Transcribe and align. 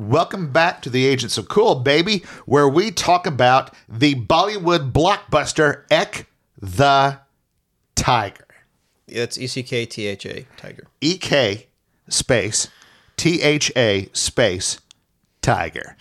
Welcome 0.00 0.50
back 0.50 0.80
to 0.82 0.88
the 0.88 1.06
Agents 1.06 1.36
of 1.36 1.48
Cool, 1.48 1.74
baby, 1.74 2.24
where 2.46 2.66
we 2.66 2.90
talk 2.90 3.26
about 3.26 3.74
the 3.86 4.14
Bollywood 4.14 4.92
blockbuster 4.92 5.82
Ek 5.90 6.26
Tha 6.58 7.20
Tiger. 7.96 8.46
It's 9.06 9.36
E 9.36 9.46
C 9.46 9.62
K 9.62 9.84
T 9.84 10.06
H 10.06 10.24
A 10.24 10.46
Tiger. 10.56 10.86
E 11.02 11.18
K 11.18 11.66
space 12.08 12.68
T 13.18 13.42
H 13.42 13.70
A 13.76 14.08
space 14.14 14.80
Tiger. 15.42 15.98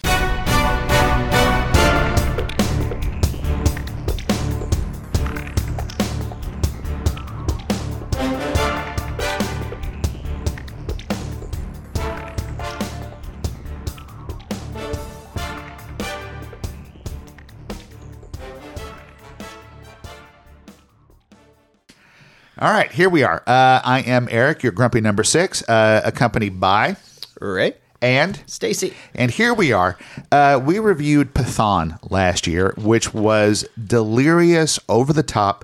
All 22.61 22.71
right, 22.73 22.91
here 22.91 23.07
we 23.07 23.23
are. 23.23 23.41
Uh, 23.47 23.79
I 23.85 24.03
am 24.05 24.27
Eric, 24.29 24.63
your 24.63 24.73
grumpy 24.73 24.99
number 24.99 25.23
six, 25.23 25.63
uh, 25.69 26.01
accompanied 26.03 26.59
by 26.59 26.97
Right? 27.39 27.77
and 28.01 28.41
Stacy. 28.47 28.93
and 29.15 29.31
here 29.31 29.53
we 29.53 29.71
are. 29.71 29.97
Uh, 30.29 30.59
we 30.61 30.77
reviewed 30.77 31.33
Pathaan 31.33 31.97
last 32.11 32.47
year, 32.47 32.73
which 32.77 33.13
was 33.13 33.65
delirious, 33.81 34.77
over 34.89 35.13
the 35.13 35.23
top 35.23 35.63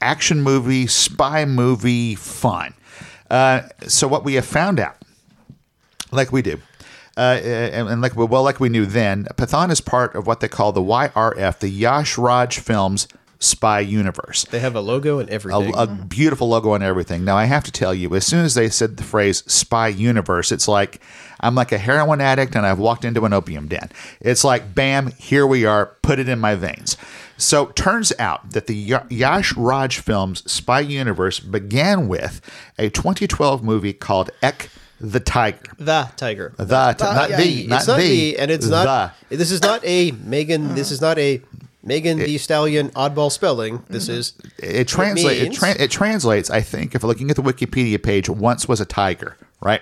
action 0.00 0.40
movie, 0.40 0.86
spy 0.86 1.44
movie, 1.44 2.14
fun. 2.14 2.74
Uh, 3.28 3.62
so 3.88 4.06
what 4.06 4.24
we 4.24 4.34
have 4.34 4.46
found 4.46 4.78
out, 4.78 4.96
like 6.12 6.30
we 6.30 6.42
do, 6.42 6.60
uh, 7.16 7.40
and, 7.42 7.88
and 7.88 8.00
like 8.00 8.14
well, 8.14 8.44
like 8.44 8.60
we 8.60 8.68
knew 8.68 8.86
then, 8.86 9.24
Pathaan 9.34 9.72
is 9.72 9.80
part 9.80 10.14
of 10.14 10.28
what 10.28 10.38
they 10.38 10.48
call 10.48 10.70
the 10.70 10.80
YRF, 10.80 11.58
the 11.58 11.68
Yash 11.70 12.16
Raj 12.16 12.60
Films 12.60 13.08
spy 13.38 13.80
universe 13.80 14.44
They 14.50 14.60
have 14.60 14.74
a 14.74 14.80
logo 14.80 15.18
and 15.18 15.28
a, 15.28 15.32
everything. 15.32 15.74
a 15.76 15.86
beautiful 15.86 16.48
logo 16.48 16.74
and 16.74 16.82
everything. 16.82 17.24
Now 17.24 17.36
I 17.36 17.44
have 17.44 17.64
to 17.64 17.72
tell 17.72 17.94
you, 17.94 18.14
as 18.14 18.26
soon 18.26 18.44
as 18.44 18.54
they 18.54 18.68
said 18.68 18.96
the 18.96 19.02
phrase 19.04 19.42
"spy 19.46 19.88
universe," 19.88 20.52
it's 20.52 20.68
like 20.68 21.00
I'm 21.40 21.54
like 21.54 21.72
a 21.72 21.78
heroin 21.78 22.20
addict 22.20 22.54
and 22.56 22.64
I've 22.66 22.78
walked 22.78 23.04
into 23.04 23.24
an 23.24 23.32
opium 23.32 23.68
den. 23.68 23.90
It's 24.20 24.42
like, 24.42 24.74
bam, 24.74 25.12
here 25.18 25.46
we 25.46 25.66
are, 25.66 25.86
put 26.02 26.18
it 26.18 26.28
in 26.28 26.38
my 26.38 26.54
veins. 26.54 26.96
So 27.36 27.66
turns 27.66 28.12
out 28.18 28.52
that 28.52 28.66
the 28.66 28.98
Yash 29.10 29.54
Raj 29.54 29.98
Films 29.98 30.50
spy 30.50 30.80
universe 30.80 31.38
began 31.38 32.08
with 32.08 32.40
a 32.78 32.88
2012 32.88 33.62
movie 33.62 33.92
called 33.92 34.30
Ek 34.42 34.70
Tha 34.98 35.20
Tiger. 35.20 35.72
the 35.78 36.10
Tiger. 36.16 36.54
The, 36.56 36.64
not 36.64 37.30
yeah, 37.30 37.36
the, 37.36 37.66
not 37.66 37.78
it's 37.80 37.88
not 37.88 37.96
the, 37.98 38.32
the, 38.32 38.38
and 38.38 38.50
it's 38.50 38.66
not. 38.66 39.14
This 39.28 39.50
is 39.50 39.60
not 39.60 39.84
a 39.84 40.12
Megan. 40.12 40.74
This 40.74 40.90
is 40.90 41.02
not 41.02 41.18
a 41.18 41.42
Megan 41.86 42.18
Thee 42.18 42.36
Stallion 42.36 42.90
oddball 42.90 43.30
spelling. 43.30 43.82
This 43.88 44.08
is 44.08 44.34
it 44.58 44.88
translates. 44.88 45.40
It, 45.40 45.52
tra- 45.52 45.82
it 45.82 45.90
translates. 45.90 46.50
I 46.50 46.60
think 46.60 46.94
if 46.94 47.04
looking 47.04 47.30
at 47.30 47.36
the 47.36 47.42
Wikipedia 47.42 48.02
page, 48.02 48.28
once 48.28 48.66
was 48.66 48.80
a 48.80 48.84
tiger, 48.84 49.36
right? 49.60 49.80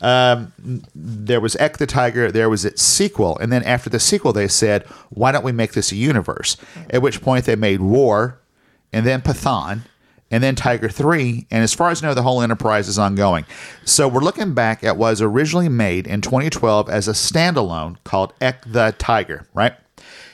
Um, 0.00 0.52
there 0.94 1.40
was 1.40 1.56
Ek 1.56 1.78
Tha 1.78 1.86
Tiger. 1.86 2.30
There 2.30 2.50
was 2.50 2.64
its 2.64 2.82
sequel, 2.82 3.38
and 3.38 3.52
then 3.52 3.62
after 3.62 3.88
the 3.88 4.00
sequel, 4.00 4.32
they 4.32 4.48
said, 4.48 4.84
"Why 5.10 5.32
don't 5.32 5.44
we 5.44 5.52
make 5.52 5.72
this 5.72 5.92
a 5.92 5.96
universe?" 5.96 6.56
At 6.90 7.02
which 7.02 7.22
point 7.22 7.44
they 7.44 7.56
made 7.56 7.80
War, 7.80 8.38
and 8.92 9.06
then 9.06 9.22
Pathan, 9.22 9.82
and 10.30 10.42
then 10.42 10.54
Tiger 10.56 10.88
Three. 10.88 11.46
And 11.50 11.62
as 11.62 11.72
far 11.72 11.90
as 11.90 12.02
I 12.02 12.08
know, 12.08 12.14
the 12.14 12.22
whole 12.22 12.42
enterprise 12.42 12.88
is 12.88 12.98
ongoing. 12.98 13.44
So 13.84 14.08
we're 14.08 14.20
looking 14.20 14.54
back 14.54 14.82
at 14.82 14.96
what 14.96 15.10
was 15.10 15.22
originally 15.22 15.68
made 15.68 16.06
in 16.06 16.20
2012 16.20 16.88
as 16.88 17.06
a 17.08 17.12
standalone 17.12 17.96
called 18.04 18.32
Ek 18.40 18.64
Tha 18.66 18.94
Tiger, 18.98 19.46
right? 19.54 19.74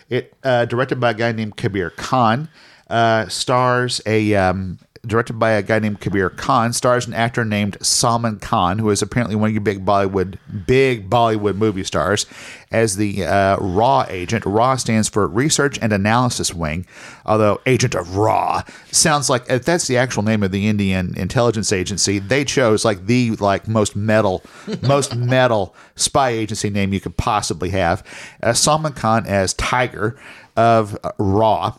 It 0.09 0.35
uh, 0.43 0.65
directed 0.67 1.01
by 1.01 1.11
a 1.11 1.15
guy 1.15 1.33
named 1.33 1.57
Kabir 1.57 1.91
Khan, 1.91 2.49
uh, 2.89 3.29
stars 3.29 4.01
a 4.07 4.35
um, 4.35 4.79
directed 5.07 5.39
by 5.39 5.51
a 5.53 5.63
guy 5.63 5.79
named 5.79 6.01
Kabir 6.01 6.31
Khan, 6.31 6.73
stars 6.73 7.07
an 7.07 7.15
actor 7.15 7.45
named 7.45 7.77
Salman 7.81 8.39
Khan, 8.39 8.79
who 8.79 8.91
is 8.91 9.03
apparently 9.03 9.37
one 9.37 9.49
of 9.51 9.55
your 9.55 9.61
big 9.61 9.85
Bollywood 9.85 10.39
big 10.67 11.09
Bollywood 11.11 11.57
movie 11.57 11.85
stars, 11.85 12.27
as 12.71 12.97
the 12.97 13.25
uh, 13.25 13.57
RAW 13.61 14.07
agent. 14.09 14.45
RAW 14.45 14.77
stands 14.77 15.09
for 15.09 15.27
Research 15.27 15.79
and 15.81 15.93
Analysis 15.93 16.53
Wing, 16.53 16.87
although 17.25 17.61
Agent 17.67 17.95
of 17.95 18.17
RAW 18.17 18.63
sounds 18.91 19.31
like 19.31 19.45
if 19.49 19.65
that's 19.65 19.87
the 19.87 19.97
actual 19.97 20.23
name 20.23 20.43
of 20.43 20.51
the 20.51 20.69
Indian 20.69 21.15
intelligence 21.17 21.73
agency. 21.73 22.19
They 22.19 22.45
chose 22.45 22.85
like 22.85 23.07
the 23.07 23.33
like 23.33 23.69
most 23.69 23.97
metal, 23.97 24.43
most 24.83 25.15
metal 25.15 25.75
spy 25.97 26.31
agency 26.31 26.71
name 26.71 26.93
you 26.93 27.01
could 27.01 27.17
possibly 27.17 27.71
have. 27.71 28.03
Uh, 28.43 28.53
Salman 28.53 28.93
Khan 28.93 29.27
as 29.27 29.55
Tiger 29.55 30.17
of 30.57 30.97
uh, 31.03 31.13
Raw. 31.19 31.79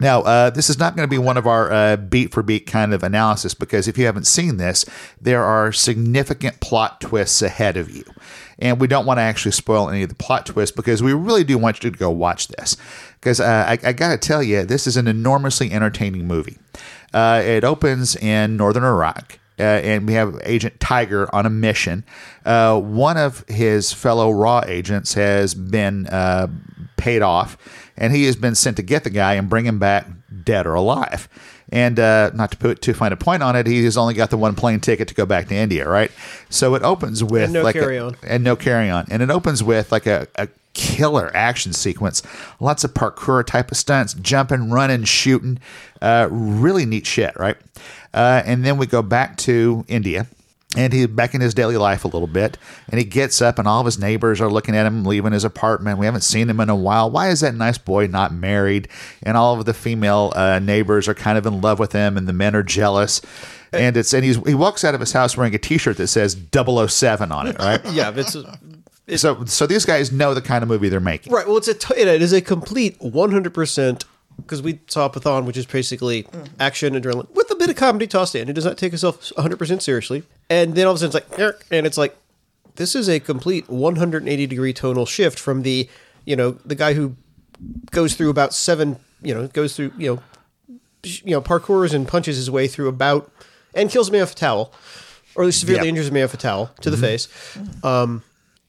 Now, 0.00 0.22
uh, 0.22 0.50
this 0.50 0.70
is 0.70 0.78
not 0.78 0.96
going 0.96 1.06
to 1.06 1.10
be 1.10 1.18
one 1.18 1.36
of 1.36 1.46
our 1.46 1.70
uh, 1.70 1.96
beat 1.96 2.32
for 2.32 2.42
beat 2.42 2.66
kind 2.66 2.94
of 2.94 3.02
analysis 3.02 3.54
because 3.54 3.86
if 3.86 3.98
you 3.98 4.06
haven't 4.06 4.26
seen 4.26 4.56
this, 4.56 4.84
there 5.20 5.44
are 5.44 5.72
significant 5.72 6.60
plot 6.60 7.00
twists 7.00 7.42
ahead 7.42 7.76
of 7.76 7.90
you. 7.94 8.04
And 8.58 8.80
we 8.80 8.86
don't 8.86 9.06
want 9.06 9.18
to 9.18 9.22
actually 9.22 9.52
spoil 9.52 9.88
any 9.88 10.02
of 10.02 10.08
the 10.08 10.14
plot 10.14 10.46
twists 10.46 10.74
because 10.74 11.02
we 11.02 11.12
really 11.12 11.44
do 11.44 11.56
want 11.56 11.82
you 11.82 11.90
to 11.90 11.96
go 11.96 12.10
watch 12.10 12.48
this. 12.48 12.76
Because 13.14 13.40
uh, 13.40 13.64
I, 13.68 13.78
I 13.88 13.92
got 13.92 14.10
to 14.10 14.18
tell 14.18 14.42
you, 14.42 14.64
this 14.64 14.86
is 14.86 14.96
an 14.96 15.06
enormously 15.06 15.70
entertaining 15.70 16.26
movie. 16.26 16.58
Uh, 17.12 17.42
it 17.44 17.64
opens 17.64 18.16
in 18.16 18.56
northern 18.56 18.84
Iraq. 18.84 19.38
Uh, 19.58 19.62
and 19.62 20.06
we 20.06 20.14
have 20.14 20.40
Agent 20.44 20.80
Tiger 20.80 21.32
on 21.34 21.44
a 21.44 21.50
mission. 21.50 22.02
Uh, 22.46 22.80
one 22.80 23.18
of 23.18 23.44
his 23.46 23.92
fellow 23.92 24.30
Raw 24.30 24.62
agents 24.66 25.12
has 25.12 25.54
been 25.54 26.06
uh, 26.06 26.46
paid 26.96 27.20
off, 27.20 27.58
and 28.00 28.12
he 28.12 28.24
has 28.24 28.34
been 28.34 28.56
sent 28.56 28.76
to 28.78 28.82
get 28.82 29.04
the 29.04 29.10
guy 29.10 29.34
and 29.34 29.48
bring 29.48 29.64
him 29.66 29.78
back 29.78 30.06
dead 30.44 30.66
or 30.66 30.74
alive. 30.74 31.28
And 31.72 32.00
uh, 32.00 32.32
not 32.34 32.50
to 32.50 32.56
put 32.56 32.82
too 32.82 32.94
fine 32.94 33.12
a 33.12 33.16
point 33.16 33.44
on 33.44 33.54
it, 33.54 33.68
he 33.68 33.84
has 33.84 33.96
only 33.96 34.14
got 34.14 34.30
the 34.30 34.36
one 34.36 34.56
plane 34.56 34.80
ticket 34.80 35.06
to 35.06 35.14
go 35.14 35.24
back 35.24 35.46
to 35.48 35.54
India, 35.54 35.88
right? 35.88 36.10
So 36.48 36.74
it 36.74 36.82
opens 36.82 37.22
with 37.22 37.44
And 37.44 37.52
no 37.52 37.62
like 37.62 37.76
a- 37.76 37.80
carry-on. 37.80 38.16
and 38.26 38.42
no 38.42 38.56
carry 38.56 38.90
on, 38.90 39.06
and 39.08 39.22
it 39.22 39.30
opens 39.30 39.62
with 39.62 39.92
like 39.92 40.06
a, 40.06 40.26
a 40.34 40.48
killer 40.72 41.30
action 41.34 41.72
sequence, 41.72 42.22
lots 42.58 42.82
of 42.82 42.92
parkour 42.94 43.44
type 43.46 43.70
of 43.70 43.76
stunts, 43.76 44.14
jumping, 44.14 44.70
running, 44.70 45.04
shooting, 45.04 45.60
uh, 46.02 46.26
really 46.30 46.86
neat 46.86 47.06
shit, 47.06 47.36
right? 47.38 47.56
Uh, 48.12 48.42
and 48.44 48.64
then 48.64 48.76
we 48.76 48.86
go 48.86 49.02
back 49.02 49.36
to 49.36 49.84
India. 49.86 50.26
And 50.76 50.92
he's 50.92 51.08
back 51.08 51.34
in 51.34 51.40
his 51.40 51.52
daily 51.52 51.76
life 51.76 52.04
a 52.04 52.08
little 52.08 52.28
bit, 52.28 52.56
and 52.88 52.98
he 53.00 53.04
gets 53.04 53.42
up, 53.42 53.58
and 53.58 53.66
all 53.66 53.80
of 53.80 53.86
his 53.86 53.98
neighbors 53.98 54.40
are 54.40 54.48
looking 54.48 54.76
at 54.76 54.86
him 54.86 55.04
leaving 55.04 55.32
his 55.32 55.42
apartment. 55.42 55.98
We 55.98 56.06
haven't 56.06 56.20
seen 56.20 56.48
him 56.48 56.60
in 56.60 56.68
a 56.70 56.76
while. 56.76 57.10
Why 57.10 57.30
is 57.30 57.40
that 57.40 57.56
nice 57.56 57.76
boy 57.76 58.06
not 58.06 58.32
married? 58.32 58.86
And 59.24 59.36
all 59.36 59.58
of 59.58 59.64
the 59.66 59.74
female 59.74 60.32
uh, 60.36 60.60
neighbors 60.60 61.08
are 61.08 61.14
kind 61.14 61.36
of 61.36 61.44
in 61.44 61.60
love 61.60 61.80
with 61.80 61.92
him, 61.92 62.16
and 62.16 62.28
the 62.28 62.32
men 62.32 62.54
are 62.54 62.62
jealous. 62.62 63.20
And 63.72 63.96
it's 63.96 64.12
and 64.14 64.24
he's 64.24 64.36
he 64.46 64.54
walks 64.54 64.84
out 64.84 64.94
of 64.94 65.00
his 65.00 65.10
house 65.12 65.36
wearing 65.36 65.54
a 65.56 65.58
T-shirt 65.58 65.96
that 65.96 66.06
says 66.06 66.36
007 66.52 67.32
on 67.32 67.46
it, 67.48 67.58
right? 67.58 67.84
yeah. 67.92 68.12
It's 68.14 68.36
so 69.20 69.44
so 69.46 69.66
these 69.66 69.84
guys 69.84 70.12
know 70.12 70.34
the 70.34 70.40
kind 70.42 70.62
of 70.62 70.68
movie 70.68 70.88
they're 70.88 71.00
making. 71.00 71.32
right. 71.32 71.46
Well, 71.48 71.56
it's 71.56 71.66
a 71.68 71.74
t- 71.74 71.94
it 71.96 72.06
is 72.22 72.32
a 72.32 72.40
complete 72.40 72.96
one 73.00 73.32
hundred 73.32 73.54
percent 73.54 74.04
because 74.36 74.62
we 74.62 74.78
saw 74.86 75.08
Pathaan, 75.08 75.46
which 75.46 75.56
is 75.56 75.66
basically 75.66 76.26
action 76.60 76.94
adrenaline 76.94 77.28
with 77.34 77.50
a 77.50 77.56
bit 77.56 77.70
of 77.70 77.76
comedy 77.76 78.06
tossed 78.06 78.36
in. 78.36 78.48
It 78.48 78.52
does 78.52 78.64
not 78.64 78.78
take 78.78 78.92
itself 78.92 79.32
one 79.34 79.42
hundred 79.42 79.58
percent 79.58 79.82
seriously, 79.82 80.22
and 80.50 80.74
then 80.74 80.86
all 80.86 80.92
of 80.92 80.96
a 80.96 80.98
sudden 81.10 81.16
it's 81.16 81.30
like, 81.30 81.38
"Erk," 81.38 81.62
and 81.70 81.86
it's 81.86 81.96
like 81.96 82.14
this 82.76 82.94
is 82.94 83.08
a 83.08 83.18
complete 83.20 83.68
one 83.70 83.96
hundred 83.96 84.22
and 84.22 84.28
eighty 84.28 84.46
degree 84.46 84.72
tonal 84.74 85.06
shift 85.06 85.38
from 85.38 85.62
the 85.62 85.88
you 86.26 86.36
know 86.36 86.52
the 86.66 86.74
guy 86.74 86.92
who 86.92 87.16
goes 87.90 88.14
through 88.14 88.28
about 88.30 88.52
seven 88.54 88.98
you 89.22 89.32
know 89.34 89.46
goes 89.48 89.76
through 89.76 89.92
you 89.96 90.14
know 90.14 90.22
you 91.02 91.30
know 91.32 91.40
parkours 91.40 91.94
and 91.94 92.06
punches 92.08 92.36
his 92.36 92.50
way 92.50 92.66
through 92.68 92.88
about 92.88 93.30
and 93.74 93.88
kills 93.90 94.08
a 94.08 94.12
man 94.12 94.20
with 94.22 94.32
a 94.32 94.34
towel, 94.34 94.72
or 95.34 95.44
at 95.44 95.46
least 95.46 95.60
severely 95.60 95.84
Yeah. 95.84 95.88
injures 95.90 96.08
a 96.08 96.12
man 96.12 96.22
with 96.24 96.34
a 96.34 96.38
towel 96.38 96.70
to 96.80 96.90
the 96.90 96.96
face. 96.96 97.28
Um, 97.84 98.22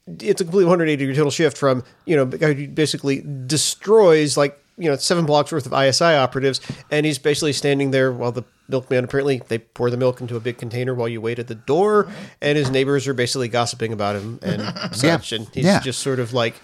it's 0.06 0.40
a 0.40 0.44
complete 0.44 0.64
180 0.64 0.96
degree 0.96 1.14
total 1.14 1.30
shift 1.30 1.56
from 1.58 1.82
you 2.06 2.16
know 2.16 2.24
the 2.24 2.38
guy 2.38 2.52
who 2.54 2.68
basically 2.68 3.22
destroys 3.46 4.36
like 4.36 4.58
you 4.78 4.88
know 4.90 4.96
seven 4.96 5.26
blocks 5.26 5.52
worth 5.52 5.66
of 5.66 5.72
ISI 5.72 6.04
operatives, 6.16 6.60
and 6.90 7.04
he's 7.06 7.18
basically 7.18 7.52
standing 7.52 7.90
there 7.92 8.12
while 8.12 8.32
the 8.32 8.42
milkman 8.72 9.04
apparently 9.04 9.42
they 9.48 9.58
pour 9.58 9.90
the 9.90 9.96
milk 9.96 10.20
into 10.20 10.34
a 10.34 10.40
big 10.40 10.58
container 10.58 10.94
while 10.94 11.08
you 11.08 11.20
wait 11.20 11.38
at 11.38 11.46
the 11.46 11.54
door, 11.54 12.10
and 12.40 12.58
his 12.58 12.70
neighbors 12.70 13.06
are 13.06 13.14
basically 13.14 13.46
gossiping 13.48 13.92
about 13.92 14.16
him 14.16 14.40
and 14.42 14.62
such, 14.96 15.30
and 15.32 15.46
he's 15.54 15.64
Yeah. 15.64 15.78
just 15.80 16.00
sort 16.00 16.18
of 16.18 16.32
like 16.32 16.54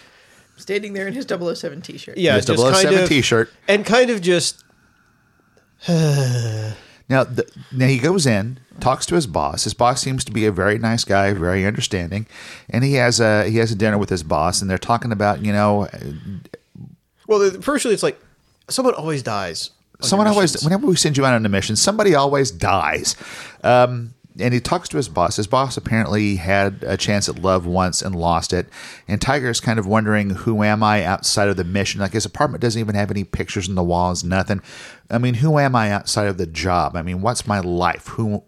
Standing 0.56 0.93
there 0.94 1.06
in 1.06 1.14
his 1.14 1.25
007 1.25 1.82
t 1.82 1.96
shirt. 1.99 2.19
yeah, 2.19 2.34
His 2.34 2.46
just 2.46 2.60
kind 2.60 2.75
007 2.75 3.02
of 3.05 3.08
t-shirt. 3.08 3.52
and 3.69 3.87
kind 3.87 4.10
of 4.10 4.20
just 4.20 4.64
Now, 7.10 7.25
the, 7.25 7.50
now 7.72 7.87
he 7.87 7.99
goes 7.99 8.26
in, 8.26 8.58
talks 8.81 9.06
to 9.06 9.14
his 9.14 9.26
boss. 9.26 9.64
His 9.64 9.72
boss 9.72 10.02
seems 10.02 10.25
to 10.25 10.32
be 10.32 10.44
a 10.44 10.52
very 10.52 10.78
nice 10.78 11.05
guy, 11.05 11.32
very 11.32 11.64
understanding, 11.64 12.26
and 12.69 12.84
he 12.84 12.94
has 12.94 13.19
a 13.20 13.49
he 13.49 13.56
has 13.58 13.70
a 13.72 13.75
dinner 13.75 13.96
with 13.96 14.10
his 14.10 14.22
boss, 14.22 14.60
and 14.60 14.69
they're 14.70 14.76
talking 14.76 15.10
about 15.12 15.43
you 15.44 15.52
know 15.52 15.88
well, 17.26 17.38
the- 17.38 17.62
firstly 17.62 17.94
it's 17.94 18.02
like 18.02 18.20
someone 18.69 18.94
always 18.94 19.22
dies. 19.22 19.70
On 20.00 20.09
someone 20.09 20.27
always 20.29 20.62
whenever 20.62 20.87
we 20.87 20.97
send 20.97 21.17
you 21.17 21.25
out 21.25 21.35
on 21.35 21.45
a 21.45 21.49
mission, 21.49 21.77
somebody 21.77 22.15
always 22.15 22.50
dies. 22.50 23.17
Um, 23.62 24.15
and 24.41 24.55
he 24.55 24.61
talks 24.61 24.89
to 24.91 24.97
his 24.97 25.09
boss. 25.09 25.37
His 25.37 25.47
boss 25.47 25.77
apparently 25.77 26.37
had 26.37 26.85
a 26.85 26.97
chance 26.97 27.29
at 27.29 27.41
love 27.41 27.67
once 27.67 28.03
and 28.03 28.15
lost 28.15 28.53
it. 28.53 28.69
And 29.09 29.21
Tiger 29.21 29.50
is 29.50 29.61
kind 29.61 29.79
of 29.79 29.87
wondering, 29.87 30.31
who 30.31 30.62
am 30.62 30.83
I 30.83 31.03
outside 31.03 31.49
of 31.49 31.56
the 31.56 31.65
mission? 31.65 32.00
Like 32.00 32.12
his 32.12 32.25
apartment 32.25 32.62
doesn't 32.62 32.79
even 32.79 32.95
have 32.95 33.11
any 33.11 33.25
pictures 33.25 33.69
on 33.69 33.75
the 33.75 33.83
walls, 33.83 34.23
nothing. 34.23 34.62
I 35.11 35.19
mean, 35.19 35.35
who 35.35 35.59
am 35.59 35.75
I 35.75 35.91
outside 35.91 36.29
of 36.29 36.39
the 36.39 36.47
job? 36.47 36.97
I 36.97 37.03
mean, 37.03 37.21
what's 37.21 37.47
my 37.47 37.61
life? 37.61 38.06
Who? 38.09 38.44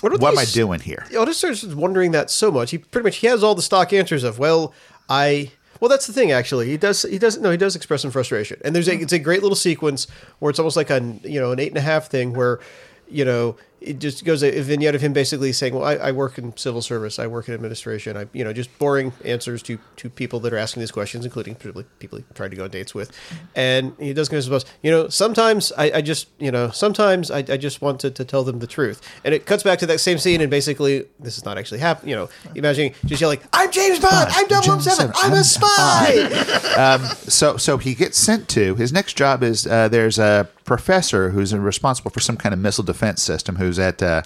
What, 0.00 0.12
don't 0.12 0.22
am 0.22 0.38
I 0.38 0.44
doing 0.44 0.80
here? 0.80 1.06
Otis 1.14 1.38
starts 1.38 1.64
wondering 1.64 2.12
that 2.12 2.30
so 2.30 2.50
much. 2.50 2.70
He 2.70 2.78
pretty 2.78 3.04
much 3.04 3.16
he 3.16 3.26
has 3.26 3.42
all 3.42 3.54
the 3.54 3.62
stock 3.62 3.92
answers 3.92 4.24
of 4.24 4.38
well, 4.38 4.72
I 5.08 5.50
well 5.82 5.88
that's 5.88 6.06
the 6.06 6.12
thing 6.12 6.30
actually. 6.30 6.68
He 6.68 6.76
does 6.76 7.02
he 7.02 7.18
doesn't. 7.18 7.42
no 7.42 7.50
he 7.50 7.56
does 7.56 7.74
express 7.74 8.02
some 8.02 8.12
frustration. 8.12 8.60
And 8.64 8.72
there's 8.72 8.86
a 8.86 8.94
it's 8.94 9.12
a 9.12 9.18
great 9.18 9.42
little 9.42 9.56
sequence 9.56 10.06
where 10.38 10.48
it's 10.48 10.60
almost 10.60 10.76
like 10.76 10.90
a 10.90 11.00
you 11.24 11.40
know 11.40 11.50
an 11.50 11.58
eight 11.58 11.70
and 11.70 11.76
a 11.76 11.80
half 11.80 12.06
thing 12.06 12.34
where 12.34 12.60
you 13.08 13.24
know 13.24 13.56
it 13.84 13.98
just 13.98 14.24
goes 14.24 14.42
a 14.42 14.60
vignette 14.60 14.94
of 14.94 15.00
him 15.00 15.12
basically 15.12 15.52
saying, 15.52 15.74
"Well, 15.74 15.84
I, 15.84 15.94
I 15.94 16.12
work 16.12 16.38
in 16.38 16.56
civil 16.56 16.82
service, 16.82 17.18
I 17.18 17.26
work 17.26 17.48
in 17.48 17.54
administration, 17.54 18.16
I 18.16 18.26
you 18.32 18.44
know 18.44 18.52
just 18.52 18.76
boring 18.78 19.12
answers 19.24 19.62
to 19.64 19.78
to 19.96 20.10
people 20.10 20.40
that 20.40 20.52
are 20.52 20.58
asking 20.58 20.80
these 20.80 20.90
questions, 20.90 21.24
including 21.24 21.54
people 21.56 21.84
he 22.00 22.24
tried 22.34 22.50
to 22.50 22.56
go 22.56 22.64
on 22.64 22.70
dates 22.70 22.94
with." 22.94 23.10
And 23.54 23.94
he 23.98 24.12
does 24.12 24.28
his 24.28 24.48
boss, 24.48 24.64
you 24.82 24.90
know, 24.90 25.08
sometimes 25.08 25.72
I, 25.76 25.92
I 25.96 26.00
just 26.02 26.28
you 26.38 26.50
know 26.50 26.70
sometimes 26.70 27.30
I, 27.30 27.38
I 27.38 27.56
just 27.56 27.82
wanted 27.82 28.14
to 28.16 28.24
tell 28.24 28.44
them 28.44 28.60
the 28.60 28.66
truth, 28.66 29.00
and 29.24 29.34
it 29.34 29.46
cuts 29.46 29.62
back 29.62 29.78
to 29.80 29.86
that 29.86 29.98
same 29.98 30.18
scene, 30.18 30.40
and 30.40 30.50
basically 30.50 31.06
this 31.20 31.36
is 31.36 31.44
not 31.44 31.58
actually 31.58 31.80
happening. 31.80 32.10
You 32.10 32.16
know, 32.16 32.28
imagine 32.54 32.94
just 33.04 33.20
yelling, 33.20 33.40
"I'm 33.52 33.70
James 33.70 33.98
Bond, 33.98 34.30
I'm 34.32 34.48
James 34.48 34.84
007, 34.84 35.06
Bond, 35.06 35.16
I'm 35.16 35.32
a 35.32 35.44
spy." 35.44 36.98
so 37.28 37.56
so 37.56 37.78
he 37.78 37.94
gets 37.94 38.18
sent 38.18 38.48
to 38.50 38.74
his 38.76 38.92
next 38.92 39.14
job 39.14 39.42
is 39.42 39.66
uh, 39.66 39.88
there's 39.88 40.18
a 40.18 40.48
professor 40.64 41.30
who's 41.30 41.54
responsible 41.54 42.10
for 42.10 42.20
some 42.20 42.36
kind 42.36 42.52
of 42.52 42.58
missile 42.58 42.84
defense 42.84 43.22
system 43.22 43.56
who's 43.72 43.78
at 43.78 44.02
uh, 44.02 44.22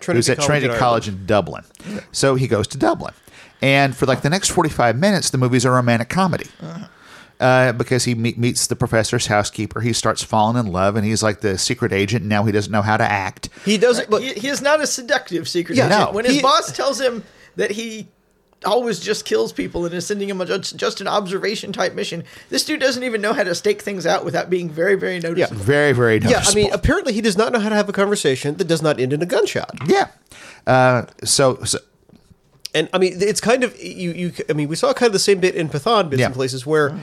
Trinity 0.00 0.18
who's 0.18 0.28
at 0.30 0.36
College 0.38 0.46
Trinity 0.46 0.72
in 0.72 0.78
College 0.78 1.08
in 1.08 1.26
Dublin. 1.26 1.64
So 2.12 2.34
he 2.36 2.46
goes 2.48 2.66
to 2.68 2.78
Dublin, 2.78 3.12
and 3.60 3.94
for 3.96 4.06
like 4.06 4.22
the 4.22 4.30
next 4.30 4.48
45 4.50 4.96
minutes, 4.96 5.30
the 5.30 5.38
movie's 5.38 5.64
a 5.64 5.70
romantic 5.70 6.08
comedy. 6.08 6.46
Uh, 7.40 7.70
because 7.72 8.02
he 8.02 8.16
meet, 8.16 8.36
meets 8.36 8.66
the 8.66 8.74
professor's 8.74 9.28
housekeeper, 9.28 9.80
he 9.80 9.92
starts 9.92 10.24
falling 10.24 10.56
in 10.56 10.72
love, 10.72 10.96
and 10.96 11.04
he's 11.06 11.22
like 11.22 11.40
the 11.40 11.56
secret 11.56 11.92
agent. 11.92 12.22
And 12.22 12.28
now 12.28 12.42
he 12.44 12.50
doesn't 12.50 12.72
know 12.72 12.82
how 12.82 12.96
to 12.96 13.04
act. 13.04 13.48
he 13.64 13.78
does 13.78 14.00
it, 14.00 14.10
but 14.10 14.22
he, 14.22 14.32
he 14.34 14.48
is 14.48 14.60
not 14.60 14.80
a 14.80 14.86
seductive 14.88 15.48
secret 15.48 15.76
Yeah, 15.76 15.86
agent. 15.86 16.00
no. 16.00 16.10
When 16.16 16.24
his 16.24 16.34
He- 16.36 16.42
boss 16.42 16.72
tells 16.72 17.00
him 17.00 17.22
that 17.54 17.70
he 17.70 18.08
always 18.64 18.98
just 19.00 19.24
kills 19.24 19.52
people 19.52 19.84
and 19.86 19.94
is 19.94 20.06
sending 20.06 20.28
him 20.28 20.40
a, 20.40 20.46
just, 20.46 20.76
just 20.76 21.00
an 21.00 21.06
observation 21.08 21.72
type 21.72 21.94
mission, 21.94 22.24
this 22.50 22.64
dude 22.64 22.80
doesn't 22.80 23.04
even 23.04 23.20
know 23.20 23.32
how 23.32 23.44
to 23.44 23.54
stake 23.54 23.82
things 23.82 24.04
out 24.06 24.24
without 24.24 24.50
being 24.50 24.68
very, 24.68 24.96
very 24.96 25.20
noticeable. 25.20 25.60
Very 25.62 25.92
very 25.92 26.18
yeah. 26.18 26.42
I 26.44 26.54
mean, 26.54 26.72
apparently 26.72 27.12
he 27.12 27.20
does 27.20 27.36
not 27.36 27.52
know 27.52 27.60
how 27.60 27.68
to 27.68 27.74
have 27.76 27.88
a 27.88 27.92
conversation 27.92 28.56
that 28.56 28.66
does 28.66 28.82
not 28.82 28.98
end 28.98 29.12
in 29.12 29.22
a 29.22 29.26
gunshot. 29.26 29.70
yeah. 29.86 30.08
Uh, 30.66 31.06
so, 31.24 31.62
so 31.64 31.78
And 32.74 32.88
I 32.92 32.98
mean, 32.98 33.14
it's 33.20 33.40
kind 33.40 33.64
of 33.64 33.80
you. 33.82 34.12
You. 34.12 34.32
I 34.50 34.52
mean, 34.52 34.68
we 34.68 34.76
saw 34.76 34.92
kind 34.92 35.06
of 35.08 35.12
the 35.14 35.18
same 35.18 35.40
bit 35.40 35.54
in 35.54 35.68
Pathaan 35.68 36.10
bits 36.10 36.20
Yeah. 36.20 36.26
and 36.26 36.34
places 36.34 36.66
where 36.66 36.98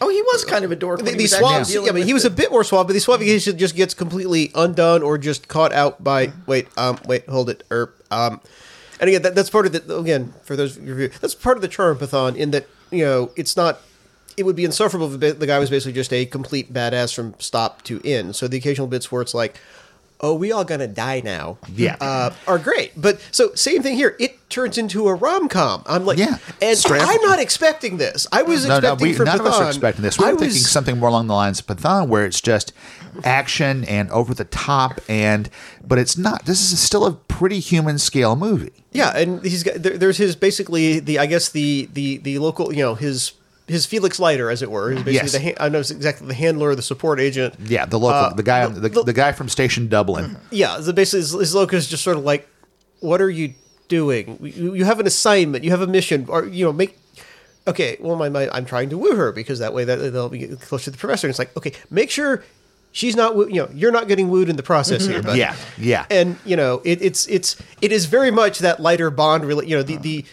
Oh, 0.00 0.08
he 0.08 0.22
was 0.22 0.44
kind 0.44 0.64
of 0.64 0.70
a 0.70 0.76
dork. 0.76 0.98
the, 1.00 1.04
the 1.12 1.26
dealing 1.26 1.86
Yeah, 1.86 1.90
I 1.90 1.92
mean, 1.94 2.06
he 2.06 2.12
was 2.14 2.24
a 2.24 2.30
bit 2.30 2.50
more 2.52 2.62
suave, 2.62 2.86
but 2.86 2.92
the 2.92 3.00
suavification 3.00 3.56
just 3.56 3.74
gets 3.74 3.94
completely 3.94 4.52
undone 4.54 5.02
or 5.02 5.18
just 5.18 5.48
caught 5.48 5.72
out 5.72 6.04
by 6.04 6.32
wait, 6.46 6.68
um, 6.76 6.98
wait, 7.06 7.28
hold 7.28 7.50
it, 7.50 7.64
or 7.70 7.94
um, 8.10 8.40
and 9.00 9.08
again, 9.08 9.22
that, 9.22 9.34
that's 9.34 9.50
part 9.50 9.66
of 9.66 9.72
the 9.72 9.98
again 9.98 10.32
for 10.42 10.56
those 10.56 10.78
review. 10.78 11.10
That's 11.20 11.34
part 11.34 11.56
of 11.56 11.62
the 11.62 11.68
charm 11.68 11.96
of 12.00 12.08
Pathaan 12.10 12.36
in 12.36 12.50
that 12.52 12.66
you 12.90 13.04
know 13.04 13.30
it's 13.36 13.56
not. 13.56 13.80
It 14.36 14.44
would 14.46 14.54
be 14.56 14.64
insufferable 14.64 15.12
if 15.22 15.38
the 15.40 15.46
guy 15.46 15.58
was 15.58 15.68
basically 15.68 15.94
just 15.94 16.12
a 16.12 16.24
complete 16.24 16.72
badass 16.72 17.12
from 17.12 17.34
stop 17.40 17.82
to 17.84 18.00
end. 18.04 18.36
So 18.36 18.46
the 18.46 18.56
occasional 18.58 18.86
bits 18.86 19.10
where 19.10 19.20
it's 19.20 19.34
like, 19.34 19.56
"Oh, 20.20 20.32
we 20.34 20.52
all 20.52 20.62
gonna 20.64 20.86
die 20.86 21.20
now," 21.24 21.58
Yeah. 21.74 21.96
uh, 22.00 22.30
are 22.46 22.58
great. 22.58 22.92
But 22.96 23.20
so 23.32 23.52
same 23.56 23.82
thing 23.82 23.96
here. 23.96 24.14
It 24.20 24.38
turns 24.48 24.78
into 24.78 25.08
a 25.08 25.14
rom 25.14 25.48
com. 25.48 25.82
I'm 25.86 26.06
like, 26.06 26.18
Yeah. 26.18 26.38
and 26.62 26.78
Straight. 26.78 27.02
I'm 27.02 27.20
not 27.22 27.40
expecting 27.40 27.96
this. 27.96 28.28
I 28.30 28.42
was 28.42 28.62
no, 28.64 28.74
no, 28.74 28.76
expecting 28.92 29.08
we, 29.08 29.14
for 29.14 29.24
none 29.24 29.40
of 29.40 29.46
us 29.46 29.58
are 29.58 29.66
expecting 29.66 30.02
this. 30.02 30.18
We 30.18 30.24
were 30.24 30.28
I 30.28 30.34
thinking 30.36 30.48
was- 30.54 30.70
something 30.70 30.98
more 30.98 31.08
along 31.08 31.26
the 31.26 31.34
lines 31.34 31.58
of 31.58 31.66
Pathaan, 31.66 32.06
where 32.06 32.24
it's 32.24 32.40
just 32.40 32.72
action 33.24 33.84
and 33.84 34.10
over 34.10 34.34
the 34.34 34.44
top, 34.44 35.00
and 35.08 35.48
but 35.86 35.98
it's 35.98 36.16
not. 36.16 36.44
This 36.46 36.72
is 36.72 36.80
still 36.80 37.04
a 37.06 37.12
pretty 37.12 37.60
human 37.60 37.98
scale 37.98 38.36
movie. 38.36 38.72
Yeah, 38.92 39.16
and 39.16 39.42
he's 39.44 39.62
got 39.62 39.82
there, 39.82 39.96
there's 39.98 40.16
his 40.18 40.36
basically 40.36 40.98
the 41.00 41.18
I 41.18 41.26
guess 41.26 41.48
the 41.50 41.88
the 41.92 42.18
the 42.18 42.38
local 42.38 42.72
you 42.72 42.82
know 42.82 42.94
his 42.94 43.32
his 43.66 43.84
Felix 43.86 44.18
Leiter 44.18 44.50
as 44.50 44.62
it 44.62 44.70
were. 44.70 44.92
He's 44.92 45.02
basically 45.02 45.14
Yes. 45.14 45.32
the 45.32 45.40
ha- 45.60 45.66
I 45.66 45.68
know 45.68 45.80
it's 45.80 45.90
exactly 45.90 46.26
the 46.26 46.34
handler, 46.34 46.74
the 46.74 46.80
support 46.82 47.20
agent. 47.20 47.54
Yeah, 47.66 47.84
the 47.84 47.98
local, 47.98 48.30
Uh, 48.30 48.32
the 48.34 48.42
guy, 48.42 48.66
the, 48.66 48.88
the- 48.88 49.02
the, 49.04 49.12
guy 49.12 49.32
from 49.32 49.50
Station 49.50 49.88
Dublin. 49.88 50.38
Yeah, 50.50 50.78
the 50.78 50.94
basically 50.94 51.20
his, 51.20 51.32
his 51.32 51.54
local 51.54 51.76
is 51.76 51.86
just 51.86 52.02
sort 52.02 52.16
of 52.16 52.24
like, 52.24 52.48
what 53.00 53.20
are 53.20 53.28
you 53.28 53.52
doing? 53.88 54.38
You, 54.40 54.74
you 54.74 54.84
have 54.86 55.00
an 55.00 55.06
assignment, 55.06 55.64
you 55.64 55.70
have 55.70 55.82
a 55.82 55.86
mission, 55.86 56.24
or 56.30 56.46
you 56.46 56.64
know 56.64 56.72
make. 56.72 56.96
Okay, 57.66 57.98
well, 58.00 58.16
my, 58.16 58.30
my 58.30 58.48
I'm 58.56 58.64
trying 58.64 58.88
to 58.88 58.96
woo 58.96 59.14
her 59.16 59.32
because 59.32 59.58
that 59.58 59.74
way 59.74 59.84
that 59.84 59.96
they'll 59.96 60.30
be 60.30 60.46
close 60.56 60.84
to 60.84 60.90
the 60.90 60.96
professor. 60.96 61.26
And 61.26 61.30
it's 61.30 61.38
like, 61.38 61.54
okay, 61.54 61.74
make 61.90 62.10
sure 62.10 62.42
she's 62.98 63.14
not, 63.16 63.36
you 63.36 63.60
know, 63.62 63.68
you're 63.72 63.92
not 63.92 64.08
getting 64.08 64.28
wooed 64.28 64.48
in 64.48 64.56
the 64.56 64.62
process 64.62 65.06
here. 65.06 65.22
But 65.22 65.36
Yeah, 65.36 65.54
yeah. 65.78 66.04
and 66.10 66.36
you 66.44 66.56
know 66.56 66.80
it, 66.84 67.00
it's 67.00 67.26
it's 67.28 67.56
it 67.80 67.92
is 67.92 68.06
very 68.06 68.30
much 68.30 68.58
that 68.58 68.80
lighter 68.80 69.10
bond 69.10 69.44
really 69.44 69.66
you 69.68 69.76
know 69.76 69.82
the 69.84 69.96
the 69.96 70.24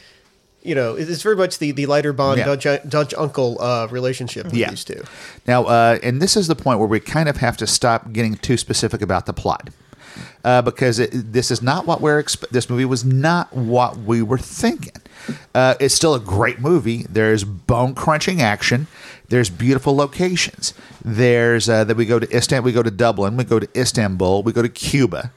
you 0.64 0.74
know 0.74 0.96
it's 0.96 1.22
very 1.22 1.36
much 1.36 1.60
the 1.60 1.72
the 1.72 1.86
lighter 1.86 2.12
bond 2.14 2.40
Yeah. 2.40 2.56
Dutch, 2.56 2.66
Dutch 2.90 3.14
uncle 3.14 3.62
uh, 3.62 3.88
relationship 3.92 4.46
with 4.46 4.56
Yeah. 4.56 4.72
these 4.72 4.84
two 4.84 5.04
Now, 5.48 5.66
uh, 5.66 6.00
and 6.02 6.22
this 6.22 6.36
is 6.36 6.48
the 6.48 6.56
point 6.56 6.80
where 6.80 6.88
we 6.88 7.00
kind 7.00 7.30
of 7.30 7.38
have 7.38 7.56
to 7.58 7.68
stop 7.68 8.12
getting 8.12 8.36
too 8.36 8.58
specific 8.58 9.02
about 9.02 9.26
the 9.28 9.34
plot. 9.34 9.70
Uh, 10.46 10.62
because 10.62 10.98
it, 11.00 11.10
this 11.34 11.50
is 11.52 11.62
not 11.62 11.86
what 11.88 12.00
we're 12.02 12.22
exp- 12.24 12.48
this 12.50 12.70
movie 12.70 12.86
was 12.86 13.04
not 13.04 13.52
what 13.52 13.98
we 13.98 14.22
were 14.22 14.38
thinking. 14.38 14.94
Uh, 15.54 15.74
it's 15.80 15.94
still 15.96 16.14
a 16.16 16.20
great 16.20 16.60
movie. 16.60 17.04
There's 17.10 17.44
bone 17.44 17.96
crunching 17.96 18.42
action. 18.42 18.88
There's 19.30 19.50
beautiful 19.50 19.96
locations. 19.96 20.74
There's 21.04 21.68
uh, 21.70 21.84
that 21.86 21.98
we 21.98 22.06
go 22.06 22.20
to 22.20 22.36
Istanbul, 22.36 22.66
we 22.66 22.72
go 22.72 22.84
to 22.84 22.92
Dublin, 22.92 23.38
we 23.38 23.44
go 23.44 23.60
to 23.60 23.68
Istanbul, 23.80 24.44
we 24.44 24.52
go 24.54 24.62
to 24.62 24.70
Cuba. 24.70 25.32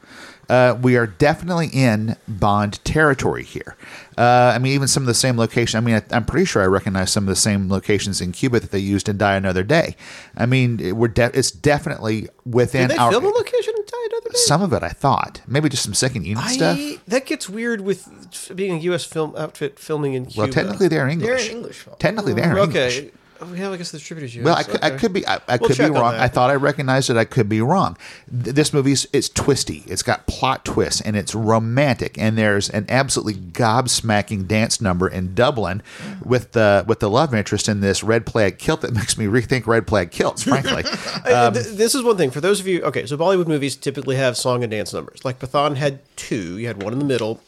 Uh, 0.49 0.75
we 0.81 0.97
are 0.97 1.07
definitely 1.07 1.69
in 1.75 2.17
Bond 2.27 2.83
territory 2.83 3.45
here. 3.45 3.77
Uh, 4.17 4.53
I 4.55 4.59
mean, 4.59 4.73
even 4.73 4.89
some 4.89 5.03
of 5.03 5.07
the 5.07 5.13
same 5.13 5.37
location. 5.37 5.77
I 5.77 5.83
mean, 5.83 5.97
I, 5.97 6.03
I'm 6.17 6.25
pretty 6.25 6.47
sure 6.47 6.63
I 6.63 6.67
recognize 6.67 7.13
some 7.13 7.25
of 7.25 7.29
the 7.29 7.37
same 7.37 7.69
locations 7.69 8.23
in 8.23 8.33
Cuba 8.33 8.59
that 8.61 8.71
they 8.71 8.79
used 8.79 9.11
in 9.11 9.19
Die 9.19 9.35
Another 9.35 9.63
Day. 9.63 9.95
I 10.39 10.47
mean, 10.47 10.81
it- 10.81 10.93
we're 10.97 11.09
de- 11.09 11.37
it's 11.39 11.51
definitely 11.51 12.29
within 12.47 12.89
did 12.89 12.97
they 12.97 12.99
our. 12.99 13.11
film 13.13 13.27
a 13.27 13.29
location 13.29 13.75
in 13.77 13.83
Die 13.83 14.07
Another 14.11 14.31
Day? 14.31 14.39
some 14.39 14.63
of 14.63 14.73
it, 14.73 14.83
I 14.83 14.89
thought, 14.89 15.43
maybe 15.47 15.69
just 15.69 15.83
some 15.83 15.93
second 15.93 16.25
unit 16.25 16.43
stuff. 16.45 16.79
That 17.07 17.27
gets 17.27 17.51
weird 17.51 17.83
with 17.83 18.09
being 18.57 18.73
a 18.79 18.81
U.S. 18.85 19.05
film 19.05 19.35
outfit 19.37 19.79
filming 19.79 20.15
in 20.15 20.25
Cuba. 20.27 20.45
Well, 20.47 20.49
technically 20.53 20.89
they're 20.89 21.09
English. 21.09 21.29
They're 21.29 21.51
an 21.51 21.57
English 21.59 21.77
film. 21.81 21.97
Technically 21.99 22.33
they're 22.33 22.57
English. 22.57 22.99
okay. 22.99 23.11
Yeah, 23.55 23.71
I 23.71 23.77
guess 23.77 23.91
the 23.91 23.99
distributors. 23.99 24.35
US. 24.37 24.45
Well, 24.45 24.57
I, 24.57 24.63
could, 24.63 24.85
I 24.85 24.91
could 24.91 25.13
be. 25.13 25.27
I, 25.27 25.37
I 25.49 25.57
We'll 25.57 25.69
could 25.69 25.79
be 25.79 25.85
wrong. 25.91 26.15
I 26.15 26.29
thought 26.29 26.51
I 26.51 26.55
recognized 26.55 27.09
it. 27.11 27.17
I 27.17 27.25
could 27.25 27.49
be 27.49 27.61
wrong. 27.61 27.97
Th- 28.45 28.55
This 28.55 28.73
movie's 28.73 29.07
it's 29.13 29.29
twisty. 29.29 29.85
It's 29.87 30.03
got 30.03 30.27
plot 30.27 30.65
twists 30.65 31.01
and 31.01 31.17
it's 31.17 31.35
romantic. 31.35 32.19
And 32.19 32.37
there's 32.37 32.69
an 32.71 32.87
absolutely 32.89 33.35
gobsmacking 33.35 34.47
dance 34.49 34.81
number 34.81 35.09
in 35.09 35.35
Dublin 35.35 35.83
with 36.25 36.53
the 36.53 36.85
with 36.87 37.01
the 37.01 37.09
love 37.11 37.35
interest 37.35 37.69
in 37.69 37.81
this 37.81 38.03
red 38.03 38.27
plaid 38.27 38.59
kilt 38.59 38.81
that 38.81 38.93
makes 38.95 39.17
me 39.17 39.27
rethink 39.27 39.67
red 39.67 39.87
plaid 39.87 40.11
kilts. 40.11 40.43
Frankly, 40.43 40.85
um, 41.33 41.55
th- 41.55 41.67
this 41.67 41.95
is 41.95 42.03
one 42.03 42.17
thing 42.17 42.31
for 42.31 42.41
those 42.41 42.61
of 42.61 42.67
you. 42.67 42.83
Okay, 42.83 43.07
so 43.07 43.17
Bollywood 43.17 43.47
movies 43.47 43.77
typically 43.77 44.17
have 44.17 44.37
song 44.37 44.63
and 44.63 44.71
dance 44.71 44.93
numbers. 44.93 45.25
Like 45.25 45.39
Pathaan 45.39 45.77
had 45.77 46.01
two. 46.17 46.59
You 46.59 46.67
had 46.67 46.83
one 46.83 46.93
in 46.93 46.99
the 46.99 47.05
middle, 47.05 47.41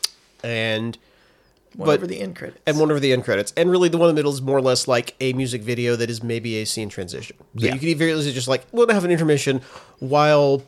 and 0.44 0.96
One 1.76 1.86
but 1.86 1.98
over 1.98 2.06
the 2.06 2.20
end 2.20 2.34
credits. 2.36 2.60
and 2.66 2.78
one 2.80 2.90
over 2.90 2.98
the 3.00 3.12
end 3.12 3.24
credits. 3.24 3.52
And 3.56 3.70
really, 3.70 3.88
the 3.88 3.96
one 3.98 4.08
in 4.08 4.14
the 4.14 4.18
middle 4.18 4.32
is 4.32 4.42
more 4.42 4.58
or 4.58 4.62
less 4.62 4.88
like 4.88 5.14
a 5.20 5.32
music 5.34 5.62
video 5.62 5.94
that 5.96 6.10
is 6.10 6.22
maybe 6.22 6.56
a 6.56 6.66
scene 6.66 6.88
transition. 6.88 7.36
So 7.58 7.66
Yeah. 7.66 7.74
you 7.74 7.78
could 7.80 7.96
very 7.98 8.12
easily 8.12 8.32
just 8.32 8.48
like 8.48 8.64
we'll 8.72 8.88
have 8.88 9.04
an 9.04 9.10
intermission 9.12 9.60
while 10.00 10.62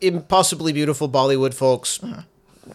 impossibly 0.00 0.72
beautiful 0.72 1.08
Bollywood 1.08 1.54
folks 1.54 2.02
uh-huh. 2.02 2.22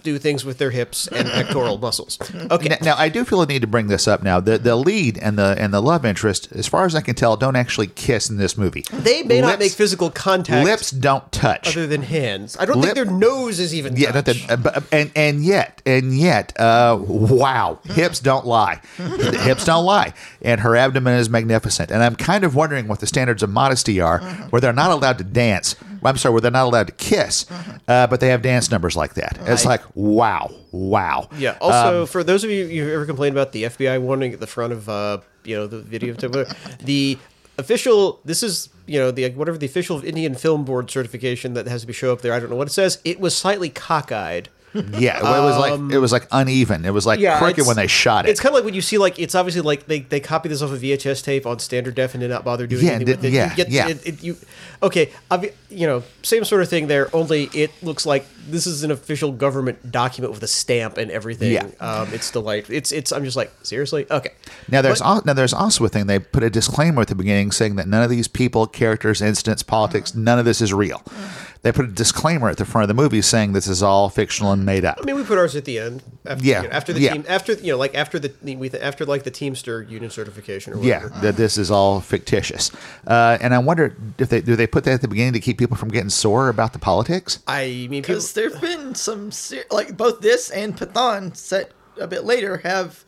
Do 0.03 0.17
things 0.17 0.43
with 0.45 0.57
their 0.57 0.71
hips 0.71 1.07
and 1.07 1.27
pectoral 1.29 1.77
muscles. 1.77 2.17
Okay, 2.51 2.69
Now, 2.69 2.77
now, 2.81 2.95
I 2.97 3.09
do 3.09 3.23
feel 3.25 3.41
a 3.41 3.45
need 3.45 3.61
to 3.61 3.67
bring 3.67 3.87
this 3.87 4.07
up. 4.07 4.23
Now, 4.23 4.39
the 4.39 4.57
the 4.57 4.75
lead 4.75 5.17
and 5.17 5.37
the 5.37 5.55
and 5.57 5.73
the 5.73 5.81
love 5.81 6.05
interest, 6.05 6.51
as 6.53 6.67
far 6.67 6.85
as 6.85 6.95
I 6.95 7.01
can 7.01 7.15
tell, 7.15 7.35
don't 7.37 7.55
actually 7.55 7.87
kiss 7.87 8.29
in 8.29 8.37
this 8.37 8.57
movie. 8.57 8.83
they 8.91 9.23
may 9.23 9.41
not 9.41 9.59
make 9.59 9.71
physical 9.71 10.09
contact 10.09 10.65
Lips 10.65 10.91
don't 10.91 11.29
touch. 11.31 11.75
other 11.75 11.87
than 11.87 12.01
hands. 12.03 12.57
I 12.59 12.65
don't 12.65 12.77
Lip- 12.77 12.93
think 12.93 13.07
their 13.07 13.13
nose 13.13 13.59
is 13.59 13.73
even. 13.75 13.95
Yeah, 13.97 14.11
not 14.11 14.25
touched. 14.25 14.47
that, 14.47 14.59
uh, 14.59 14.61
but- 14.61 14.83
and 14.91 15.11
and 15.15 15.43
yet, 15.43 15.81
and 15.85 16.17
yet, 16.17 16.59
uh, 16.59 16.97
wow, 17.01 17.79
hips 17.85 18.19
don't 18.19 18.45
lie, 18.45 18.79
hips 18.97 19.65
don't 19.65 19.85
lie, 19.85 20.13
and 20.41 20.61
her 20.61 20.75
abdomen 20.75 21.15
is 21.19 21.29
magnificent. 21.29 21.91
And 21.91 22.01
I'm 22.03 22.15
kind 22.15 22.43
of 22.43 22.55
wondering 22.55 22.87
what 22.87 22.99
the 22.99 23.07
standards 23.07 23.43
of 23.43 23.49
modesty 23.49 23.99
are, 24.01 24.19
where 24.49 24.59
they're 24.61 24.73
not 24.73 24.91
allowed 24.91 25.17
to 25.19 25.23
dance. 25.23 25.75
I'm 26.03 26.17
sorry, 26.17 26.33
where 26.33 26.41
they're 26.41 26.51
not 26.51 26.65
allowed 26.65 26.87
to 26.87 26.93
kiss, 26.93 27.45
uh, 27.87 28.07
but 28.07 28.19
they 28.19 28.29
have 28.29 28.41
dance 28.41 28.71
numbers 28.71 28.95
like 28.95 29.13
that. 29.15 29.37
It's 29.41 29.65
like 29.65 29.81
wow, 29.95 30.51
wow. 30.71 31.29
Yeah. 31.37 31.51
Um, 31.51 31.57
Also, 31.61 32.05
for 32.05 32.23
those 32.23 32.43
of 32.43 32.49
you 32.49 32.67
who 32.83 32.91
ever 32.93 33.05
complained 33.05 33.35
about 33.35 33.51
the 33.51 33.63
FBI 33.63 34.01
warning 34.01 34.33
at 34.33 34.39
the 34.39 34.47
front 34.47 34.73
of 34.73 34.89
uh, 34.89 35.19
you 35.43 35.55
know 35.55 35.67
the 35.67 35.79
video, 35.79 36.13
the 36.83 37.17
official 37.57 38.19
this 38.25 38.41
is 38.43 38.69
you 38.87 38.99
know 38.99 39.11
the 39.11 39.29
whatever 39.31 39.57
the 39.57 39.65
official 39.65 40.03
Indian 40.03 40.35
Film 40.35 40.65
Board 40.65 40.89
certification 40.89 41.53
that 41.53 41.67
has 41.67 41.81
to 41.81 41.87
be 41.87 41.93
show 41.93 42.11
up 42.11 42.21
there. 42.21 42.33
I 42.33 42.39
don't 42.39 42.49
know 42.49 42.55
what 42.55 42.67
it 42.67 42.71
says. 42.71 42.99
It 43.03 43.19
was 43.19 43.35
slightly 43.35 43.69
cockeyed 43.69 44.47
Yeah, 44.73 45.17
it 45.19 45.23
was 45.43 45.57
like 45.57 45.91
it 45.93 45.97
was 45.99 46.11
like 46.11 46.27
uneven. 46.31 46.85
It 46.85 46.93
was 46.93 47.05
like 47.05 47.19
yeah, 47.19 47.37
crooked 47.37 47.59
it's- 47.59 47.67
when 47.67 47.75
they 47.75 47.87
shot 47.87 48.25
it. 48.25 48.29
It's 48.29 48.39
kind 48.39 48.51
of 48.53 48.55
like 48.55 48.63
when 48.65 48.73
you 48.73 48.81
see 48.81 48.97
like 48.97 49.19
it's 49.19 49.35
obviously 49.35 49.61
like 49.61 49.87
they, 49.87 49.99
they 49.99 50.19
copy 50.19 50.47
this 50.49 50.61
off 50.61 50.71
a 50.71 50.77
VHS 50.77 51.23
tape 51.23 51.45
on 51.45 51.59
standard 51.59 51.95
def 51.95 52.13
and 52.13 52.21
did 52.21 52.29
not 52.29 52.45
bother 52.45 52.67
doing 52.67 52.85
Yeah, 52.85 52.91
anything 52.93 53.15
with 53.17 53.25
it. 53.25 53.33
yeah, 53.33 53.49
you 53.49 53.55
get, 53.55 53.69
yeah. 53.69 53.87
It, 53.89 54.07
it, 54.07 54.23
you 54.23 54.37
okay? 54.81 55.11
obvi- 55.29 55.53
you 55.69 55.87
know, 55.87 56.03
same 56.23 56.45
sort 56.45 56.61
of 56.61 56.69
thing 56.69 56.87
there. 56.87 57.13
Only 57.13 57.49
it 57.53 57.71
looks 57.83 58.05
like 58.05 58.25
this 58.47 58.65
is 58.65 58.83
an 58.83 58.91
official 58.91 59.31
government 59.31 59.91
document 59.91 60.33
with 60.33 60.43
a 60.43 60.47
stamp 60.47 60.97
and 60.97 61.11
everything. 61.11 61.51
Yeah. 61.51 61.67
um, 61.79 62.13
it's 62.13 62.31
delightful. 62.31 62.73
It's 62.75 62.91
it's. 62.91 63.11
I'm 63.11 63.25
just 63.25 63.35
like 63.37 63.51
seriously. 63.63 64.05
Okay, 64.09 64.31
Now 64.69 64.81
there's 64.81 65.01
al- 65.01 65.21
now 65.25 65.33
there's 65.33 65.53
also 65.53 65.83
a 65.85 65.89
thing 65.89 66.07
they 66.07 66.19
put 66.19 66.43
a 66.43 66.49
disclaimer 66.49 67.01
at 67.01 67.07
the 67.09 67.15
beginning 67.15 67.51
saying 67.51 67.75
that 67.75 67.87
none 67.87 68.03
of 68.03 68.09
these 68.09 68.27
people, 68.29 68.67
characters, 68.67 69.21
incidents, 69.21 69.63
politics, 69.63 70.15
none 70.15 70.39
of 70.39 70.45
this 70.45 70.61
is 70.61 70.73
real. 70.73 71.01
They 71.63 71.71
put 71.71 71.85
a 71.85 71.89
disclaimer 71.89 72.49
at 72.49 72.57
the 72.57 72.65
front 72.65 72.83
of 72.83 72.87
the 72.87 72.99
movie 72.99 73.21
saying 73.21 73.53
this 73.53 73.67
is 73.67 73.83
all 73.83 74.09
fictional 74.09 74.51
and 74.51 74.65
made 74.65 74.83
up. 74.83 74.97
I 74.99 75.05
mean, 75.05 75.15
we 75.15 75.23
put 75.23 75.37
ours 75.37 75.55
at 75.55 75.65
the 75.65 75.77
end. 75.77 76.01
After, 76.25 76.43
Yeah, 76.43 76.63
you 76.63 76.67
know, 76.69 76.73
after 76.73 76.91
the 76.93 76.99
yeah. 77.01 77.13
team, 77.13 77.25
after 77.27 77.53
you 77.53 77.73
know, 77.73 77.77
like 77.77 77.93
after 77.93 78.17
the 78.17 78.31
we 78.55 78.71
after 78.71 79.05
like 79.05 79.23
the 79.23 79.29
Teamster 79.29 79.83
union 79.83 80.09
certification 80.09 80.73
or 80.73 80.83
Yeah, 80.83 81.07
that 81.21 81.35
this 81.37 81.59
is 81.59 81.69
all 81.69 82.01
fictitious, 82.01 82.71
uh, 83.05 83.37
and 83.39 83.53
I 83.53 83.59
wonder 83.59 83.95
if 84.17 84.29
they 84.29 84.41
do 84.41 84.55
they 84.55 84.65
put 84.65 84.85
that 84.85 84.93
at 84.93 85.01
the 85.01 85.07
beginning 85.07 85.33
to 85.33 85.39
keep 85.39 85.59
people 85.59 85.77
from 85.77 85.89
getting 85.89 86.09
sore 86.09 86.49
about 86.49 86.73
the 86.73 86.79
politics. 86.79 87.39
I 87.47 87.87
mean, 87.91 88.01
Because 88.01 88.33
there've 88.33 88.59
been 88.59 88.95
some 88.95 89.31
ser- 89.31 89.65
like 89.69 89.95
both 89.95 90.21
this 90.21 90.49
and 90.49 90.75
Pathaan 90.75 91.35
set 91.37 91.71
a 91.99 92.07
bit 92.07 92.23
later 92.23 92.57
have 92.63 93.05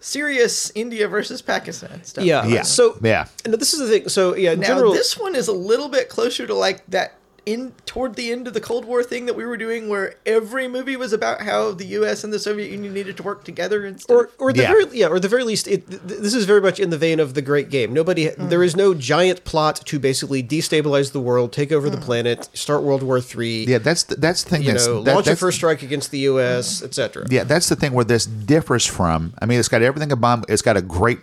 serious 0.00 0.72
India 0.74 1.06
versus 1.06 1.40
Pakistan 1.42 2.02
stuff. 2.04 2.24
yeah, 2.24 2.44
Yeah. 2.46 2.62
So 2.62 2.98
Yeah. 3.02 3.26
no, 3.46 3.56
this 3.56 3.72
is 3.72 3.78
the 3.80 3.86
thing. 3.88 4.08
So 4.08 4.34
yeah, 4.34 4.52
in 4.52 4.60
Now 4.60 4.66
general, 4.68 4.92
this 4.92 5.16
one 5.18 5.36
is 5.36 5.46
a 5.48 5.52
little 5.52 5.88
bit 5.88 6.08
closer 6.08 6.46
to 6.46 6.54
like 6.54 6.82
that 6.88 7.14
in 7.44 7.72
toward 7.86 8.14
the 8.14 8.30
end 8.30 8.46
of 8.46 8.54
the 8.54 8.60
Cold 8.60 8.84
War 8.84 9.02
thing 9.02 9.26
that 9.26 9.34
we 9.34 9.44
were 9.44 9.56
doing, 9.56 9.88
where 9.88 10.14
every 10.24 10.68
movie 10.68 10.96
was 10.96 11.12
about 11.12 11.42
how 11.42 11.72
the 11.72 11.86
U.S. 11.86 12.24
and 12.24 12.32
the 12.32 12.38
Soviet 12.38 12.70
Union 12.70 12.94
needed 12.94 13.16
to 13.16 13.22
work 13.22 13.44
together 13.44 13.84
and 13.84 14.00
stuff. 14.00 14.16
or 14.16 14.30
or 14.38 14.52
the 14.52 14.62
Yeah. 14.62 14.68
very 14.68 14.86
yeah, 14.92 15.06
or 15.08 15.18
the 15.18 15.28
very 15.28 15.44
least, 15.44 15.66
it, 15.66 15.88
th- 15.88 16.02
this 16.04 16.34
is 16.34 16.44
very 16.44 16.60
much 16.60 16.78
in 16.78 16.90
the 16.90 16.98
vein 16.98 17.20
of 17.20 17.34
the 17.34 17.42
Great 17.42 17.70
Game. 17.70 17.92
Nobody, 17.92 18.28
mm. 18.28 18.48
there 18.48 18.62
is 18.62 18.76
no 18.76 18.94
giant 18.94 19.44
plot 19.44 19.76
to 19.86 19.98
basically 19.98 20.42
destabilize 20.42 21.12
the 21.12 21.20
world, 21.20 21.52
take 21.52 21.72
over 21.72 21.90
the 21.90 21.96
mm. 21.96 22.02
planet, 22.02 22.48
start 22.54 22.82
World 22.82 23.02
War 23.02 23.20
Three. 23.20 23.64
Yeah, 23.64 23.78
that's 23.78 24.04
the, 24.04 24.14
that's 24.16 24.44
the 24.44 24.50
thing. 24.50 24.62
you 24.62 24.72
that's, 24.72 24.86
know, 24.86 25.02
that- 25.02 25.14
launch 25.14 25.26
a 25.26 25.36
first 25.36 25.56
strike 25.58 25.82
against 25.82 26.10
the 26.10 26.20
U.S., 26.20 26.82
etc. 26.82 27.26
Yeah, 27.30 27.44
that's 27.44 27.68
the 27.68 27.76
thing 27.76 27.92
where 27.92 28.04
this 28.04 28.26
differs 28.26 28.86
from. 28.86 29.34
I 29.40 29.46
mean, 29.46 29.58
it's 29.58 29.68
got 29.68 29.82
everything 29.82 30.12
about. 30.12 30.48
It's 30.48 30.62
got 30.62 30.76
a 30.76 30.82
great 30.82 31.18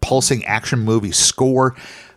pulsing 0.00 0.44
action 0.44 0.80
movie 0.80 1.10
score, 1.10 1.74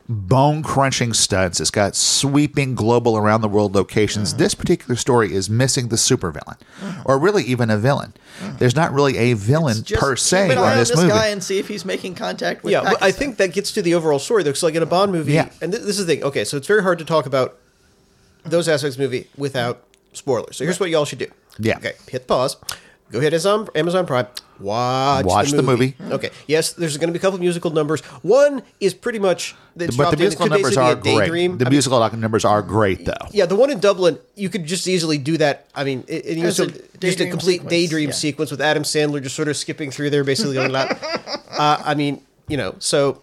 bone 0.10 0.64
crunching 0.64 1.14
stunts. 1.14 1.60
It's 1.62 1.70
got 1.70 1.96
sweeping 1.96 2.74
global 2.74 3.16
around 3.16 3.42
the 3.42 3.48
world 3.48 3.76
locations. 3.76 4.30
Mm-hmm. 4.30 4.40
This 4.40 4.56
particular 4.56 4.96
story 4.96 5.32
is 5.34 5.50
missing 5.50 5.90
the 5.90 5.96
supervillain, 5.96 6.58
or 7.06 7.20
really 7.20 7.44
even 7.44 7.70
a 7.70 7.78
villain. 7.78 8.14
Mm-hmm. 8.42 8.58
There's 8.58 8.76
not 8.76 8.92
really 8.92 9.18
a 9.18 9.34
villain 9.34 9.84
Just 9.84 10.02
per 10.02 10.16
se 10.16 10.48
keep 10.50 10.58
an 10.58 10.64
eye 10.64 10.74
in 10.74 10.78
this, 10.80 10.90
on 10.92 10.96
this 10.98 11.04
movie. 11.06 11.14
guy 11.20 11.28
and 11.28 11.44
see 11.44 11.60
if 11.60 11.68
he's 11.68 11.86
making 11.86 12.16
contact 12.16 12.64
with. 12.64 12.74
Yeah, 12.74 12.82
but 12.82 13.02
I 13.04 13.12
think 13.12 13.38
that 13.38 13.54
gets 13.54 13.72
to 13.74 13.82
the 13.84 13.94
overall 13.94 14.20
story 14.20 14.42
though. 14.44 14.50
Because 14.50 14.64
like 14.64 14.76
in 14.76 14.82
a 14.84 14.88
Bond 14.88 15.12
movie, 15.12 15.34
Yeah. 15.34 15.50
and 15.62 15.72
th- 15.72 15.84
this 15.84 16.00
is 16.00 16.08
the 16.08 16.16
thing. 16.16 16.24
Okay, 16.24 16.44
so 16.44 16.58
it's 16.58 16.68
very 16.68 16.82
hard 16.82 16.98
to 17.00 17.06
talk 17.06 17.26
about 17.28 17.58
those 18.44 18.68
aspects 18.68 18.96
of 18.96 19.00
the 19.00 19.06
movie 19.06 19.28
without 19.38 19.84
spoilers. 20.14 20.58
So 20.58 20.64
here's 20.64 20.80
what 20.80 20.90
y'all 20.90 21.06
should 21.06 21.20
do. 21.20 21.28
Yeah. 21.60 21.78
Okay, 21.78 21.94
hit 22.10 22.26
pause. 22.28 22.58
Go 23.12 23.20
hit 23.20 23.34
Amazon, 23.34 23.68
Amazon 23.74 24.06
Prime. 24.06 24.28
Watch, 24.60 25.26
Watch 25.26 25.52
the 25.52 25.64
movie. 25.64 25.96
Okay. 26.00 26.30
Yes, 26.46 26.74
there's 26.74 26.98
going 26.98 27.08
to 27.08 27.14
be 27.14 27.18
a 27.18 27.22
couple 27.22 27.40
musical 27.40 27.72
numbers. 27.72 28.02
One 28.22 28.62
is 28.80 28.94
pretty 28.94 29.18
much. 29.18 29.56
It's 29.78 29.96
but 29.96 30.12
the 30.12 30.18
musical 30.18 30.46
could 30.46 30.52
numbers 30.52 30.78
are 30.78 30.96
great. 30.96 31.04
daydream. 31.04 31.58
The 31.58 31.66
I 31.66 31.70
mean, 31.70 31.76
musical 31.76 32.10
numbers 32.18 32.46
are 32.46 32.62
great, 32.62 33.06
though. 33.06 33.14
yeah, 33.32 33.46
the 33.46 33.56
one 33.56 33.72
in 33.72 33.80
Dublin, 33.80 34.20
you 34.36 34.50
could 34.50 34.66
just 34.66 34.88
easily 34.88 35.18
do 35.18 35.38
that. 35.38 35.68
I 35.74 35.86
mean, 35.86 36.04
it, 36.08 36.26
it, 36.26 36.38
you 36.38 36.44
know, 36.44 36.50
As 36.50 36.60
a 36.60 36.68
just 36.98 37.20
a 37.20 37.30
complete 37.30 37.54
sequence, 37.54 37.70
daydream 37.70 38.10
yeah. 38.10 38.16
sequence 38.16 38.52
with 38.52 38.62
Adam 38.62 38.84
Sandler 38.84 39.24
just 39.24 39.36
sort 39.36 39.48
of 39.48 39.56
skipping 39.56 39.92
through 39.92 40.10
there, 40.10 40.24
basically 40.24 40.56
going 40.56 40.72
that. 40.74 41.00
Uh, 41.50 41.82
I 41.84 41.94
mean, 41.94 42.22
you 42.48 42.56
know, 42.56 42.76
so 42.80 43.22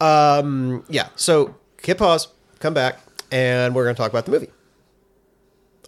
um, 0.00 0.84
yeah. 0.88 1.08
So 1.16 1.56
hit 1.82 1.98
pause, 1.98 2.28
come 2.60 2.74
back, 2.74 3.00
and 3.32 3.74
we're 3.74 3.82
going 3.84 3.96
to 3.96 4.00
talk 4.00 4.10
about 4.10 4.24
the 4.24 4.30
movie. 4.30 4.50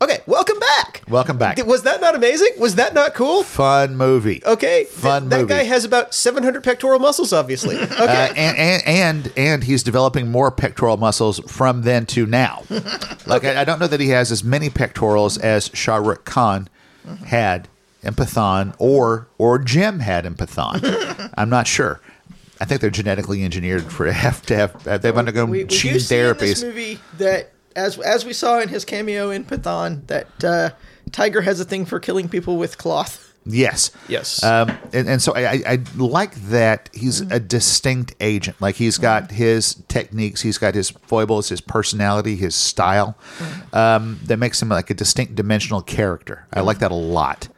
Okay, 0.00 0.18
welcome 0.26 0.41
back. 0.76 1.02
Welcome 1.08 1.38
back. 1.38 1.64
Was 1.66 1.82
that 1.82 2.00
not 2.00 2.14
amazing? 2.14 2.50
Was 2.58 2.74
that 2.76 2.94
not 2.94 3.14
cool? 3.14 3.42
Fun 3.42 3.96
movie. 3.96 4.42
Okay, 4.44 4.84
Fun 4.84 5.28
that 5.28 5.42
movie. 5.42 5.48
guy 5.54 5.64
has 5.64 5.84
about 5.84 6.14
700 6.14 6.62
pectoral 6.62 6.98
muscles, 6.98 7.32
obviously. 7.32 7.76
Okay. 8.02 8.30
Uh, 8.30 8.34
and, 8.34 8.56
and 8.58 8.82
and 8.86 9.32
and 9.36 9.64
he's 9.64 9.82
developing 9.82 10.28
more 10.30 10.50
pectoral 10.50 10.96
muscles 10.96 11.38
from 11.50 11.82
then 11.82 12.06
to 12.06 12.26
now. 12.26 12.62
Like 13.26 13.44
I, 13.44 13.60
I 13.60 13.64
don't 13.64 13.78
know 13.78 13.86
that 13.86 14.00
he 14.00 14.08
has 14.08 14.32
as 14.32 14.42
many 14.42 14.68
pectorals 14.68 15.38
as 15.38 15.70
Shah 15.74 15.96
Rukh 15.96 16.24
Khan 16.24 16.68
had 17.26 17.68
in 18.02 18.14
Pathaan 18.14 18.74
or 18.78 19.28
or 19.38 19.58
Jim 19.60 20.00
had 20.00 20.26
in 20.26 20.34
Pathaan. 20.34 21.30
I'm 21.38 21.48
not 21.48 21.66
sure. 21.68 22.00
I 22.60 22.64
think 22.64 22.80
they're 22.80 22.90
genetically 22.90 23.44
engineered 23.44 23.84
for 23.92 24.10
have 24.10 24.42
to 24.46 24.56
have. 24.56 25.02
They've 25.02 25.16
undergone 25.16 25.50
we, 25.50 25.58
we 25.58 25.64
gene 25.64 25.80
do 25.80 25.88
in 25.90 25.94
this 25.94 26.10
therapies. 26.10 26.64
movie 26.64 26.98
that 27.18 27.51
as 27.76 27.98
as 27.98 28.24
we 28.24 28.32
saw 28.32 28.60
in 28.60 28.68
his 28.68 28.84
cameo 28.84 29.30
in 29.30 29.44
Pathaan 29.44 30.06
that 30.06 30.44
uh, 30.44 30.70
Tiger 31.10 31.42
has 31.42 31.60
a 31.60 31.64
thing 31.64 31.84
for 31.84 32.00
killing 32.00 32.28
people 32.28 32.56
with 32.56 32.78
cloth. 32.78 33.28
Yes. 33.44 33.90
Yes. 34.08 34.42
Um, 34.44 34.70
and, 34.92 35.08
and 35.08 35.20
so 35.20 35.32
I, 35.34 35.40
I, 35.50 35.62
I 35.66 35.78
like 35.96 36.34
that 36.46 36.88
he's 36.92 37.22
a 37.22 37.40
distinct 37.40 38.14
agent. 38.20 38.60
Like 38.60 38.76
he's 38.76 38.98
got 38.98 39.32
his 39.32 39.74
techniques, 39.88 40.42
he's 40.42 40.58
got 40.58 40.74
his 40.76 40.90
foibles, 40.90 41.48
his 41.48 41.60
personality, 41.60 42.36
his 42.36 42.54
style 42.54 43.16
um, 43.72 44.20
that 44.26 44.36
makes 44.36 44.62
him 44.62 44.68
like 44.68 44.90
a 44.90 44.94
distinct 44.94 45.34
dimensional 45.34 45.82
character. 45.82 46.46
I 46.52 46.60
like 46.60 46.78
that 46.78 46.92
a 46.92 46.94
lot. 46.94 47.48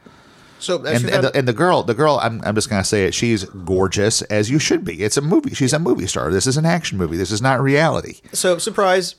so, 0.57 0.77
And, 0.77 1.05
and, 1.07 1.23
the, 1.25 1.37
and 1.37 1.47
the 1.47 1.53
girl, 1.53 1.83
the 1.83 1.93
girl, 1.93 2.19
I'm, 2.19 2.41
I'm 2.43 2.55
just 2.55 2.67
gonna 2.67 2.83
say 2.83 3.05
it. 3.05 3.13
She's 3.13 3.43
gorgeous 3.43 4.23
as 4.23 4.49
you 4.49 4.57
should 4.57 4.85
be. 4.85 5.03
It's 5.03 5.17
a 5.17 5.21
movie. 5.21 5.53
She's 5.53 5.73
a 5.73 5.77
movie 5.77 6.07
star. 6.07 6.31
This 6.31 6.47
is 6.47 6.57
an 6.57 6.65
action 6.65 6.97
movie. 6.97 7.17
This 7.17 7.31
is 7.31 7.43
not 7.43 7.61
reality. 7.61 8.21
So, 8.33 8.57
surprise, 8.57 9.15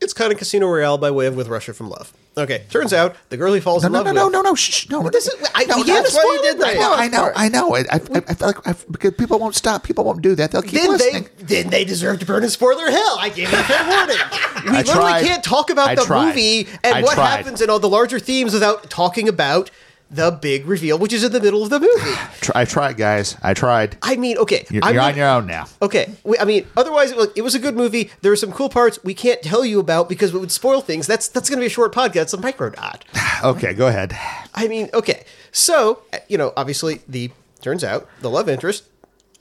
it's 0.00 0.12
kind 0.12 0.32
of 0.32 0.38
Casino 0.38 0.66
Royale 0.66 0.98
by 0.98 1.10
way 1.10 1.26
of 1.26 1.36
With 1.36 1.48
Russia 1.48 1.72
from 1.74 1.88
Love. 1.90 2.12
Okay, 2.36 2.64
turns 2.70 2.92
out 2.92 3.16
the 3.28 3.36
girl 3.36 3.52
he 3.52 3.60
falls 3.60 3.82
No, 3.82 3.88
in 3.88 3.92
no, 3.92 3.98
love 3.98 4.14
no, 4.14 4.24
with. 4.26 4.32
no, 4.32 4.42
no, 4.42 4.50
no, 4.50 4.54
shh, 4.54 4.88
no. 4.88 5.08
this 5.10 5.26
is- 5.26 5.34
I- 5.54 5.64
no, 5.64 5.76
we 5.78 5.84
can't 5.84 6.04
that's 6.04 6.14
why 6.14 6.22
you 6.22 6.42
did 6.52 6.60
that. 6.60 6.68
I 6.76 6.78
know, 6.78 6.94
I 6.94 7.08
know. 7.08 7.32
I 7.34 7.48
know. 7.48 7.74
I, 7.74 7.80
I, 7.80 7.84
I 8.28 8.34
feel 8.34 8.46
like 8.48 8.68
I, 8.68 8.74
because 8.90 9.14
people 9.14 9.38
won't 9.40 9.56
stop. 9.56 9.82
People 9.82 10.04
won't 10.04 10.22
do 10.22 10.34
that. 10.36 10.52
They'll 10.52 10.62
keep 10.62 10.80
Then 10.80 10.90
listening. 10.92 11.28
they, 11.38 11.62
then 11.62 11.70
they 11.70 11.84
deserve 11.84 12.20
to 12.20 12.26
burn 12.26 12.44
in 12.44 12.50
spoiler 12.50 12.88
hell. 12.90 13.16
I 13.18 13.30
gave 13.30 13.50
them 13.50 13.64
fair 13.64 13.84
warning. 13.88 14.16
We 14.64 14.70
I 14.78 14.82
literally 14.82 15.10
tried. 15.10 15.24
can't 15.24 15.44
talk 15.44 15.70
about 15.70 15.88
I 15.88 15.94
the 15.96 16.02
tried. 16.04 16.26
movie 16.28 16.68
and 16.84 16.94
I 16.94 17.02
what 17.02 17.14
tried. 17.14 17.26
happens 17.36 17.60
and 17.60 17.70
all 17.70 17.80
the 17.80 17.88
larger 17.88 18.18
themes 18.20 18.52
without 18.54 18.88
talking 18.90 19.28
about 19.28 19.70
the 20.10 20.30
big 20.32 20.66
reveal, 20.66 20.98
which 20.98 21.12
is 21.12 21.22
in 21.22 21.30
the 21.32 21.40
middle 21.40 21.62
of 21.62 21.70
the 21.70 21.78
movie. 21.78 22.18
I 22.54 22.64
tried, 22.64 22.96
guys. 22.96 23.36
I 23.42 23.54
tried. 23.54 23.96
I 24.02 24.16
mean, 24.16 24.36
okay, 24.38 24.66
You're, 24.70 24.82
you're 24.92 25.00
on 25.02 25.16
your 25.16 25.28
own 25.28 25.46
now. 25.46 25.66
Okay, 25.80 26.10
we, 26.24 26.36
I 26.38 26.44
mean, 26.44 26.66
otherwise, 26.76 27.14
look, 27.14 27.36
it 27.38 27.42
was 27.42 27.54
a 27.54 27.58
good 27.60 27.76
movie. 27.76 28.10
There 28.22 28.32
were 28.32 28.36
some 28.36 28.50
cool 28.52 28.68
parts 28.68 28.98
we 29.04 29.14
can't 29.14 29.40
tell 29.42 29.64
you 29.64 29.78
about 29.78 30.08
because 30.08 30.34
it 30.34 30.38
would 30.38 30.50
spoil 30.50 30.80
things. 30.80 31.06
That's 31.06 31.28
that's 31.28 31.48
going 31.48 31.58
to 31.58 31.62
be 31.62 31.66
a 31.66 31.70
short 31.70 31.94
podcast. 31.94 32.22
It's 32.22 32.32
a 32.34 32.38
micro 32.40 32.70
dot. 32.70 33.04
Okay, 33.42 33.72
go 33.72 33.86
ahead. 33.86 34.14
I 34.54 34.68
mean, 34.68 34.90
okay, 34.92 35.24
so 35.50 36.02
you 36.28 36.36
know, 36.36 36.52
obviously, 36.58 37.00
the 37.08 37.30
turns 37.62 37.82
out 37.82 38.06
the 38.20 38.28
love 38.28 38.50
interest, 38.50 38.84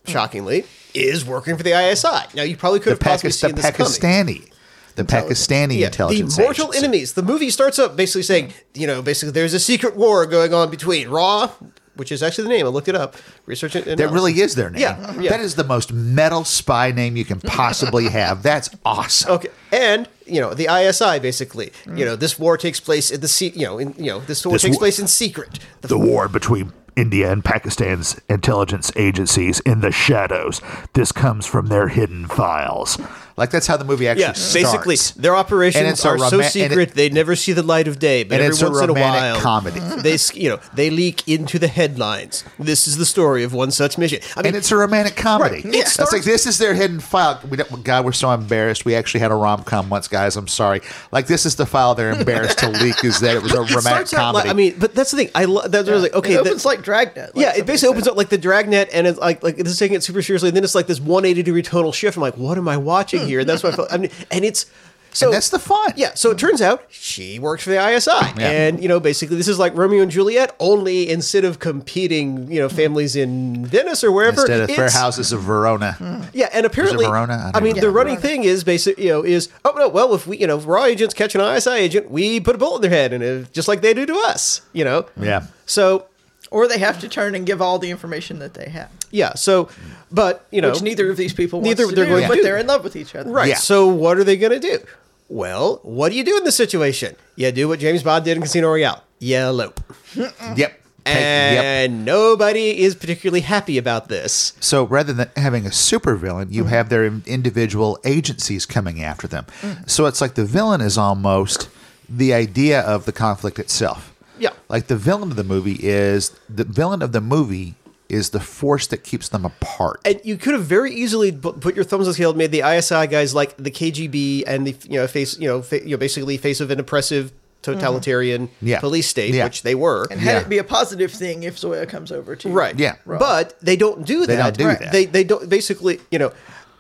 shockingly, 0.05 0.63
is 0.93 1.25
working 1.25 1.57
for 1.57 1.63
the 1.63 1.71
ISI. 1.71 2.07
Now, 2.35 2.43
you 2.43 2.55
probably 2.55 2.79
could 2.79 2.97
The, 2.99 3.03
have 3.09 3.21
possibly 3.21 3.31
Pakis- 3.31 3.41
the 3.41 3.47
seen 3.47 3.55
this 3.55 3.97
coming. 3.97 4.51
The 4.95 5.03
Pakistani 5.03 5.79
Yeah, 5.79 5.87
intelligence. 5.87 6.35
the 6.35 6.41
mortal 6.43 6.65
agency. 6.67 6.77
enemies. 6.79 7.13
The 7.13 7.23
movie 7.23 7.49
starts 7.49 7.79
up 7.79 7.95
basically 7.95 8.23
saying, 8.23 8.53
you 8.73 8.87
know, 8.87 9.01
basically 9.01 9.31
there's 9.31 9.53
a 9.53 9.59
secret 9.59 9.95
war 9.95 10.25
going 10.25 10.53
on 10.53 10.69
between 10.69 11.07
Raw, 11.09 11.51
which 11.95 12.11
is 12.11 12.21
actually 12.23 12.45
the 12.45 12.49
name. 12.49 12.65
I 12.65 12.69
looked 12.69 12.87
it 12.87 12.95
up. 12.95 13.15
Research 13.45 13.75
it. 13.75 13.97
That 13.97 14.09
really 14.11 14.39
is 14.41 14.55
their 14.55 14.69
name. 14.69 14.81
Yeah, 14.81 15.13
yeah. 15.19 15.29
That 15.31 15.39
is 15.41 15.55
the 15.55 15.63
most 15.63 15.91
metal 15.93 16.43
spy 16.45 16.91
name 16.91 17.15
you 17.17 17.25
can 17.25 17.39
possibly 17.39 18.09
have. 18.09 18.43
That's 18.43 18.69
awesome. 18.85 19.31
Okay, 19.31 19.49
and 19.71 20.07
you 20.25 20.39
know 20.41 20.53
the 20.53 20.67
ISI 20.73 21.19
basically. 21.19 21.71
You 21.85 22.05
know 22.05 22.15
this 22.15 22.37
war 22.39 22.57
takes 22.57 22.79
place 22.79 23.09
in 23.11 23.21
the 23.21 23.27
se- 23.27 23.53
You 23.55 23.65
know, 23.65 23.77
in, 23.79 23.93
you 23.97 24.07
know 24.07 24.19
this 24.19 24.45
war 24.45 24.53
This 24.53 24.61
takes 24.63 24.75
war- 24.75 24.79
place 24.81 24.99
in 24.99 25.07
secret. 25.07 25.59
The, 25.81 25.87
the 25.89 25.97
war 25.97 26.27
between 26.27 26.71
India 26.95 27.31
and 27.31 27.43
Pakistan's 27.45 28.19
intelligence 28.29 28.91
agencies 28.97 29.59
in 29.61 29.79
the 29.81 29.91
shadows. 29.91 30.59
This 30.93 31.11
comes 31.13 31.45
from 31.45 31.67
their 31.67 31.87
hidden 31.87 32.27
files. 32.27 32.97
Like 33.39 33.49
that's 33.51 33.65
how 33.67 33.77
the 33.77 33.85
movie 33.85 34.07
actually 34.07 34.21
yeah, 34.23 34.33
starts. 34.33 34.53
basically 34.53 34.97
their 35.21 35.35
operations 35.35 35.81
And 35.81 35.87
it's 35.91 36.05
a 36.05 36.09
are 36.09 36.17
so 36.19 36.23
roma- 36.25 36.35
and 36.37 36.43
it- 36.45 36.51
secret 36.51 36.93
they 36.93 37.09
never 37.09 37.35
see 37.35 37.53
the 37.53 37.63
light 37.63 37.87
of 37.87 37.97
day. 37.97 38.23
But 38.23 38.35
and 38.35 38.43
every 38.43 38.53
it's 38.53 38.61
a 38.61 38.65
once 38.69 38.77
in 38.81 38.89
a 38.89 38.93
romantic 38.93 39.21
while, 39.21 39.41
comedy. 39.41 39.79
they 40.03 40.17
you 40.33 40.49
know 40.49 40.59
they 40.73 40.89
leak 40.89 41.27
into 41.27 41.57
the 41.57 41.67
headlines. 41.67 42.43
This 42.59 42.87
is 42.87 42.97
the 42.97 43.05
story 43.05 43.43
of 43.43 43.53
one 43.53 43.71
such 43.71 43.97
mission. 43.97 44.19
I 44.35 44.41
mean, 44.41 44.47
and 44.47 44.55
it's 44.57 44.71
a 44.71 44.77
romantic 44.77 45.15
comedy. 45.15 45.55
Right. 45.55 45.65
It 45.65 45.71
That's 45.71 45.93
starts- 45.93 46.13
like 46.13 46.23
this 46.23 46.45
is 46.45 46.57
their 46.57 46.73
hidden 46.73 46.99
file. 46.99 47.39
We 47.49 47.57
don't, 47.57 47.83
God, 47.83 48.05
we're 48.05 48.11
so 48.11 48.29
embarrassed. 48.31 48.85
We 48.85 48.93
actually 48.95 49.21
had 49.21 49.31
a 49.31 49.35
rom 49.35 49.63
com 49.63 49.89
once, 49.89 50.07
guys. 50.07 50.35
I'm 50.35 50.47
sorry. 50.47 50.81
Like 51.11 51.27
this 51.27 51.45
is 51.45 51.55
the 51.55 51.65
file 51.65 51.95
they're 51.95 52.11
embarrassed 52.11 52.59
to 52.59 52.69
leak. 52.69 53.03
Is 53.03 53.19
that 53.21 53.35
it 53.35 53.41
was 53.43 53.53
a 53.53 53.61
it 53.61 53.69
romantic 53.73 54.07
starts 54.07 54.11
comedy? 54.13 54.47
like, 54.47 54.53
I 54.53 54.53
mean, 54.57 54.75
but 54.77 54.93
that's 54.93 55.11
the 55.11 55.17
thing. 55.17 55.29
I 55.33 55.45
lo- 55.45 55.67
that's 55.67 55.87
really 55.89 56.11
okay. 56.11 56.33
it 56.33 56.43
that- 56.43 56.47
opens 56.47 56.65
like 56.65 56.81
Dragnet. 56.83 57.35
like 57.35 57.41
yeah, 57.41 57.49
it 57.55 57.65
basically 57.65 57.77
said. 57.77 57.87
opens 57.89 58.07
up 58.09 58.17
like 58.17 58.29
the 58.29 58.37
Dragnet, 58.37 58.89
and 58.93 59.07
it's 59.07 59.17
like 59.19 59.41
like 59.43 59.55
this 59.57 59.69
is 59.69 59.79
taking 59.79 59.95
it 59.95 60.03
super 60.03 60.21
seriously. 60.21 60.49
And 60.49 60.55
then 60.57 60.63
it's 60.63 60.75
like 60.75 60.87
this 60.87 60.99
180 60.99 61.43
degree 61.43 61.61
tonal 61.61 61.91
shift. 61.91 62.17
I'm 62.17 62.21
like, 62.21 62.35
what 62.37 62.57
am 62.57 62.67
I 62.67 62.77
watching 62.77 63.28
here? 63.29 63.39
And 63.39 63.49
that's 63.49 63.63
what 63.63 63.73
I 63.73 63.75
felt. 63.75 63.93
I 63.93 63.97
mean, 63.97 64.11
and 64.31 64.43
it's 64.43 64.65
So 65.11 65.27
and 65.27 65.33
that's 65.33 65.49
the 65.49 65.59
fun. 65.59 65.93
Yeah, 65.95 66.13
so 66.13 66.29
it 66.31 66.37
turns 66.37 66.61
out 66.61 66.85
she 66.89 67.39
works 67.39 67.63
for 67.63 67.71
the 67.71 67.95
ISI, 67.95 68.39
and 68.39 68.81
you 68.81 68.87
know, 68.87 68.99
basically, 68.99 69.37
this 69.37 69.47
is 69.47 69.57
like 69.57 69.75
Romeo 69.75 70.03
and 70.03 70.11
Juliet. 70.11 70.55
Only 70.59 71.09
instead 71.09 71.45
of 71.45 71.59
competing, 71.59 72.51
you 72.51 72.59
know, 72.59 72.69
families 72.69 73.15
in 73.15 73.65
Venice 73.65 74.03
or 74.03 74.11
wherever, 74.11 74.41
Instead 74.41 74.69
of 74.69 74.75
fair 74.75 74.89
houses 74.91 75.31
of 75.31 75.41
Verona. 75.41 75.93
Hmm. 75.93 76.21
Yeah, 76.33 76.49
and 76.53 76.65
apparently, 76.65 77.05
Verona? 77.05 77.51
I 77.53 77.57
I, 77.57 77.61
mean, 77.61 77.75
know. 77.75 77.81
the 77.81 77.91
running 77.91 78.17
thing 78.17 78.43
is 78.43 78.63
basically, 78.63 79.05
You 79.05 79.09
know, 79.13 79.23
is 79.23 79.49
oh 79.65 79.73
no, 79.75 79.89
well, 79.89 80.13
if 80.13 80.27
we, 80.27 80.37
you 80.37 80.47
know, 80.47 80.57
if 80.57 80.67
raw 80.67 80.85
agents 80.85 81.13
catch 81.13 81.33
an 81.33 81.41
ISI 81.41 81.71
agent, 81.71 82.11
we 82.11 82.39
put 82.39 82.55
a 82.55 82.59
bullet 82.59 82.77
in 82.77 82.81
their 82.83 82.91
head, 82.91 83.13
and 83.13 83.23
it, 83.23 83.51
just 83.51 83.67
like 83.67 83.81
they 83.81 83.93
do 83.93 84.05
to 84.05 84.15
us, 84.27 84.61
you 84.73 84.83
know. 84.85 85.07
Yeah. 85.19 85.47
So 85.65 86.05
Or 86.51 86.67
they 86.67 86.79
have 86.79 86.99
to 87.01 87.07
turn 87.07 87.35
and 87.35 87.45
give 87.45 87.61
all 87.61 87.77
the 87.77 87.91
information 87.91 88.39
that 88.39 88.55
they 88.55 88.69
have, 88.69 88.89
yeah, 89.11 89.35
so, 89.35 89.69
but 90.11 90.45
you 90.51 90.61
know, 90.61 90.71
which 90.71 90.81
neither 90.81 91.09
of 91.11 91.15
these 91.17 91.31
people 91.33 91.61
Neither 91.61 91.83
wants 91.83 91.91
to 91.91 91.95
they're 91.95 92.05
do, 92.05 92.09
going 92.11 92.23
to 92.23 92.27
but 92.27 92.35
do. 92.35 92.41
they're 92.43 92.57
in 92.57 92.65
love 92.67 92.83
with 92.83 92.95
each 92.95 93.13
other. 93.15 93.29
right. 93.31 93.49
Yeah. 93.49 93.55
So 93.55 93.87
what 93.87 94.17
are 94.17 94.23
they 94.23 94.35
going 94.37 94.53
to 94.53 94.59
do? 94.59 94.79
Well, 95.27 95.79
what 95.83 96.09
do 96.09 96.15
you 96.15 96.23
do 96.23 96.35
in 96.37 96.43
this 96.43 96.55
situation? 96.55 97.15
You 97.35 97.51
do 97.51 97.67
what 97.67 97.79
James 97.79 98.01
Bond 98.01 98.25
did 98.25 98.35
in 98.37 98.41
Casino 98.41 98.67
Royale. 98.69 99.03
You 99.19 99.37
elope. 99.37 99.79
Yep. 100.15 100.73
And 101.05 101.93
yep. 101.93 102.05
nobody 102.05 102.79
is 102.81 102.93
particularly 102.95 103.41
happy 103.41 103.77
about 103.77 104.09
this. 104.09 104.53
So 104.59 104.83
rather 104.85 105.13
than 105.13 105.29
having 105.35 105.65
a 105.65 105.69
supervillain, 105.69 106.45
Mm-hmm. 106.45 106.53
you 106.53 106.63
have 106.65 106.89
their 106.89 107.05
individual 107.05 107.99
agencies 108.03 108.65
coming 108.65 109.01
after 109.03 109.27
them. 109.27 109.45
Mm. 109.61 109.89
So 109.89 110.05
it's 110.07 110.19
like 110.21 110.33
the 110.35 110.45
villain 110.45 110.81
is 110.81 110.97
almost 110.97 111.69
the 112.07 112.33
idea 112.33 112.81
of 112.81 113.05
the 113.05 113.11
conflict 113.11 113.59
itself. 113.59 114.13
Yeah. 114.39 114.51
Like 114.69 114.87
the 114.87 114.95
villain 114.97 115.29
of 115.31 115.35
the 115.37 115.43
movie 115.43 115.77
is 115.81 116.31
the 116.49 116.63
villain 116.63 117.01
of 117.01 117.11
the 117.11 117.21
movie 117.21 117.75
is 118.07 118.31
the 118.31 118.39
force 118.39 118.87
that 118.87 119.03
keeps 119.03 119.29
them 119.29 119.45
apart. 119.45 119.99
And 120.03 120.19
you 120.23 120.35
could 120.37 120.53
have 120.55 120.63
very 120.63 120.91
easily 120.93 121.31
put 121.31 121.75
your 121.75 121.83
thumbs 121.85 122.07
on 122.07 122.09
the 122.09 122.13
scale, 122.15 122.29
and 122.31 122.37
made 122.39 122.51
the 122.51 122.61
ISI 122.67 123.05
guys 123.07 123.35
like 123.35 123.55
the 123.57 123.69
KGB 123.69 124.43
and 124.47 124.65
the 124.65 124.75
you 124.89 124.99
know 124.99 125.05
face 125.07 125.37
you 125.37 125.47
know 125.47 125.61
fa- 125.61 125.83
you 125.83 125.91
know 125.91 125.97
basically 125.97 126.37
face 126.37 126.59
of 126.59 126.71
an 126.71 126.79
oppressive 126.79 127.31
totalitarian 127.61 128.47
mm-hmm. 128.47 128.67
Yeah. 128.67 128.79
police 128.79 129.07
state, 129.07 129.33
Yeah. 129.33 129.43
which 129.43 129.63
they 129.63 129.75
were. 129.75 130.07
And 130.09 130.19
had 130.19 130.31
Yeah. 130.31 130.39
it 130.41 130.49
be 130.49 130.57
a 130.57 130.63
positive 130.63 131.11
thing 131.11 131.43
if 131.43 131.59
Zoya 131.59 131.85
comes 131.85 132.11
over 132.11 132.35
to 132.37 132.49
Right. 132.49 132.77
Yeah. 132.79 132.95
But 133.05 133.59
they 133.61 133.75
don't 133.75 134.05
do 134.05 134.21
that. 134.21 134.27
They 134.27 134.35
don't 134.37 134.57
do 134.57 134.65
Right. 134.67 134.79
that. 134.79 134.91
They 134.91 135.05
they 135.05 135.23
don't 135.23 135.47
basically, 135.49 135.99
you 136.09 136.19
know, 136.19 136.31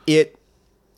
it 0.07 0.35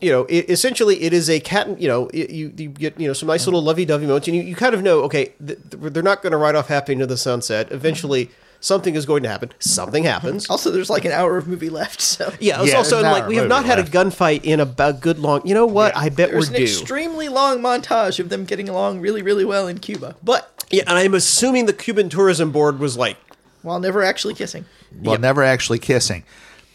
you 0.01 0.11
know, 0.11 0.25
it, 0.25 0.49
essentially 0.49 1.01
it 1.03 1.13
is 1.13 1.29
a 1.29 1.39
cat 1.39 1.67
and 1.67 1.81
you 1.81 1.87
know, 1.87 2.07
it, 2.13 2.29
you 2.31 2.51
you 2.57 2.69
get, 2.69 2.99
you 2.99 3.07
know, 3.07 3.13
some 3.13 3.27
nice 3.27 3.45
little 3.45 3.61
lovey-dovey 3.61 4.05
moments 4.05 4.27
and 4.27 4.35
you, 4.35 4.43
you 4.43 4.55
kind 4.55 4.73
of 4.73 4.81
know, 4.81 5.01
okay, 5.03 5.33
th- 5.45 5.59
th- 5.69 5.93
they're 5.93 6.03
not 6.03 6.21
going 6.21 6.31
to 6.31 6.37
ride 6.37 6.55
off 6.55 6.67
happy 6.67 6.93
into 6.93 7.05
the 7.05 7.17
sunset. 7.17 7.71
Eventually 7.71 8.29
something 8.59 8.93
is 8.95 9.05
going 9.05 9.23
to 9.23 9.29
happen. 9.29 9.51
Something 9.59 10.03
happens. 10.03 10.49
Also, 10.49 10.69
there's 10.71 10.89
like 10.89 11.05
an 11.05 11.11
hour 11.11 11.37
of 11.37 11.47
movie 11.47 11.69
left, 11.69 11.99
so 12.01 12.31
Yeah, 12.39 12.61
it's 12.61 12.71
Yeah, 12.71 12.77
also 12.77 12.97
there's 12.97 13.05
an 13.05 13.11
like 13.11 13.23
hour 13.23 13.29
we 13.29 13.35
have 13.37 13.47
not 13.47 13.65
had 13.65 13.79
a 13.79 13.83
gunfight 13.83 14.43
in 14.43 14.59
about 14.59 15.01
good 15.01 15.19
long. 15.19 15.41
You 15.45 15.53
know 15.53 15.65
what? 15.65 15.95
I 15.95 16.09
bet 16.09 16.31
there's 16.31 16.49
we're 16.49 16.55
an 16.55 16.59
due. 16.61 16.63
extremely 16.63 17.29
long 17.29 17.59
montage 17.59 18.19
of 18.19 18.29
them 18.29 18.45
getting 18.45 18.69
along 18.69 19.01
really, 19.01 19.21
really 19.21 19.45
well 19.45 19.67
in 19.67 19.79
Cuba, 19.79 20.15
but 20.23 20.63
yeah, 20.69 20.83
and 20.87 20.97
I'm 20.97 21.13
assuming 21.13 21.65
the 21.65 21.73
Cuban 21.73 22.09
tourism 22.09 22.51
board 22.51 22.79
was 22.79 22.97
like, 22.97 23.17
while 23.61 23.79
never 23.79 24.01
actually 24.01 24.33
kissing. 24.35 24.65
well, 25.03 25.17
never 25.19 25.43
actually 25.43 25.79
kissing, 25.79 26.23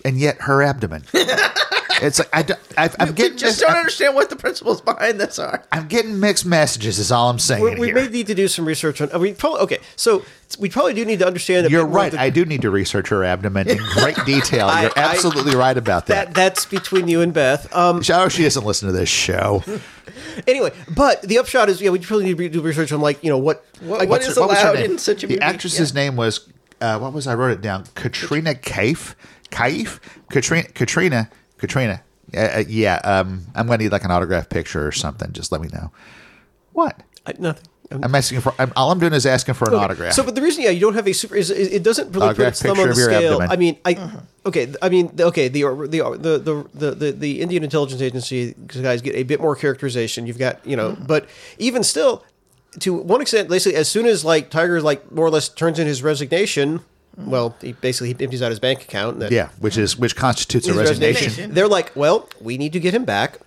and 0.07 0.19
yet 0.19 0.41
her 0.43 0.63
abdomen. 0.63 1.03
it's 2.03 2.19
like 2.19 2.29
I, 2.33 2.43
don't- 2.43 2.61
I 2.79 2.91
I'm 3.01 3.13
getting 3.15 3.39
Just 3.39 3.61
don't 3.61 3.71
I'm, 3.71 3.77
understand 3.79 4.15
what 4.15 4.29
the 4.31 4.37
principles 4.37 4.81
behind 4.81 5.19
this 5.21 5.39
are. 5.39 5.65
I'm 5.73 5.89
getting 5.89 6.21
mixed 6.21 6.45
messages. 6.47 6.99
Is 6.99 7.11
all 7.11 7.31
I'm 7.31 7.39
saying 7.39 7.63
we, 7.63 7.75
we 7.77 7.87
here. 7.89 7.95
may 7.97 8.09
need 8.09 8.27
to 8.29 8.35
do 8.35 8.49
some 8.49 8.67
research 8.67 9.01
on. 9.01 9.11
I 9.15 9.19
mean, 9.19 9.35
probably 9.35 9.61
okay. 9.61 9.79
So 9.97 10.25
we 10.61 10.69
probably 10.71 10.95
do 10.95 11.05
need 11.05 11.19
to 11.21 11.27
understand. 11.27 11.67
a 11.67 11.71
You're 11.71 11.87
right. 11.87 12.13
the- 12.13 12.21
I 12.21 12.31
do 12.31 12.45
need 12.45 12.63
to 12.63 12.71
research 12.71 13.09
her 13.09 13.25
abdomen 13.25 13.69
in 13.69 13.79
great 13.95 14.17
detail. 14.27 14.69
I- 14.69 14.83
You're 14.83 14.93
I- 14.97 15.13
absolutely 15.13 15.57
right 15.57 15.77
about 15.77 16.07
that 16.07 16.27
that. 16.29 16.35
that's 16.35 16.67
between 16.67 17.09
you 17.09 17.21
and 17.23 17.33
Beth. 17.35 17.75
Um, 17.75 18.03
Oh, 18.11 18.29
she 18.29 18.43
doesn't 18.45 18.65
listen 18.65 18.87
to 18.89 18.93
this 18.93 19.09
show. 19.09 19.65
anyway, 20.47 20.73
but 20.95 21.23
the 21.23 21.39
upshot 21.39 21.69
is, 21.69 21.81
yeah, 21.81 21.91
we 21.91 21.99
probably 21.99 22.27
need 22.27 22.39
to 22.39 22.49
do 22.49 22.61
research 22.61 22.93
on 22.93 23.01
like 23.01 23.23
you 23.25 23.31
know 23.31 23.39
what. 23.39 23.65
What- 23.81 24.01
like, 24.01 24.09
what's 24.09 24.27
her- 24.27 24.41
What 24.41 24.51
was 24.51 24.61
allowed 24.63 24.75
name? 24.77 24.93
in 24.93 24.99
such 24.99 25.25
a 25.25 25.27
the 25.27 25.35
movie? 25.35 25.43
actress's 25.43 25.93
Yeah. 25.95 26.03
name 26.03 26.17
was 26.17 26.49
uh, 26.81 26.99
what 26.99 27.13
was 27.15 27.27
I 27.27 27.35
wrote 27.35 27.53
it 27.53 27.63
down? 27.63 27.85
Katrina 27.95 28.55
Kaif, 28.55 29.15
Kaif, 29.51 29.99
Katrina, 30.31 30.65
Katrina, 30.75 31.31
Katrina. 31.59 32.03
Uh, 32.37 32.39
uh, 32.41 32.65
yeah, 32.69 32.97
um, 33.05 33.47
I'm 33.55 33.67
going 33.67 33.79
to 33.79 33.85
need 33.85 33.93
like 33.93 34.05
an 34.05 34.11
autograph 34.11 34.49
picture 34.49 34.87
or 34.87 34.93
something. 34.93 35.33
Just 35.33 35.53
let 35.53 35.61
me 35.61 35.69
know. 35.73 35.91
What? 36.73 37.01
I, 37.27 37.35
nothing. 37.39 37.65
I'm- 37.93 38.03
I'm 38.03 38.15
asking 38.17 38.41
for. 38.41 38.53
I'm, 38.59 38.73
all 38.75 38.91
I'm 38.91 38.99
doing 38.99 39.13
is 39.13 39.25
asking 39.27 39.55
for 39.55 39.69
an 39.69 39.75
Okay. 39.75 39.85
autograph. 39.85 40.13
So, 40.15 40.25
but 40.25 40.35
the 40.35 40.43
reason, 40.43 40.65
yeah, 40.65 40.71
you 40.71 40.81
don't 40.81 40.95
have 40.95 41.07
a 41.07 41.13
super 41.13 41.37
is 41.37 41.51
it 41.53 41.73
it 41.73 41.83
doesn't 41.85 42.07
really 42.07 42.19
put 42.19 42.31
Autograph 42.31 42.49
its 42.55 42.63
thumb 42.63 42.81
on 42.81 42.89
the 42.89 42.95
scale. 42.97 43.35
abdomen. 43.35 43.49
I 43.49 43.55
mean, 43.57 43.79
I 43.85 43.93
Uh-huh. 43.95 44.19
okay. 44.47 44.75
I 44.83 44.89
mean, 44.89 45.13
okay. 45.21 45.47
The 45.47 45.63
the 45.63 46.19
the 46.19 46.39
the 46.39 46.65
the 46.75 46.91
the, 46.97 47.13
the 47.13 47.41
Indian 47.41 47.63
intelligence 47.63 48.03
agency 48.03 48.57
guys 48.67 49.03
get 49.03 49.15
a 49.15 49.23
bit 49.23 49.41
more 49.41 49.55
characterization. 49.55 50.27
You've 50.27 50.37
got 50.39 50.67
you 50.67 50.75
know, 50.75 50.91
Mm-hmm. 50.95 51.07
but 51.07 51.29
even 51.59 51.85
still, 51.85 52.25
to 52.81 52.93
one 52.93 53.21
extent, 53.21 53.49
basically, 53.49 53.77
as 53.79 53.89
soon 53.89 54.07
as 54.07 54.25
like 54.25 54.51
Tiger 54.51 54.83
like 54.83 55.13
more 55.13 55.25
or 55.27 55.31
less 55.31 55.49
turns 55.49 55.79
in 55.79 55.87
his 55.87 56.03
resignation. 56.03 56.81
Well, 57.19 57.57
he 57.63 57.73
basically 57.73 58.09
he 58.13 58.17
empties 58.25 58.43
out 58.43 58.51
his 58.51 58.61
bank 58.61 58.83
account. 58.83 59.21
That 59.21 59.33
yeah, 59.33 59.49
which 59.59 59.79
is 59.79 59.97
which 59.99 60.15
constitutes 60.17 60.67
a 60.67 60.71
his 60.73 60.79
resignation. 60.79 61.25
resignation. 61.29 61.55
They're 61.55 61.69
like, 61.69 61.93
well, 61.97 62.29
we 62.41 62.59
need 62.59 62.73
to 62.75 62.81
get 62.81 62.93
him 62.95 63.05
back, 63.05 63.39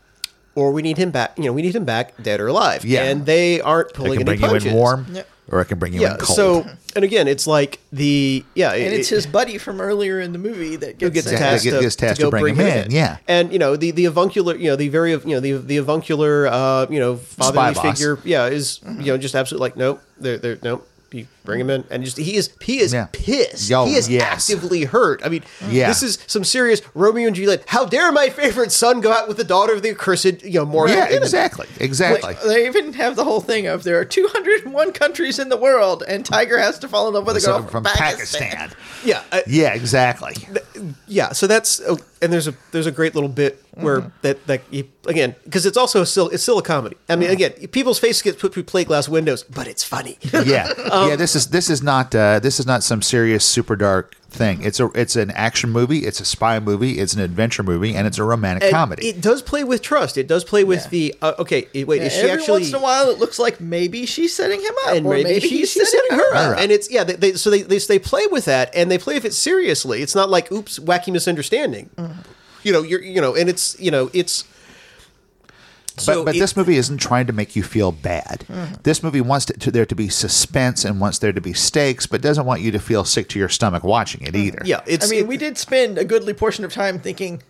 or 0.56 0.72
we 0.72 0.82
need 0.82 0.98
him 0.98 1.12
back. 1.12 1.38
You 1.38 1.46
know, 1.46 1.54
we 1.54 1.62
need 1.62 1.76
him 1.76 1.86
back, 1.86 2.22
dead 2.22 2.40
or 2.40 2.48
alive. 2.48 2.84
Yeah. 2.84 3.04
and 3.04 3.26
they 3.26 3.62
aren't 3.62 3.94
pulling 3.94 4.14
I 4.20 4.24
pulling 4.24 4.26
can 4.26 4.30
any 4.30 4.38
bring 4.38 4.50
you 4.50 4.54
punches. 4.54 4.72
in 4.72 4.74
warm, 4.78 5.06
Yeah. 5.14 5.22
or 5.52 5.60
I 5.60 5.64
can 5.66 5.78
bring 5.78 5.94
you 5.94 6.02
Yeah. 6.02 6.14
in 6.14 6.18
cold. 6.18 6.36
So, 6.36 6.66
and 6.96 7.06
again, 7.06 7.28
it's 7.28 7.46
like 7.46 7.78
the 7.94 8.44
yeah, 8.56 8.72
And 8.72 8.82
it- 8.82 8.94
it's 9.02 9.12
it- 9.12 9.16
his 9.16 9.28
buddy 9.28 9.60
from 9.60 9.80
earlier 9.80 10.20
in 10.20 10.34
the 10.34 10.40
movie 10.40 10.76
that 10.78 10.98
gets, 10.98 11.14
gets 11.14 11.32
Yeah, 11.32 11.38
tasked, 11.38 11.66
to, 11.66 11.80
gets 11.80 11.96
tasked 11.96 12.20
to 12.22 12.26
to 12.26 12.30
bring 12.32 12.42
bring 12.42 12.56
him 12.56 12.66
him 12.66 12.86
in, 12.86 12.92
yeah. 12.92 13.18
and 13.28 13.54
you 13.54 13.60
know 13.60 13.76
the 13.76 13.92
the 13.92 14.06
avuncular, 14.06 14.56
you 14.56 14.72
know 14.72 14.76
the 14.76 14.90
very 14.90 15.12
you 15.12 15.20
know 15.28 15.40
the 15.40 15.52
the 15.54 15.78
avuncular, 15.78 16.48
uh, 16.48 16.88
you 16.90 17.00
know 17.00 17.18
fatherly 17.18 17.76
figure, 17.76 18.18
yeah, 18.24 18.48
is 18.48 18.80
you 18.98 19.06
know 19.14 19.18
just 19.20 19.36
absolutely 19.36 19.66
like 19.68 19.78
nope, 19.78 20.02
they're 20.20 20.40
they're 20.40 20.58
nope. 20.64 20.88
You 21.12 21.26
bring 21.44 21.60
him 21.60 21.72
in, 21.72 21.84
and 21.90 22.04
just 22.04 22.18
he 22.18 22.36
is 22.36 22.52
he 22.62 22.80
is 22.80 22.94
Yeah. 22.94 23.08
pissed. 23.12 23.68
Yo, 23.70 23.86
he 23.86 23.96
is 23.96 24.08
yes. 24.08 24.48
actively 24.50 24.84
hurt. 24.84 25.22
I 25.26 25.30
mean, 25.30 25.44
Yeah. 25.70 25.88
this 25.88 26.04
is 26.04 26.20
some 26.28 26.44
serious 26.44 26.82
Romeo 26.94 27.26
and 27.28 27.36
Juliet. 27.36 27.64
How 27.68 27.86
dare 27.86 28.12
my 28.12 28.30
favorite 28.30 28.72
son 28.72 29.02
go 29.02 29.12
out 29.12 29.28
with 29.28 29.38
the 29.38 29.44
daughter 29.44 29.74
of 29.74 29.82
the 29.82 29.90
accursed, 29.90 30.44
you 30.44 30.60
know, 30.60 30.66
more 30.66 30.88
yeah, 30.88 31.06
exactly, 31.10 31.66
exactly. 31.80 32.36
They 32.46 32.68
even 32.68 32.94
have 32.94 33.16
the 33.16 33.24
whole 33.24 33.42
thing 33.42 33.66
of 33.66 33.84
there 33.84 33.98
are 34.00 34.06
201 34.06 34.92
countries 34.92 35.40
in 35.40 35.50
the 35.50 35.58
world, 35.58 36.04
and 36.08 36.24
Tiger 36.26 36.60
has 36.60 36.78
to 36.80 36.88
fall 36.88 37.08
in 37.08 37.16
love 37.16 37.26
with 37.26 37.38
a 37.38 37.42
girl 37.42 37.64
from 37.68 37.84
Pakistan. 37.86 38.72
Yeah, 39.04 39.22
I- 39.32 39.44
Yeah, 39.48 39.74
exactly. 39.74 40.36
Yeah 41.08 41.32
so 41.32 41.48
that's 41.48 41.82
oh, 41.88 41.98
and 42.22 42.32
there's 42.34 42.48
a 42.48 42.54
there's 42.72 42.88
a 42.88 42.92
great 42.92 43.16
little 43.16 43.30
bit 43.30 43.64
where 43.76 44.00
Mm-hmm. 44.02 44.10
that 44.22 44.46
that 44.48 44.62
you, 44.72 44.88
again 45.08 45.36
because 45.46 45.66
it's 45.66 45.78
also 45.78 46.04
still 46.04 46.28
it's 46.30 46.44
still 46.44 46.58
a 46.58 46.62
comedy 46.64 46.98
i 47.08 47.16
mean 47.16 47.30
again 47.30 47.52
people's 47.72 47.98
faces 48.00 48.22
get 48.22 48.38
put 48.40 48.54
through 48.54 48.64
plate 48.64 48.88
glass 48.88 49.08
windows 49.08 49.44
but 49.44 49.68
it's 49.68 49.84
funny 49.84 50.18
yeah, 50.46 50.72
Um, 50.92 51.10
yeah. 51.10 51.16
This 51.16 51.36
is 51.36 51.48
this 51.48 51.70
is 51.70 51.82
not 51.82 52.14
uh, 52.14 52.40
this 52.40 52.60
is 52.60 52.66
not 52.66 52.84
some 52.84 53.02
serious 53.02 53.46
super 53.46 53.76
dark 53.76 54.16
thing. 54.30 54.62
It's 54.62 54.80
a 54.80 54.86
it's 54.96 55.16
an 55.16 55.32
action 55.32 55.70
movie. 55.72 56.00
It's 56.00 56.20
a 56.20 56.26
spy 56.26 56.60
movie. 56.60 57.00
It's 57.00 57.14
an 57.14 57.22
adventure 57.22 57.64
movie, 57.64 57.96
and 57.96 58.06
it's 58.08 58.18
a 58.18 58.24
romantic 58.24 58.64
And 58.64 58.72
comedy. 58.74 59.08
it 59.10 59.22
does 59.22 59.42
play 59.42 59.64
with 59.64 59.82
trust 59.82 60.18
it 60.18 60.28
does 60.28 60.44
play 60.44 60.64
with 60.64 60.84
Yeah. 60.84 60.90
the 60.90 61.16
uh, 61.22 61.34
okay 61.40 61.68
wait 61.84 62.02
is 62.02 62.14
she 62.14 62.20
Every 62.20 62.32
actually 62.32 62.62
once 62.62 62.70
in 62.70 62.76
a 62.76 62.80
while, 62.82 63.10
it 63.10 63.18
looks 63.20 63.40
like 63.40 63.60
maybe 63.60 64.06
she's 64.06 64.36
setting 64.36 64.60
him 64.62 64.74
up, 64.86 64.94
and 64.96 65.06
or 65.06 65.14
maybe, 65.14 65.24
maybe, 65.30 65.48
she- 65.48 65.58
he's 65.60 65.72
she's 65.72 65.92
setting 65.92 66.18
her 66.18 66.36
up. 66.36 66.58
and 66.60 66.72
it's 66.72 66.90
yeah 66.92 67.04
they, 67.04 67.14
they 67.16 67.34
so 67.34 67.50
they, 67.50 67.62
they 67.64 67.80
they 67.80 68.00
play 68.00 68.26
with 68.28 68.46
that 68.46 68.70
and 68.76 68.90
they 68.92 68.98
play 68.98 69.16
with 69.16 69.26
it 69.26 69.34
seriously 69.34 70.02
it's 70.02 70.16
not 70.16 70.30
like 70.30 70.52
oops 70.52 70.80
wacky 70.80 71.12
misunderstanding 71.12 71.90
Mm-hmm. 71.98 72.22
you 72.64 72.72
know 72.74 72.82
you're 72.84 73.02
you 73.02 73.22
know 73.22 73.36
and 73.36 73.50
it's 73.50 73.80
you 73.80 73.92
know 73.92 74.10
it's 74.14 74.44
but 74.44 74.50
so 76.02 76.24
but 76.26 76.36
it- 76.36 76.40
this 76.40 76.56
movie 76.56 76.78
isn't 76.78 76.98
trying 76.98 77.28
to 77.28 77.34
make 77.34 77.56
you 77.56 77.64
feel 77.64 77.92
bad. 77.92 78.46
Mm-hmm. 78.50 78.76
This 78.84 79.04
movie 79.04 79.22
wants 79.22 79.46
to, 79.48 79.54
to 79.54 79.72
there 79.72 79.86
to 79.86 79.96
be 79.96 80.10
suspense 80.10 80.86
and 80.86 81.00
wants 81.00 81.20
there 81.20 81.34
to 81.34 81.42
be 81.42 81.54
stakes, 81.54 82.06
but 82.08 82.22
doesn't 82.22 82.46
want 82.46 82.62
you 82.62 82.72
to 82.72 82.80
feel 82.80 83.04
sick 83.06 83.30
to 83.30 83.40
your 83.40 83.50
stomach 83.50 83.84
watching 83.84 84.22
it 84.22 84.36
either. 84.36 84.58
Mm-hmm. 84.60 84.68
yeah 84.68 84.82
it's 84.86 85.06
I 85.08 85.10
mean, 85.10 85.20
it- 85.22 85.28
we 85.28 85.38
did 85.38 85.58
spend 85.58 85.98
a 85.98 86.06
goodly 86.06 86.34
portion 86.34 86.64
of 86.66 86.72
time 86.74 87.00
thinking, 87.00 87.42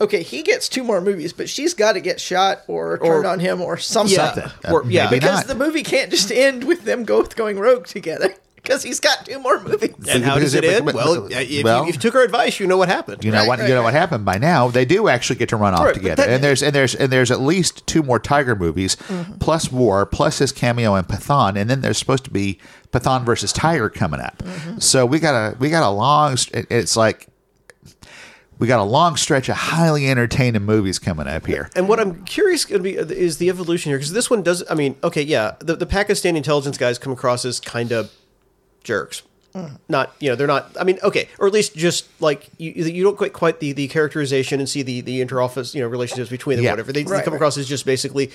okay, 0.00 0.22
he 0.22 0.42
gets 0.42 0.68
two 0.68 0.82
more 0.82 1.00
movies, 1.00 1.32
but 1.32 1.48
she's 1.48 1.74
got 1.74 1.92
to 1.92 2.00
get 2.00 2.20
shot 2.20 2.62
or 2.66 2.98
turned 2.98 3.24
on 3.26 3.38
him 3.38 3.60
or 3.60 3.76
something. 3.76 4.16
yeah 4.16 4.34
something. 4.34 4.72
or, 4.72 4.82
Uh, 4.82 4.88
yeah 4.88 5.08
Because 5.10 5.38
not. 5.40 5.46
the 5.46 5.54
movie 5.54 5.82
can't 5.84 6.10
just 6.10 6.32
end 6.32 6.64
with 6.64 6.84
them 6.84 7.04
both 7.04 7.36
going 7.36 7.58
rogue 7.58 7.86
together. 7.86 8.34
Because 8.62 8.84
he's 8.84 9.00
got 9.00 9.26
two 9.26 9.40
more 9.40 9.60
movies. 9.60 9.92
And 10.08 10.22
how 10.22 10.38
does 10.38 10.54
it 10.54 10.62
end? 10.64 10.86
Well, 10.86 11.22
but- 11.22 11.32
if, 11.32 11.50
you, 11.50 11.66
if 11.88 11.94
you 11.96 12.00
took 12.00 12.14
our 12.14 12.22
advice, 12.22 12.60
you 12.60 12.68
know 12.68 12.76
what 12.76 12.88
happened. 12.88 13.24
You 13.24 13.32
know 13.32 13.38
Right, 13.40 13.48
what? 13.48 13.58
right, 13.58 13.68
you 13.68 13.74
know 13.74 13.82
what 13.82 13.92
happened 13.92 14.24
by 14.24 14.38
now. 14.38 14.68
They 14.68 14.84
do 14.84 15.08
actually 15.08 15.36
get 15.36 15.48
to 15.48 15.56
run 15.56 15.74
off 15.74 15.86
Right, 15.86 15.94
together, 15.94 16.22
that- 16.22 16.30
and 16.32 16.44
there's 16.44 16.62
and 16.62 16.72
there's 16.72 16.94
and 16.94 17.10
there's 17.12 17.32
at 17.32 17.40
least 17.40 17.84
two 17.88 18.04
more 18.04 18.20
Tiger 18.20 18.54
movies, 18.54 18.94
Mm-hmm. 18.96 19.38
plus 19.38 19.72
War, 19.72 20.06
plus 20.06 20.38
his 20.38 20.52
cameo 20.52 20.94
in 20.94 21.04
Pathaan, 21.06 21.56
and 21.56 21.68
then 21.68 21.80
there's 21.80 21.98
supposed 21.98 22.22
to 22.24 22.30
be 22.30 22.58
Pathaan 22.92 23.24
versus 23.24 23.52
Tiger 23.52 23.88
coming 23.90 24.20
up. 24.20 24.38
Mm-hmm. 24.38 24.78
So 24.78 25.06
we 25.06 25.18
got 25.18 25.34
a 25.34 25.56
we 25.58 25.68
got 25.68 25.82
a 25.82 25.90
long. 25.90 26.34
it- 26.52 26.66
It's 26.70 26.96
like 26.96 27.26
we 28.60 28.68
got 28.68 28.78
a 28.78 28.84
long 28.84 29.16
stretch 29.16 29.48
of 29.48 29.56
highly 29.56 30.08
entertaining 30.08 30.62
movies 30.62 31.00
coming 31.00 31.26
up 31.26 31.46
here. 31.46 31.68
And 31.74 31.88
what 31.88 31.98
I'm 31.98 32.24
curious 32.24 32.64
going 32.64 32.78
to 32.80 32.84
be 32.84 32.96
is 32.96 33.38
the 33.38 33.48
evolution 33.48 33.90
here 33.90 33.98
because 33.98 34.12
this 34.12 34.30
one 34.30 34.42
does. 34.42 34.62
I 34.70 34.74
mean, 34.74 34.94
okay, 35.02 35.22
yeah, 35.22 35.56
the, 35.58 35.74
the 35.74 35.86
Pakistani 35.86 36.36
intelligence 36.36 36.78
guys 36.78 36.96
come 36.96 37.12
across 37.12 37.44
as 37.44 37.58
kind 37.58 37.90
of 37.90 38.12
jerks. 38.84 39.22
Not, 39.86 40.14
you 40.18 40.30
know, 40.30 40.34
they're 40.34 40.46
not. 40.46 40.74
I 40.80 40.84
mean, 40.84 40.98
okay, 41.02 41.28
or 41.38 41.46
at 41.46 41.52
least 41.52 41.76
just 41.76 42.06
like 42.22 42.48
you, 42.56 42.70
you 42.72 43.02
don't 43.04 43.18
quite 43.18 43.34
quite 43.34 43.60
the, 43.60 43.72
the 43.72 43.86
characterization 43.88 44.60
and 44.60 44.68
see 44.68 44.80
the 44.82 45.02
the 45.02 45.22
interoffice, 45.22 45.74
you 45.74 45.82
know, 45.82 45.88
relationships 45.88 46.30
between 46.30 46.56
them, 46.56 46.64
Yeah. 46.64 46.70
whatever. 46.72 46.90
They, 46.90 47.02
they 47.02 47.08
come 47.22 47.34
right. 47.34 47.34
across 47.34 47.58
as 47.58 47.68
just 47.68 47.84
basically 47.84 48.30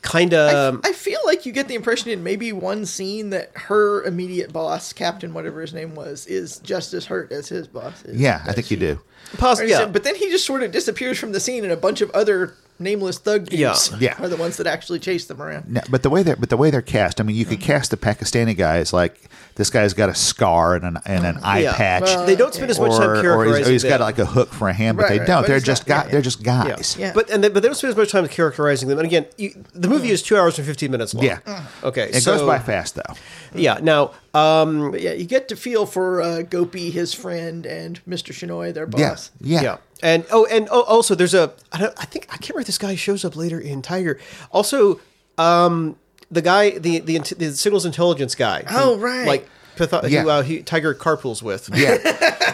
kind 0.00 0.32
of. 0.32 0.80
I 0.82 0.92
feel 0.92 1.20
like 1.26 1.44
you 1.44 1.52
get 1.52 1.68
the 1.68 1.74
impression 1.74 2.08
in 2.10 2.22
maybe 2.22 2.52
one 2.52 2.86
scene 2.86 3.28
that 3.30 3.50
her 3.54 4.02
immediate 4.04 4.50
boss, 4.50 4.94
Captain 4.94 5.34
whatever 5.34 5.60
his 5.60 5.74
name 5.74 5.94
was, 5.94 6.26
is 6.26 6.58
just 6.60 6.94
as 6.94 7.04
hurt 7.04 7.32
as 7.32 7.50
his 7.50 7.68
boss 7.68 8.02
is. 8.06 8.18
Yeah, 8.18 8.42
I 8.46 8.52
think 8.54 8.70
you 8.70 8.78
do. 8.78 8.98
Poss- 9.36 9.60
Or 9.60 9.64
he 9.64 9.70
yeah. 9.70 9.84
But 9.84 10.04
then 10.04 10.14
he 10.14 10.30
just 10.30 10.46
sort 10.46 10.62
of 10.62 10.70
disappears 10.72 11.18
from 11.18 11.32
the 11.32 11.40
scene, 11.40 11.64
and 11.64 11.72
a 11.72 11.76
bunch 11.76 12.00
of 12.00 12.10
other 12.12 12.54
nameless 12.78 13.18
thug 13.18 13.46
dudes 13.46 13.90
Yeah. 13.92 13.96
Yeah. 14.00 14.22
are 14.22 14.28
the 14.28 14.36
ones 14.36 14.56
that 14.58 14.66
actually 14.66 14.98
chase 14.98 15.24
them 15.26 15.40
around. 15.42 15.68
No, 15.68 15.80
but 15.90 16.02
the 16.02 16.10
way 16.10 16.22
they're 16.22 16.36
but 16.36 16.50
the 16.50 16.56
way 16.56 16.70
they're 16.70 16.82
cast, 16.82 17.20
I 17.20 17.24
mean, 17.24 17.36
you 17.36 17.44
could 17.44 17.60
cast 17.60 17.90
the 17.90 17.96
Pakistani 17.96 18.56
guys 18.56 18.92
like 18.92 19.28
this 19.56 19.70
guy's 19.70 19.94
got 19.94 20.08
a 20.10 20.14
scar 20.14 20.74
and 20.74 20.84
an 20.84 20.98
and 21.06 21.24
an 21.24 21.38
eye 21.42 21.60
Yeah. 21.60 21.74
patch. 21.76 22.02
Well, 22.02 22.26
they 22.26 22.36
don't 22.36 22.52
spend 22.52 22.70
as 22.70 22.78
much 22.78 22.92
or, 22.92 22.98
time 22.98 23.08
or 23.10 23.14
he's, 23.14 23.22
characterizing 23.22 23.66
or 23.66 23.70
he's 23.72 23.82
got 23.84 23.90
them. 23.98 24.00
like 24.02 24.18
a 24.18 24.26
hook 24.26 24.52
for 24.52 24.68
a 24.68 24.72
hand, 24.74 24.96
but 24.98 25.04
Right, 25.04 25.08
they 25.12 25.18
right. 25.20 25.26
don't. 25.26 25.42
But 25.42 25.46
they're 25.48 25.56
he's 25.56 25.64
just 25.64 25.88
not- 25.88 25.96
guy, 25.96 26.04
yeah, 26.04 26.10
they're 26.12 26.22
just 26.22 26.42
guys. 26.42 26.96
Yeah. 26.98 27.12
But 27.14 27.30
and 27.30 27.42
they, 27.42 27.48
but 27.48 27.62
they 27.62 27.68
don't 27.68 27.74
spend 27.74 27.90
as 27.92 27.96
much 27.96 28.10
time 28.12 28.28
characterizing 28.28 28.88
them. 28.88 28.98
And 28.98 29.06
again, 29.06 29.26
you, 29.38 29.64
the 29.74 29.88
movie 29.88 30.10
is 30.10 30.22
two 30.22 30.36
hours 30.36 30.58
and 30.58 30.66
fifteen 30.66 30.90
minutes 30.90 31.14
long. 31.14 31.24
Yeah. 31.24 31.38
Okay. 31.82 32.10
It 32.10 32.22
so, 32.22 32.36
goes 32.36 32.46
by 32.46 32.58
fast 32.58 32.96
though. 32.96 33.14
Yeah. 33.54 33.78
Now, 33.80 34.12
um, 34.34 34.90
But 34.90 35.00
yeah, 35.00 35.12
you 35.12 35.24
get 35.24 35.48
to 35.48 35.56
feel 35.56 35.86
for 35.86 36.20
uh, 36.20 36.42
Gopi, 36.42 36.90
his 36.90 37.14
friend, 37.14 37.64
and 37.64 38.00
Mr. 38.06 38.34
Shenoy, 38.34 38.74
their 38.74 38.88
Yeah, 38.96 39.08
boss. 39.10 39.30
yeah. 39.40 39.62
Yeah. 39.62 39.76
And 40.02 40.24
oh, 40.30 40.44
and 40.46 40.68
oh, 40.70 40.82
also 40.82 41.14
there's 41.14 41.34
a 41.34 41.52
I, 41.72 41.78
don't, 41.78 41.94
I 41.98 42.04
think 42.04 42.26
I 42.28 42.36
can't 42.36 42.50
remember 42.50 42.60
if 42.62 42.66
this 42.66 42.78
guy 42.78 42.94
shows 42.96 43.24
up 43.24 43.34
later 43.36 43.58
in 43.58 43.80
Tiger. 43.82 44.18
Also, 44.52 45.00
um, 45.38 45.96
the 46.30 46.42
guy 46.42 46.70
the 46.78 47.00
the, 47.00 47.18
the 47.18 47.52
signals 47.52 47.86
intelligence 47.86 48.34
guy. 48.34 48.62
who, 48.62 48.76
Oh, 48.78 48.98
right. 48.98 49.26
Like 49.26 49.48
Patho- 49.76 50.08
Yeah. 50.08 50.22
who 50.22 50.30
uh, 50.30 50.42
he, 50.42 50.62
Tiger 50.62 50.94
carpools 50.94 51.42
with. 51.42 51.68
Yeah, 51.74 51.98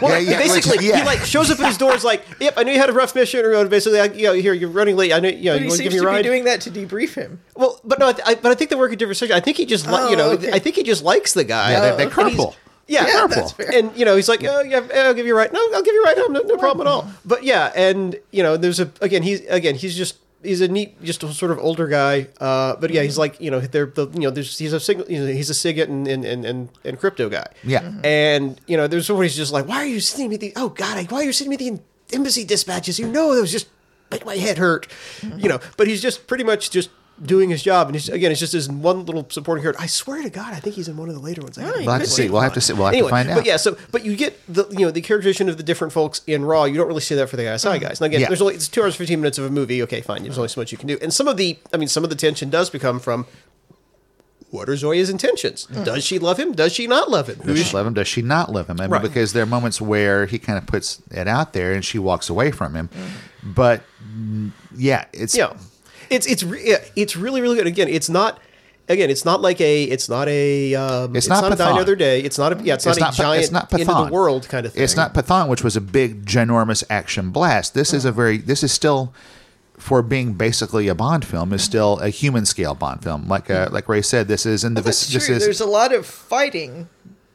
Well, 0.01 0.21
yeah, 0.21 0.31
yeah. 0.31 0.37
basically, 0.37 0.77
which- 0.77 0.85
yeah. 0.87 0.97
he 0.99 1.05
like 1.05 1.19
shows 1.19 1.49
up 1.51 1.59
at 1.59 1.67
his 1.67 1.77
door. 1.77 1.93
Is 1.95 2.03
like, 2.03 2.23
"Yep, 2.41 2.55
I 2.57 2.63
know 2.63 2.71
you 2.73 2.79
had 2.79 2.89
a 2.89 2.93
rough 2.93 3.15
mission." 3.15 3.45
Or 3.45 3.65
basically, 3.67 3.99
like, 3.99 4.15
you 4.17 4.23
know, 4.23 4.33
here 4.33 4.53
you're 4.53 4.69
running 4.69 4.97
late. 4.97 5.13
I 5.13 5.19
know, 5.19 5.29
you 5.29 5.45
know, 5.45 5.53
But 5.53 5.61
you 5.61 5.63
he 5.63 5.67
want 5.69 5.77
to 5.77 5.83
give 5.83 5.93
me 5.93 5.99
to 5.99 6.05
a 6.05 6.09
be 6.09 6.15
ride. 6.15 6.21
doing 6.23 6.43
that 6.45 6.61
to 6.61 6.71
debrief 6.71 7.13
him. 7.13 7.39
well, 7.55 7.79
but 7.85 7.99
no, 7.99 8.07
I, 8.07 8.15
I, 8.25 8.35
but 8.35 8.51
I 8.51 8.55
think 8.55 8.69
they 8.69 8.75
work 8.75 8.91
at 8.91 8.99
different 8.99 9.17
sections. 9.17 9.37
I 9.37 9.41
think 9.41 9.55
he 9.57 9.65
just, 9.65 9.85
li- 9.87 9.93
Oh, 9.95 10.09
you 10.09 10.17
know, 10.17 10.31
okay. 10.31 10.51
I 10.51 10.59
think 10.59 10.75
he 10.75 10.83
just 10.83 11.03
likes 11.03 11.33
the 11.33 11.43
guy. 11.45 11.71
Yeah, 11.71 11.79
they, 11.79 11.91
Oh, 11.91 11.95
they 11.97 12.05
okay. 12.07 12.21
And 12.21 12.31
he's- 12.31 12.41
carpool. 12.47 12.55
Yeah, 12.87 13.05
Yeah, 13.07 13.13
purple. 13.21 13.35
that's 13.35 13.51
fair. 13.53 13.71
And 13.73 13.95
you 13.97 14.03
know, 14.05 14.15
he's 14.15 14.27
like, 14.29 14.43
oh 14.43 14.61
yeah, 14.61 14.85
I'll 14.95 15.13
give 15.13 15.25
you 15.25 15.33
a 15.33 15.37
ride. 15.37 15.53
No, 15.53 15.59
I'll 15.73 15.83
give 15.83 15.93
you 15.93 16.03
a 16.03 16.05
ride 16.05 16.17
home. 16.17 16.33
No, 16.33 16.41
no 16.41 16.57
problem 16.57 16.85
at 16.85 16.89
all. 16.91 17.07
But 17.25 17.43
yeah, 17.43 17.71
and 17.75 18.15
you 18.31 18.43
know, 18.43 18.57
there's 18.57 18.79
a 18.79 18.91
again, 19.01 19.23
he's 19.23 19.39
again, 19.47 19.75
he's 19.75 19.95
just 19.95 20.17
he's 20.43 20.59
a 20.59 20.67
neat, 20.67 21.01
just 21.01 21.23
a 21.23 21.31
sort 21.33 21.51
of 21.51 21.59
older 21.59 21.87
guy. 21.87 22.27
Uh, 22.41 22.75
but 22.75 22.89
yeah, 22.91 23.01
he's 23.03 23.17
like, 23.17 23.39
you 23.39 23.49
know, 23.49 23.61
they're 23.61 23.85
the 23.85 24.07
you 24.13 24.19
know, 24.21 24.29
there's 24.31 24.57
he's 24.57 24.73
a 24.73 24.79
signal, 24.81 25.09
you 25.09 25.19
know, 25.19 25.31
he's 25.31 25.49
a 25.49 25.53
SIGINT 25.53 25.83
and 25.87 26.07
and, 26.07 26.25
and 26.25 26.45
and 26.45 26.69
and 26.83 26.99
crypto 26.99 27.29
guy. 27.29 27.47
Yeah. 27.63 27.79
Mm-hmm. 27.81 28.05
And 28.05 28.61
you 28.67 28.75
know, 28.75 28.87
there's 28.87 29.07
somebody's 29.07 29.35
just 29.37 29.53
like, 29.53 29.65
why 29.67 29.77
are 29.77 29.85
you 29.85 30.01
sending 30.01 30.29
me 30.29 30.35
the? 30.37 30.51
Oh 30.57 30.69
God, 30.69 30.97
I- 30.97 31.05
why 31.05 31.19
are 31.19 31.23
you 31.23 31.31
sending 31.33 31.57
me 31.57 31.69
the 31.69 31.79
embassy 32.13 32.43
dispatches? 32.43 32.99
You 32.99 33.07
know, 33.07 33.33
that 33.33 33.39
was 33.41 33.51
just 33.53 33.67
make 34.11 34.25
my 34.25 34.35
head 34.35 34.57
hurt. 34.57 34.89
Mm-hmm. 35.21 35.39
You 35.39 35.47
know, 35.49 35.59
but 35.77 35.87
he's 35.87 36.01
just 36.01 36.27
pretty 36.27 36.43
much 36.43 36.69
just. 36.69 36.89
Doing 37.21 37.51
his 37.51 37.61
job, 37.61 37.87
and 37.87 37.95
he's, 37.95 38.09
again, 38.09 38.31
it's 38.31 38.39
just 38.39 38.53
his 38.53 38.67
one 38.67 39.05
little 39.05 39.27
supporting 39.29 39.61
character. 39.61 39.81
I 39.81 39.85
swear 39.85 40.23
to 40.23 40.31
God, 40.31 40.51
I 40.51 40.59
think 40.59 40.75
he's 40.75 40.87
in 40.87 40.97
one 40.97 41.09
of 41.09 41.15
the 41.15 41.21
later 41.21 41.43
ones. 41.43 41.59
I 41.59 41.63
Right. 41.63 41.75
We'll 41.85 41.91
have 41.93 42.01
to 42.01 42.09
see. 42.09 42.27
We'll 42.27 42.41
have 42.41 42.53
to 42.55 42.61
see. 42.61 42.73
We'll 42.73 42.85
have 42.85 42.93
anyway, 42.95 43.09
to 43.09 43.11
find 43.11 43.29
out. 43.29 43.35
But 43.35 43.45
yeah, 43.45 43.57
so 43.57 43.77
but 43.91 44.03
you 44.03 44.15
get 44.15 44.39
the 44.51 44.65
you 44.71 44.79
know 44.79 44.89
the 44.89 44.99
characterization 45.01 45.47
of 45.47 45.57
the 45.57 45.63
different 45.63 45.93
folks 45.93 46.21
in 46.25 46.43
Raw. 46.43 46.63
You 46.63 46.75
don't 46.75 46.87
really 46.87 47.01
see 47.01 47.13
that 47.13 47.29
for 47.29 47.37
the 47.37 47.53
ISI 47.53 47.77
guys. 47.77 48.01
And 48.01 48.07
again, 48.07 48.21
Yeah. 48.21 48.27
there's 48.29 48.41
only 48.41 48.55
it's 48.55 48.67
two 48.67 48.81
hours 48.81 48.95
fifteen 48.95 49.21
minutes 49.21 49.37
of 49.37 49.45
a 49.45 49.51
movie. 49.51 49.83
Okay, 49.83 50.01
fine. 50.01 50.23
There's 50.23 50.39
only 50.39 50.49
so 50.49 50.59
much 50.59 50.71
you 50.71 50.77
can 50.79 50.87
do. 50.87 50.97
And 51.03 51.13
some 51.13 51.27
of 51.27 51.37
the 51.37 51.59
I 51.71 51.77
mean, 51.77 51.87
some 51.87 52.03
of 52.03 52.09
the 52.09 52.15
tension 52.15 52.49
does 52.49 52.71
become 52.71 52.99
from 52.99 53.27
what 54.49 54.67
are 54.69 54.73
Zoya's 54.75 55.09
intentions? 55.09 55.65
Does 55.65 56.03
she 56.03 56.19
love 56.19 56.37
him? 56.39 56.51
Does 56.51 56.73
she 56.73 56.85
not 56.87 57.09
love 57.09 57.27
him? 57.27 57.37
Who 57.37 57.49
Does 57.53 57.61
is 57.61 57.67
she 57.69 57.75
love 57.75 57.87
him? 57.87 57.93
Does 57.93 58.07
she 58.07 58.21
not 58.21 58.51
love 58.51 58.67
him? 58.69 58.79
I 58.79 58.83
mean, 58.83 58.91
Right. 58.91 59.01
because 59.01 59.33
there 59.33 59.41
are 59.43 59.47
moments 59.47 59.81
where 59.81 60.27
he 60.27 60.37
kind 60.37 60.57
of 60.59 60.67
puts 60.67 61.01
it 61.11 61.27
out 61.27 61.53
there 61.53 61.73
and 61.73 61.83
she 61.83 61.97
walks 61.97 62.29
away 62.29 62.51
from 62.51 62.75
him. 62.75 62.89
But 63.43 63.81
mm, 64.03 64.51
yeah, 64.75 65.05
it's 65.11 65.35
Yeah, 65.35 65.53
it's 66.13 66.27
it's 66.27 66.43
re- 66.43 66.77
it's 66.95 67.15
really 67.15 67.41
really 67.41 67.55
good. 67.55 67.67
Again, 67.67 67.89
it's 67.89 68.09
not. 68.09 68.39
Again, 68.89 69.09
it's 69.09 69.23
not 69.23 69.39
like 69.39 69.61
a. 69.61 69.83
It's 69.83 70.09
not 70.09 70.27
a. 70.27 70.75
Um, 70.75 71.15
It's 71.15 71.25
it's, 71.25 71.29
not 71.29 71.57
not, 71.57 71.59
a 71.59 71.73
Another 71.73 71.95
Day. 71.95 72.19
It's 72.19 72.37
not 72.37 72.51
a. 72.51 72.63
Yeah, 72.63 72.73
it's, 72.73 72.85
It's 72.85 72.99
not, 72.99 73.05
not 73.05 73.13
a 73.13 73.17
giant 73.17 73.43
it's 73.43 73.51
not 73.51 73.71
into 73.71 73.85
the 73.85 74.09
world 74.11 74.49
kind 74.49 74.65
of 74.65 74.73
thing. 74.73 74.83
It's 74.83 74.97
not 74.97 75.13
Pathaan, 75.13 75.47
which 75.47 75.63
was 75.63 75.77
a 75.77 75.81
big, 75.81 76.25
ginormous 76.25 76.83
action 76.89 77.31
blast. 77.31 77.73
This 77.73 77.93
is 77.93 78.03
a 78.03 78.11
very. 78.11 78.39
This 78.39 78.61
is 78.61 78.73
still, 78.73 79.13
for 79.77 80.01
being 80.01 80.33
basically 80.33 80.89
a 80.89 80.95
Bond 80.95 81.23
film, 81.23 81.53
is 81.53 81.63
still 81.63 81.97
a 81.99 82.09
human 82.09 82.45
scale 82.45 82.75
Bond 82.75 83.01
film. 83.01 83.29
Like 83.29 83.49
uh, 83.49 83.69
like 83.71 83.87
Ray 83.87 84.01
said, 84.01 84.27
this 84.27 84.45
is 84.45 84.65
in 84.65 84.73
the. 84.73 84.81
This 84.81 85.09
true. 85.09 85.33
is 85.33 85.45
There's 85.45 85.61
a 85.61 85.65
lot 85.65 85.93
of 85.93 86.05
fighting 86.05 86.89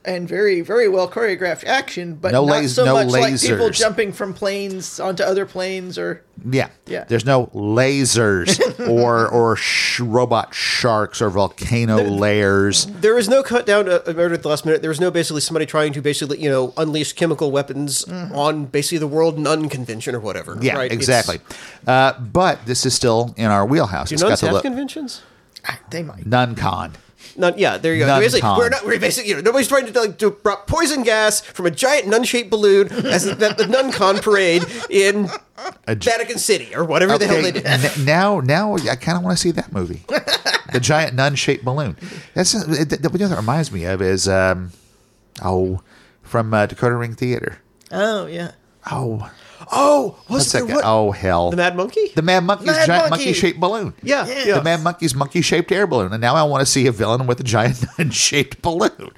and 0.04 0.28
very, 0.28 0.60
very 0.62 0.88
well 0.88 1.08
choreographed 1.10 1.64
action, 1.64 2.14
but 2.14 2.32
No 2.32 2.44
not 2.44 2.62
las- 2.62 2.72
so 2.72 2.84
no 2.84 2.94
much 2.94 3.08
like 3.08 3.40
people 3.40 3.68
jumping 3.70 4.12
from 4.12 4.32
planes 4.32 4.98
onto 5.00 5.22
other 5.22 5.44
planes 5.44 5.98
or 5.98 6.22
Yeah. 6.50 6.68
Yeah. 6.86 7.04
There's 7.04 7.24
no 7.26 7.46
lasers 7.48 8.58
or 8.88 9.28
or 9.28 9.56
sh- 9.56 10.00
robot 10.00 10.54
sharks 10.54 11.20
or 11.20 11.30
volcano 11.30 12.02
layers. 12.02 12.86
There 12.86 13.18
is 13.18 13.28
no 13.28 13.42
cut 13.42 13.66
down 13.66 13.86
to 13.86 14.02
murder 14.14 14.34
at 14.34 14.42
the 14.42 14.48
last 14.48 14.64
minute. 14.64 14.82
There 14.82 14.90
is 14.90 15.00
no 15.00 15.10
basically 15.10 15.40
somebody 15.40 15.66
trying 15.66 15.92
to 15.94 16.00
basically 16.00 16.40
you 16.40 16.48
know 16.48 16.72
unleash 16.76 17.12
chemical 17.14 17.50
weapons 17.50 18.04
on 18.08 18.66
basically 18.66 18.98
the 18.98 19.08
World 19.08 19.38
Nun 19.38 19.68
Convention 19.68 20.14
or 20.14 20.20
whatever. 20.20 20.56
Yeah, 20.60 20.76
right? 20.76 20.92
Exactly. 20.92 21.40
Uh, 21.86 22.18
but 22.20 22.64
this 22.66 22.86
is 22.86 22.94
still 22.94 23.34
in 23.36 23.46
our 23.46 23.66
wheelhouse. 23.66 24.10
Do 24.10 24.16
nuns 24.16 24.40
have 24.42 24.52
look. 24.52 24.62
conventions? 24.62 25.22
Ah, 25.66 25.78
they 25.90 26.02
might. 26.02 26.24
Nun 26.24 26.54
con. 26.54 26.92
None, 27.36 27.54
yeah, 27.58 27.78
there 27.78 27.94
you 27.94 28.00
go. 28.00 28.06
Nun 28.06 28.20
basically, 28.20 28.40
con. 28.40 28.58
we're 28.58 28.68
not. 28.68 28.84
We're 28.86 28.98
basically, 29.00 29.30
you 29.30 29.36
know, 29.36 29.42
nobody's 29.42 29.68
trying 29.68 29.86
to 29.92 30.00
like 30.00 30.18
to 30.18 30.30
brought 30.30 30.66
poison 30.66 31.02
gas 31.02 31.40
from 31.40 31.66
a 31.66 31.70
giant 31.70 32.06
nun-shaped 32.08 32.50
balloon 32.50 32.88
as 32.92 33.24
the, 33.24 33.34
the 33.56 33.66
nun 33.66 33.92
con 33.92 34.18
parade 34.18 34.64
in 34.90 35.28
A 35.86 35.94
gi- 35.96 36.10
Vatican 36.10 36.38
City 36.38 36.74
or 36.74 36.84
whatever 36.84 37.18
the 37.18 37.26
hell 37.26 37.42
they 37.42 37.50
Okay, 37.50 37.60
did. 37.60 37.66
n- 37.66 38.04
now, 38.04 38.40
now 38.40 38.74
I 38.76 38.96
kind 38.96 39.18
of 39.18 39.24
want 39.24 39.36
to 39.36 39.40
see 39.40 39.50
that 39.52 39.72
movie, 39.72 40.02
the 40.72 40.80
giant 40.80 41.14
nun-shaped 41.14 41.64
balloon. 41.64 41.96
That's 42.34 42.54
it, 42.54 42.92
it, 42.92 43.02
what 43.02 43.12
that 43.18 43.36
reminds 43.36 43.72
me 43.72 43.84
of 43.84 44.00
is 44.02 44.28
um, 44.28 44.72
oh, 45.44 45.80
from 46.22 46.52
uh, 46.54 46.66
Dakota 46.66 46.96
Ring 46.96 47.14
Theater. 47.14 47.58
Oh 47.90 48.26
yeah. 48.26 48.52
Oh, 48.90 49.30
Oh, 49.72 50.16
what's 50.28 50.28
what's 50.28 50.52
that? 50.52 50.66
What? 50.74 50.84
Oh 50.86 51.10
hell, 51.10 51.50
the 51.50 51.56
Mad 51.56 51.76
Monkey. 51.76 52.08
the 52.14 52.22
Mad 52.22 52.44
Monkey's 52.44 52.66
Mad 52.68 52.86
giant 52.86 53.10
Monkey. 53.10 53.24
monkey-shaped 53.26 53.60
balloon. 53.60 53.94
yeah, 54.02 54.26
Yeah. 54.26 54.44
yeah. 54.44 54.54
The 54.58 54.62
Mad 54.64 54.82
Monkey's 54.82 55.14
monkey-shaped 55.14 55.70
air 55.72 55.86
balloon, 55.86 56.12
and 56.12 56.20
now 56.20 56.34
I 56.34 56.42
want 56.44 56.60
to 56.60 56.66
see 56.66 56.86
a 56.86 56.92
villain 56.92 57.26
with 57.26 57.40
a 57.40 57.44
giant 57.44 57.84
nun-shaped 57.98 58.62
balloon. 58.62 59.10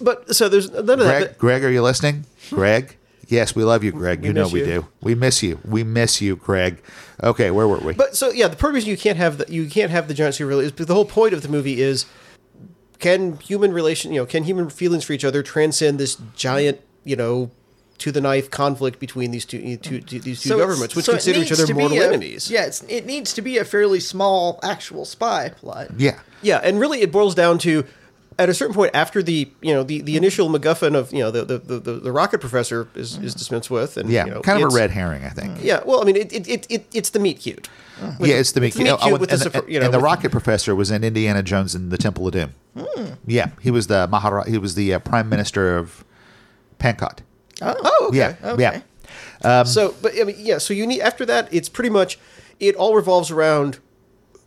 But 0.00 0.34
so 0.34 0.48
there's 0.48 0.70
none 0.70 0.80
of 0.90 0.98
that. 0.98 1.18
Greg, 1.18 1.28
but- 1.28 1.38
Greg, 1.38 1.64
are 1.64 1.70
you 1.70 1.82
listening? 1.82 2.26
Greg, 2.50 2.96
yes, 3.28 3.54
we 3.54 3.62
love 3.62 3.84
you, 3.84 3.92
Greg. 3.92 4.20
We 4.22 4.28
you 4.28 4.32
know 4.32 4.48
we 4.48 4.60
you. 4.60 4.66
do. 4.66 4.86
We 5.00 5.14
miss 5.14 5.42
you. 5.42 5.60
We 5.64 5.84
miss 5.84 6.20
you, 6.20 6.34
Greg. 6.36 6.82
Okay, 7.22 7.50
where 7.52 7.68
were 7.68 7.78
we? 7.78 7.92
But 7.94 8.16
so 8.16 8.30
yeah, 8.30 8.48
the 8.48 8.56
part 8.56 8.70
of 8.70 8.74
reason 8.74 8.90
you 8.90 8.96
can't 8.96 9.16
have 9.16 9.38
the 9.38 9.46
you 9.52 9.68
can't 9.68 9.90
have 9.92 10.08
the 10.08 10.14
giant 10.14 10.34
super 10.34 10.50
is 10.60 10.72
but 10.72 10.88
the 10.88 10.94
whole 10.94 11.04
point 11.04 11.32
of 11.34 11.42
the 11.42 11.48
movie 11.48 11.80
is 11.80 12.04
can 12.98 13.36
human 13.38 13.72
relation 13.72 14.12
you 14.12 14.20
know 14.20 14.26
can 14.26 14.44
human 14.44 14.68
feelings 14.70 15.02
for 15.04 15.12
each 15.12 15.24
other 15.24 15.42
transcend 15.42 15.98
this 16.00 16.16
giant 16.36 16.80
you 17.04 17.16
know 17.16 17.50
to 18.02 18.12
the 18.12 18.20
knife 18.20 18.50
conflict 18.50 18.98
between 18.98 19.30
these 19.30 19.44
two, 19.44 19.76
two, 19.78 20.00
two 20.00 20.18
these 20.20 20.42
two 20.42 20.48
So 20.50 20.58
governments 20.58 20.94
which 20.94 21.06
so 21.06 21.12
consider 21.12 21.40
each 21.40 21.52
other 21.52 21.72
mortal 21.74 21.98
a- 22.00 22.06
enemies. 22.06 22.50
Yeah, 22.50 22.66
it's, 22.66 22.82
it 22.88 23.06
needs 23.06 23.32
to 23.34 23.42
be 23.42 23.58
a 23.58 23.64
fairly 23.64 24.00
small 24.00 24.58
actual 24.62 25.04
spy 25.04 25.48
plot. 25.50 25.88
yeah. 25.96 26.20
Yeah, 26.42 26.60
and 26.64 26.80
really 26.80 27.00
it 27.02 27.12
boils 27.12 27.34
down 27.36 27.58
to 27.58 27.84
at 28.38 28.48
a 28.48 28.54
certain 28.54 28.74
point 28.74 28.90
after 28.94 29.22
the 29.22 29.48
you 29.60 29.72
know 29.72 29.82
the, 29.84 30.00
the 30.00 30.16
initial 30.16 30.48
MacGuffin 30.48 30.96
of 30.96 31.12
you 31.12 31.20
know 31.20 31.30
the 31.30 31.44
the, 31.44 31.58
the, 31.58 31.78
the, 31.78 31.92
the 32.00 32.10
rocket 32.12 32.40
professor 32.40 32.88
is, 32.96 33.16
is 33.18 33.34
dispensed 33.34 33.70
with 33.70 33.96
and 33.96 34.10
Yeah, 34.10 34.24
you 34.24 34.30
know, 34.32 34.40
kind 34.40 34.60
of 34.60 34.72
a 34.72 34.74
red 34.74 34.90
herring, 34.90 35.24
I 35.24 35.28
think. 35.28 35.58
Yeah, 35.62 35.82
well, 35.84 36.00
I 36.00 36.04
mean, 36.04 36.16
it, 36.16 36.32
it, 36.32 36.48
it, 36.48 36.66
it 36.68 36.86
it's 36.92 37.10
the 37.10 37.20
meet 37.20 37.38
cute. 37.38 37.68
With- 38.18 38.30
yeah, 38.30 38.36
it's 38.36 38.50
the 38.50 38.62
it's 38.64 38.76
meet. 38.76 38.84
meet 38.84 38.90
oh, 38.90 38.96
cute 38.96 39.12
and, 39.12 39.20
with 39.20 39.32
and 39.32 39.40
the, 39.42 39.50
the, 39.60 39.70
you 39.72 39.78
know, 39.78 39.84
and 39.84 39.94
the 39.94 40.00
rocket 40.00 40.32
professor 40.32 40.74
was 40.74 40.90
in 40.90 41.04
Indiana 41.04 41.42
Jones 41.44 41.74
and 41.76 41.92
the 41.92 41.98
Temple 41.98 42.26
of 42.26 42.32
Doom. 42.32 42.54
Yeah, 43.26 43.50
he 43.60 43.70
was 43.70 43.86
the 43.86 44.08
Mahara. 44.08 44.46
He 44.48 44.58
was 44.58 44.74
the 44.74 44.94
uh, 44.94 44.98
prime 44.98 45.28
minister 45.28 45.76
of 45.76 46.04
Pankot. 46.80 47.18
Oh, 47.64 48.06
okay. 48.08 48.18
Yeah, 48.18 48.36
okay. 48.42 48.62
yeah. 48.62 49.60
Um, 49.60 49.66
so, 49.66 49.94
but 50.02 50.12
I 50.18 50.24
mean, 50.24 50.36
yeah. 50.38 50.58
So 50.58 50.74
you 50.74 50.86
need 50.86 51.00
after 51.00 51.24
that, 51.26 51.52
it's 51.52 51.68
pretty 51.68 51.90
much 51.90 52.18
it 52.60 52.74
all 52.76 52.94
revolves 52.94 53.30
around 53.30 53.78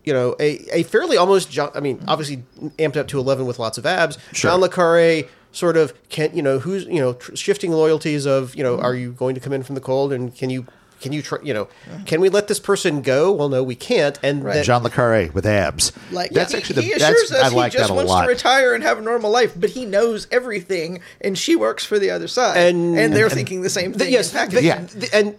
you 0.06 0.14
know 0.14 0.36
a, 0.40 0.80
a 0.80 0.84
fairly 0.84 1.18
almost 1.18 1.52
John, 1.52 1.72
I 1.76 1.80
mean 1.80 2.04
obviously 2.08 2.44
amped 2.78 2.96
up 2.96 3.08
to 3.10 3.20
eleven 3.20 3.46
with 3.46 3.60
lots 3.60 3.78
of 3.78 3.86
abs. 3.86 4.18
Sure. 4.32 4.52
John 4.52 4.62
le 4.62 4.70
Carre 4.70 5.24
sort 5.52 5.78
of 5.78 5.94
can't. 6.10 6.34
you 6.34 6.42
know 6.42 6.60
who's 6.60 6.86
you 6.86 7.00
know 7.00 7.14
tr- 7.14 7.36
shifting 7.36 7.72
loyalties 7.72 8.26
of 8.26 8.56
you 8.56 8.64
know 8.64 8.80
are 8.80 8.96
you 8.96 9.12
going 9.12 9.36
to 9.36 9.42
come 9.42 9.54
in 9.54 9.64
from 9.64 9.76
the 9.76 9.82
cold 9.82 10.14
and 10.14 10.36
can 10.36 10.50
you 10.50 10.66
can 11.02 11.12
you 11.14 11.22
tr- 11.22 11.42
you 11.44 11.54
know 11.54 11.68
can 12.06 12.22
we 12.22 12.30
let 12.30 12.48
this 12.48 12.60
person 12.60 13.02
go? 13.02 13.32
Well, 13.32 13.50
no, 13.50 13.62
we 13.64 13.76
can't. 13.76 14.18
And 14.24 14.44
Right. 14.44 14.56
that- 14.56 14.66
John 14.66 14.84
le 14.84 14.90
Carre 14.90 15.30
with 15.34 15.46
abs. 15.46 15.92
Like 16.12 16.32
that's 16.32 16.52
he, 16.52 16.58
actually 16.58 16.84
he 16.84 16.90
the. 16.94 16.96
assures 17.04 17.30
That's, 17.30 17.44
us 17.44 17.52
I 17.52 17.56
like 17.56 17.72
he 17.74 17.78
just 17.78 17.90
that 17.90 17.94
a 17.94 17.96
wants 17.96 18.10
lot. 18.12 18.24
to 18.24 18.28
retire 18.30 18.74
and 18.74 18.84
have 18.84 18.98
a 18.98 19.02
normal 19.02 19.32
life, 19.32 19.54
but 19.56 19.72
he 19.72 19.86
knows 19.86 20.28
everything, 20.32 21.02
and 21.22 21.38
she 21.38 21.56
works 21.56 21.86
for 21.86 22.00
the 22.00 22.10
other 22.12 22.28
side, 22.28 22.58
And- 22.58 22.98
and, 22.98 23.16
they're 23.16 23.26
and- 23.26 23.34
thinking 23.34 23.62
the 23.62 23.70
same 23.70 23.92
the- 23.94 24.00
thing. 24.00 24.14
yes, 24.14 24.32
in 24.32 24.40
Pakistan. 24.40 24.64
Yeah. 24.64 24.80
the- 24.82 24.98
the- 25.00 25.16
and 25.16 25.36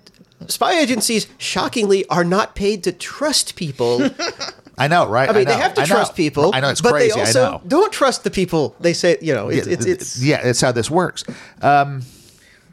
spy 0.49 0.79
agencies 0.79 1.27
shockingly 1.38 2.07
are 2.09 2.25
not 2.25 2.55
paid 2.55 2.85
to 2.85 2.92
trust 2.92 3.57
people. 3.57 4.11
I 4.79 4.88
know, 4.88 5.09
right? 5.09 5.31
I 5.31 5.33
mean, 5.33 5.45
know, 5.45 5.55
they 5.55 5.59
have 5.59 5.73
to 5.75 5.81
I 5.81 5.85
know. 5.85 5.95
trust 5.95 6.14
people. 6.14 6.51
I 6.55 6.61
know 6.61 6.69
it's 6.69 6.83
but 6.83 6.92
crazy. 6.92 7.14
they 7.14 7.21
also 7.21 7.42
I 7.47 7.51
know. 7.53 7.62
don't 7.66 7.90
trust 7.92 8.25
the 8.25 8.31
people 8.31 8.77
they 8.79 8.92
say. 8.92 9.16
You 9.23 9.33
know, 9.33 9.49
it's 9.49 9.66
yeah, 9.66 9.73
it's, 9.73 9.87
it's 9.87 10.23
yeah, 10.23 10.42
that's 10.42 10.61
how 10.61 10.71
this 10.71 10.90
works. 10.90 11.25
Um, 11.62 12.03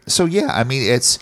so 0.05 0.25
yeah, 0.25 0.47
I 0.51 0.65
mean, 0.65 0.83
it's 0.91 1.17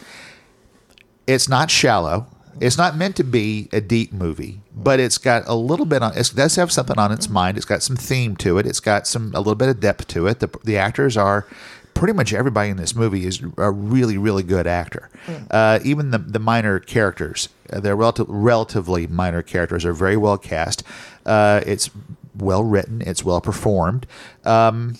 it's 1.34 1.50
not 1.50 1.72
shallow. 1.72 2.28
It's 2.60 2.78
not 2.78 2.96
meant 2.96 3.16
to 3.16 3.24
be 3.24 3.70
a 3.72 3.82
deep 3.82 4.14
movie, 4.14 4.62
but 4.76 5.00
it's 5.00 5.18
got 5.18 5.44
a 5.48 5.56
little 5.56 5.86
bit 5.86 6.04
on. 6.04 6.16
It 6.16 6.32
does 6.36 6.56
have 6.58 6.72
something 6.72 7.00
on 7.00 7.12
its 7.12 7.30
mind. 7.30 7.58
It's 7.58 7.66
got 7.66 7.82
some 7.82 7.96
theme 7.96 8.36
to 8.38 8.58
it. 8.58 8.66
It's 8.68 8.80
got 8.80 9.08
some 9.08 9.32
a 9.34 9.40
little 9.40 9.56
bit 9.56 9.70
of 9.70 9.80
depth 9.80 10.08
to 10.10 10.28
it. 10.28 10.40
The 10.40 10.50
the 10.64 10.78
actors 10.78 11.18
are 11.18 11.48
pretty 11.94 12.14
much 12.14 12.34
everybody 12.34 12.70
in 12.70 12.78
this 12.78 12.96
movie 12.96 13.26
is 13.26 13.42
a 13.58 13.72
really 13.72 14.18
really 14.18 14.44
good 14.44 14.68
actor. 14.68 15.10
Uh, 15.50 15.80
even 15.84 16.12
the 16.12 16.18
the 16.20 16.40
minor 16.40 16.80
characters, 16.80 17.50
uh, 17.72 17.80
they're 17.80 17.96
relative, 17.96 18.28
relatively 18.30 19.08
minor 19.08 19.42
characters, 19.42 19.86
are 19.86 19.94
very 19.94 20.18
well 20.18 20.38
cast. 20.38 20.84
Uh, 21.26 21.62
it's 21.66 21.90
well 22.38 22.64
written. 22.64 23.02
It's 23.02 23.24
well 23.24 23.42
performed. 23.42 24.06
Um, 24.46 24.98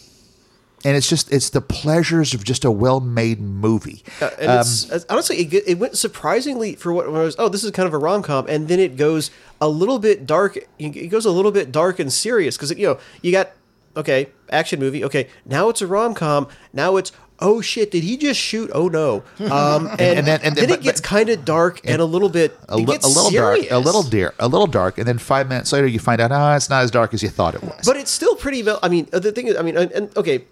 and 0.86 0.96
it's 0.98 1.08
just 1.10 1.32
it's 1.32 1.50
the 1.50 1.62
pleasures 1.62 2.34
of 2.34 2.44
just 2.44 2.66
a 2.66 2.72
well-made 2.72 3.40
movie. 3.42 4.04
Uh, 4.22 4.30
and 4.40 4.60
it's, 4.60 4.86
it's- 4.86 5.06
honestly, 5.10 5.38
it, 5.38 5.64
it 5.68 5.80
went 5.80 5.98
surprisingly 5.98 6.76
for 6.76 6.92
what 6.94 7.10
was. 7.12 7.36
Oh, 7.40 7.50
this 7.50 7.64
is 7.64 7.72
kind 7.72 7.88
of 7.88 7.94
a 7.94 7.98
rom 7.98 8.22
com, 8.24 8.46
and 8.48 8.68
then 8.68 8.80
it 8.80 8.96
goes 8.98 9.32
a 9.60 9.68
little 9.70 10.00
bit 10.00 10.26
dark. 10.26 10.58
It 10.80 11.08
goes 11.10 11.26
a 11.26 11.32
little 11.32 11.52
bit 11.52 11.72
dark 11.72 12.00
and 12.00 12.12
serious 12.12 12.58
because 12.58 12.72
you 12.78 12.88
know 12.88 13.00
you 13.22 13.32
got 13.32 13.52
okay 13.96 14.30
action 14.50 14.80
movie. 14.80 15.04
Okay, 15.04 15.28
now 15.46 15.70
it's 15.70 15.82
a 15.82 15.88
rom 15.88 16.14
com. 16.14 16.48
Now 16.74 16.98
it's 16.98 17.12
oh 17.44 17.60
shit, 17.60 17.90
did 17.90 18.04
he 18.04 18.18
just 18.18 18.40
shoot? 18.40 18.70
Oh 18.72 18.88
no. 18.88 19.24
Um, 19.40 19.88
and, 19.88 20.00
and 20.02 20.28
then- 20.28 20.42
and 20.44 20.56
then- 20.56 20.56
then 20.56 20.70
but- 20.70 20.80
it 20.80 20.84
gets 20.84 21.02
kind 21.02 21.28
of 21.30 21.44
dark 21.44 21.82
and, 21.84 22.00
a 22.00 22.06
little 22.06 22.30
bit 22.30 22.56
a, 22.70 22.74
it 22.74 22.78
li- 22.78 22.86
gets 22.86 23.04
a 23.06 23.08
little 23.08 23.32
serious. 23.32 23.68
dark, 23.68 23.72
a 23.72 23.80
little 23.84 24.04
dear, 24.04 24.34
a 24.40 24.48
little 24.48 24.68
dark, 24.68 25.00
and 25.00 25.08
then 25.08 25.18
five 25.18 25.50
minutes 25.50 25.74
later 25.74 25.88
you 25.88 25.98
find 25.98 26.22
out, 26.22 26.32
ah, 26.32 26.56
it's 26.56 26.70
not 26.70 26.84
as 26.84 26.92
dark 26.92 27.14
as 27.16 27.24
you 27.24 27.30
thought 27.30 27.56
it 27.56 27.64
was. 27.64 27.82
But 27.84 27.98
it's 27.98 28.12
still 28.12 28.36
pretty. 28.36 28.62
Mel- 28.62 28.78
I 28.84 28.90
mean, 28.90 29.08
the 29.12 29.32
thing 29.32 29.48
is, 29.48 29.58
I 29.58 29.64
mean, 29.64 29.76
and, 29.76 29.92
and 29.92 30.16
okay, 30.18 30.44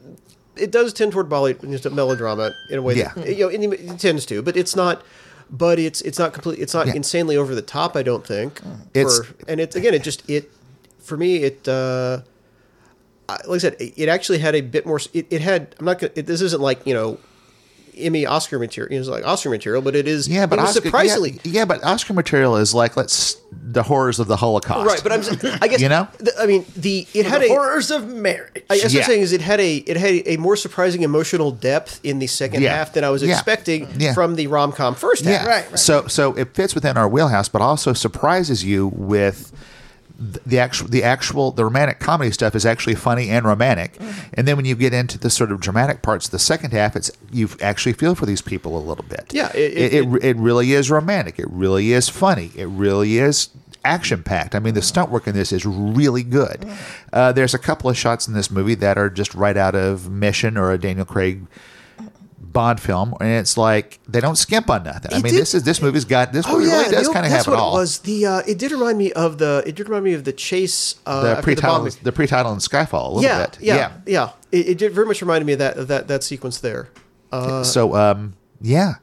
it 0.59 0.71
does 0.71 0.93
tend 0.93 1.11
toward 1.11 1.29
Bolly, 1.29 1.53
just 1.53 1.85
a 1.85 1.89
melodrama 1.89 2.53
in 2.69 2.79
a 2.79 2.81
way. 2.81 2.95
Yeah. 2.95 3.13
that, 3.15 3.35
you 3.35 3.45
know, 3.45 3.49
and 3.49 3.73
it 3.73 3.99
tends 3.99 4.25
to, 4.27 4.41
but 4.41 4.55
it's 4.57 4.75
not. 4.75 5.03
But 5.51 5.79
it's 5.79 6.01
it's 6.01 6.19
not 6.19 6.33
complete. 6.33 6.59
It's 6.59 6.73
not 6.75 6.85
Yeah. 6.87 6.93
insanely 6.95 7.35
over 7.35 7.55
the 7.55 7.61
top. 7.63 7.95
I 7.95 8.03
don't 8.03 8.25
think. 8.25 8.61
It's- 8.93 9.21
and 9.47 9.59
it's 9.59 9.75
again, 9.75 9.93
it 9.95 10.03
just 10.03 10.29
it 10.29 10.51
for 10.99 11.17
me 11.17 11.37
it. 11.37 11.67
uh 11.67 12.21
like 13.47 13.55
I 13.55 13.57
said, 13.59 13.75
it, 13.79 13.93
it 13.95 14.09
actually 14.09 14.39
had 14.39 14.55
a 14.55 14.61
bit 14.61 14.85
more. 14.85 14.99
It, 15.13 15.27
it 15.29 15.41
had. 15.41 15.75
I'm 15.79 15.85
not. 15.85 15.99
Gonna, 15.99 16.13
it, 16.15 16.25
this 16.25 16.41
isn't 16.41 16.61
like 16.61 16.85
you 16.85 16.93
know, 16.93 17.17
Emmy 17.97 18.25
Oscar 18.25 18.59
material. 18.59 18.99
It's 18.99 19.09
like 19.09 19.25
Oscar 19.25 19.49
material, 19.49 19.81
but 19.81 19.95
it 19.95 20.07
is. 20.07 20.27
yeah, 20.27 20.45
but 20.45 20.59
it 20.59 20.61
was 20.63 20.71
Oscar, 20.77 20.87
surprisingly. 20.87 21.31
yeah, 21.43 21.51
yeah, 21.59 21.65
but 21.65 21.83
Oscar 21.83 22.13
material 22.13 22.55
is 22.57 22.73
like 22.73 22.95
let's 22.97 23.37
the 23.51 23.83
horrors 23.83 24.19
of 24.19 24.27
the 24.27 24.35
Holocaust, 24.37 24.87
Right, 24.87 25.01
but 25.03 25.11
I'm. 25.11 25.19
s- 25.19 25.59
I 25.61 25.67
guess 25.67 25.79
You 25.81 25.89
know? 25.89 26.07
The, 26.17 26.33
I 26.39 26.45
mean, 26.47 26.65
the 26.75 27.07
it 27.13 27.25
had 27.25 27.41
the 27.41 27.45
a 27.45 27.49
horrors 27.49 27.91
of 27.91 28.07
marriage. 28.07 28.63
I 28.69 28.75
guess 28.75 28.83
what 28.85 28.93
Yeah. 28.93 28.99
I'm 29.01 29.05
saying 29.05 29.21
is 29.21 29.33
it 29.33 29.41
had 29.41 29.59
a 29.59 29.77
it 29.77 29.97
had 29.97 30.21
a 30.27 30.37
more 30.37 30.55
surprising 30.55 31.03
emotional 31.03 31.51
depth 31.51 31.99
in 32.03 32.19
the 32.19 32.27
second 32.27 32.61
Yeah. 32.63 32.75
half 32.75 32.93
than 32.93 33.03
I 33.03 33.09
was 33.09 33.21
Yeah. 33.23 33.33
expecting 33.33 33.87
Yeah. 33.97 34.13
from 34.13 34.35
the 34.35 34.47
rom 34.47 34.71
com 34.71 34.95
first 34.95 35.23
half. 35.25 35.43
Yeah. 35.43 35.47
Right, 35.49 35.69
right. 35.69 35.79
So 35.79 36.07
so 36.07 36.33
it 36.33 36.55
fits 36.55 36.73
within 36.75 36.97
our 36.97 37.07
wheelhouse, 37.07 37.49
but 37.49 37.61
also 37.61 37.93
surprises 37.93 38.63
you 38.63 38.87
with 38.95 39.51
th- 39.51 39.61
the 40.19 40.59
actual 40.59 40.87
the 40.89 41.01
actual 41.03 41.51
the 41.51 41.63
romantic 41.63 41.99
comedy 41.99 42.31
stuff 42.31 42.53
is 42.53 42.65
actually 42.65 42.95
funny 42.95 43.29
and 43.29 43.45
romantic. 43.45 43.93
Mm-hmm. 43.93 44.29
And 44.33 44.47
then 44.47 44.57
when 44.57 44.65
you 44.65 44.75
get 44.75 44.93
into 44.93 45.17
the 45.17 45.29
sort 45.29 45.51
of 45.51 45.61
dramatic 45.61 46.01
parts 46.01 46.25
of 46.25 46.31
the 46.31 46.39
second 46.39 46.71
half, 46.73 46.95
it's 46.97 47.09
you 47.31 47.49
actually 47.61 47.93
feel 47.93 48.15
for 48.15 48.25
these 48.25 48.41
people 48.41 48.77
a 48.77 48.83
little 48.83 49.05
bit. 49.07 49.31
Yeah, 49.33 49.49
It 49.53 49.71
it- 49.77 49.93
it, 49.93 50.03
it, 50.15 50.23
it 50.23 50.37
really 50.37 50.73
is 50.73 50.91
romantic. 50.91 51.39
It 51.39 51.47
really 51.49 51.93
is 51.93 52.09
funny. 52.09 52.51
It 52.55 52.65
really 52.67 53.17
is 53.17 53.49
action 53.85 54.21
packed. 54.23 54.55
I 54.55 54.59
mean, 54.59 54.73
the 54.73 54.81
stunt 54.81 55.09
work 55.09 55.25
in 55.25 55.33
this 55.33 55.53
is 55.53 55.65
really 55.65 56.23
good. 56.23 56.59
Mm-hmm. 56.59 56.75
Uh, 57.13 57.31
there's 57.31 57.53
a 57.53 57.59
couple 57.59 57.89
of 57.89 57.97
shots 57.97 58.27
in 58.27 58.33
this 58.33 58.51
movie 58.51 58.75
that 58.75 58.97
are 58.97 59.09
just 59.09 59.33
right 59.33 59.55
out 59.55 59.73
of 59.73 60.09
Mission 60.11 60.57
or 60.57 60.71
a 60.73 60.77
Daniel 60.77 61.05
Craig 61.05 61.47
Bond 62.51 62.79
film, 62.79 63.13
and 63.21 63.29
it's 63.29 63.57
like 63.57 63.99
they 64.07 64.19
don't 64.19 64.35
skimp 64.37 64.69
on 64.69 64.83
nothing. 64.83 65.11
I 65.13 65.15
mean, 65.21 65.33
did- 65.33 65.41
this 65.41 65.53
is 65.53 65.63
this 65.63 65.81
movie's 65.81 66.05
got 66.05 66.33
this 66.33 66.45
Oh 66.47 66.53
movie 66.57 66.69
yeah, 66.69 66.79
really 66.81 66.91
does 66.95 67.07
kind 67.09 67.25
of 67.25 67.31
have 67.31 67.47
it 67.47 67.53
all. 67.53 67.75
it 67.77 67.79
was. 67.81 67.99
The 67.99 68.25
uh, 68.25 68.41
it 68.47 68.57
did 68.57 68.71
remind 68.71 68.97
me 68.97 69.11
of 69.13 69.37
the 69.37 69.63
it 69.65 69.75
did 69.75 69.87
remind 69.87 70.05
me 70.05 70.13
of 70.13 70.23
the 70.23 70.33
chase 70.33 70.95
uh, 71.05 71.35
the 71.35 71.41
pre-title, 71.41 71.77
bombing. 71.79 71.93
the 72.03 72.11
pre-title 72.11 72.51
in 72.53 72.59
Skyfall 72.59 73.05
a 73.05 73.07
little 73.13 73.21
yeah, 73.23 73.45
bit. 73.45 73.57
yeah, 73.61 73.91
yeah, 74.05 74.29
It, 74.51 74.69
it 74.69 74.77
did 74.77 74.91
very 74.93 75.05
much 75.07 75.21
reminded 75.21 75.45
me 75.45 75.53
of 75.53 75.59
that 75.59 75.77
of 75.77 75.87
that 75.89 76.07
that 76.07 76.23
sequence 76.23 76.59
there. 76.59 76.89
Uh, 77.31 77.63
so 77.63 77.95
um, 77.95 78.33
yeah, 78.61 78.95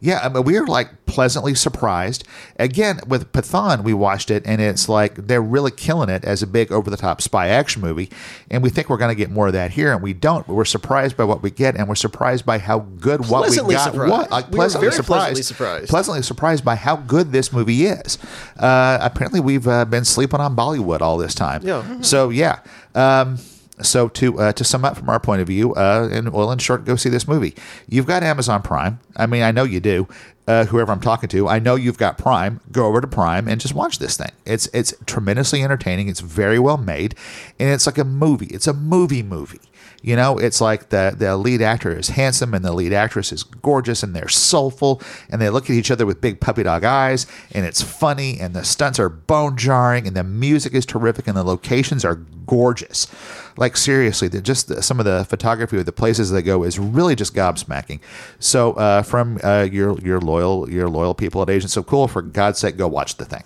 yeah. 0.00 0.20
I 0.22 0.28
mean, 0.28 0.44
we 0.44 0.58
were 0.60 0.66
like 0.66 1.06
pleasantly 1.06 1.54
surprised. 1.54 2.24
Again, 2.58 3.00
with 3.06 3.32
Pathaan, 3.32 3.82
we 3.82 3.94
watched 3.94 4.30
it, 4.30 4.42
and 4.46 4.60
it's 4.60 4.88
like 4.88 5.14
they're 5.14 5.42
really 5.42 5.70
killing 5.70 6.08
it 6.08 6.24
as 6.24 6.42
a 6.42 6.46
big 6.46 6.70
over-the-top 6.70 7.22
spy 7.22 7.48
action 7.48 7.80
movie, 7.82 8.10
and 8.50 8.62
we 8.62 8.70
think 8.70 8.88
we're 8.88 8.98
going 8.98 9.10
to 9.10 9.18
get 9.18 9.30
more 9.30 9.46
of 9.46 9.52
that 9.54 9.70
here, 9.72 9.92
and 9.92 10.02
we 10.02 10.12
don't. 10.12 10.46
But 10.46 10.54
we're 10.54 10.64
surprised 10.64 11.16
by 11.16 11.24
what 11.24 11.42
we 11.42 11.50
get, 11.50 11.76
and 11.76 11.88
we're 11.88 11.94
surprised 11.94 12.44
by 12.46 12.58
how 12.58 12.80
good 12.80 13.28
what 13.28 13.48
we 13.50 13.56
got. 13.74 13.92
surprised. 13.92 14.10
What 14.10 14.30
like 14.30 14.50
We 14.50 14.56
pleasantly 14.56 14.90
surprised, 14.90 15.06
pleasantly 15.06 15.42
surprised. 15.42 15.88
pleasantly 15.88 16.22
surprised 16.22 16.64
by 16.64 16.74
how 16.76 16.96
good 16.96 17.32
this 17.32 17.52
movie 17.52 17.86
is. 17.86 18.18
Uh, 18.58 18.98
apparently, 19.00 19.40
we've 19.40 19.66
uh, 19.66 19.84
been 19.84 20.04
sleeping 20.04 20.40
on 20.40 20.54
Bollywood 20.54 21.00
all 21.00 21.16
this 21.18 21.34
time. 21.34 21.62
Yeah. 21.64 22.00
So 22.02 22.30
yeah. 22.30 22.60
Um, 22.94 23.38
so 23.82 24.08
to 24.08 24.38
uh, 24.38 24.52
to 24.52 24.64
sum 24.64 24.84
up 24.84 24.96
from 24.96 25.08
our 25.08 25.20
point 25.20 25.40
of 25.40 25.46
view, 25.46 25.74
uh, 25.74 26.08
and 26.10 26.32
well, 26.32 26.50
in 26.50 26.58
short, 26.58 26.84
go 26.84 26.96
see 26.96 27.08
this 27.08 27.28
movie. 27.28 27.54
You've 27.88 28.06
got 28.06 28.22
Amazon 28.22 28.62
Prime. 28.62 29.00
I 29.16 29.26
mean, 29.26 29.42
I 29.42 29.50
know 29.50 29.64
you 29.64 29.80
do. 29.80 30.08
Uh, 30.46 30.64
whoever 30.64 30.90
I'm 30.90 31.00
talking 31.00 31.28
to, 31.28 31.46
I 31.46 31.58
know 31.58 31.74
you've 31.74 31.98
got 31.98 32.16
Prime. 32.16 32.60
Go 32.72 32.86
over 32.86 33.02
to 33.02 33.06
Prime 33.06 33.48
and 33.48 33.60
just 33.60 33.74
watch 33.74 33.98
this 33.98 34.16
thing. 34.16 34.30
It's 34.46 34.66
it's 34.72 34.94
tremendously 35.04 35.62
entertaining. 35.62 36.08
It's 36.08 36.20
very 36.20 36.58
well 36.58 36.78
made, 36.78 37.14
and 37.58 37.68
it's 37.68 37.86
like 37.86 37.98
a 37.98 38.04
movie. 38.04 38.46
It's 38.46 38.66
a 38.66 38.72
movie 38.72 39.22
movie. 39.22 39.60
You 40.00 40.14
know, 40.14 40.38
it's 40.38 40.60
like 40.60 40.90
the 40.90 41.14
the 41.16 41.36
lead 41.36 41.60
actor 41.60 41.96
is 41.96 42.08
handsome 42.08 42.54
and 42.54 42.64
the 42.64 42.72
lead 42.72 42.92
actress 42.92 43.32
is 43.32 43.42
gorgeous 43.42 44.02
and 44.04 44.14
they're 44.14 44.28
soulful 44.28 45.02
and 45.28 45.40
they 45.42 45.50
look 45.50 45.64
at 45.64 45.70
each 45.70 45.90
other 45.90 46.06
with 46.06 46.20
big 46.20 46.40
puppy 46.40 46.62
dog 46.62 46.84
eyes 46.84 47.26
and 47.50 47.66
it's 47.66 47.82
funny 47.82 48.38
and 48.38 48.54
the 48.54 48.64
stunts 48.64 49.00
are 49.00 49.08
bone 49.08 49.56
jarring 49.56 50.06
and 50.06 50.16
the 50.16 50.22
music 50.22 50.72
is 50.72 50.86
terrific 50.86 51.26
and 51.26 51.36
the 51.36 51.42
locations 51.42 52.04
are 52.04 52.14
gorgeous. 52.46 53.08
Like 53.56 53.76
seriously, 53.76 54.28
just 54.28 54.68
the, 54.68 54.82
some 54.82 55.00
of 55.00 55.04
the 55.04 55.24
photography 55.24 55.78
of 55.78 55.86
the 55.86 55.92
places 55.92 56.30
they 56.30 56.42
go 56.42 56.62
is 56.62 56.78
really 56.78 57.16
just 57.16 57.34
gobsmacking. 57.34 57.98
So 58.38 58.74
uh, 58.74 59.02
from 59.02 59.40
uh, 59.42 59.68
your 59.70 59.98
your 59.98 60.20
loyal 60.20 60.70
your 60.70 60.88
loyal 60.88 61.14
people 61.14 61.42
at 61.42 61.50
Agents 61.50 61.76
of 61.76 61.86
Cool, 61.86 62.06
for 62.06 62.22
God's 62.22 62.60
sake, 62.60 62.76
go 62.76 62.86
watch 62.86 63.16
the 63.16 63.24
thing. 63.24 63.42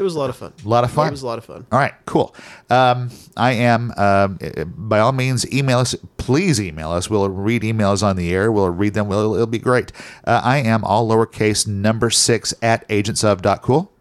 It 0.00 0.02
was 0.02 0.14
a 0.14 0.18
lot 0.18 0.30
of 0.30 0.36
fun. 0.36 0.52
A 0.64 0.68
lot 0.68 0.82
of 0.82 0.90
fun. 0.90 1.08
It 1.08 1.10
was 1.10 1.22
a 1.22 1.26
lot 1.26 1.36
of 1.36 1.44
fun. 1.44 1.66
All 1.70 1.78
right, 1.78 1.92
cool. 2.06 2.34
Um, 2.70 3.10
I 3.36 3.52
am, 3.52 3.92
um, 3.98 4.38
uh, 4.42 4.64
by 4.64 4.98
all 4.98 5.12
means, 5.12 5.50
email 5.52 5.78
us. 5.78 5.94
Please 6.16 6.58
email 6.58 6.90
us. 6.90 7.10
We'll 7.10 7.28
read 7.28 7.60
emails 7.62 8.02
on 8.02 8.16
the 8.16 8.32
air. 8.32 8.50
We'll 8.50 8.70
read 8.70 8.94
them. 8.94 9.08
We'll, 9.08 9.34
it'll 9.34 9.46
be 9.46 9.58
great. 9.58 9.92
Uh, 10.24 10.40
I 10.42 10.58
am 10.58 10.84
all 10.84 11.06
lowercase 11.06 11.66
number 11.66 12.08
six 12.08 12.54
at 12.62 12.88
agentsof.cool. 12.88 13.92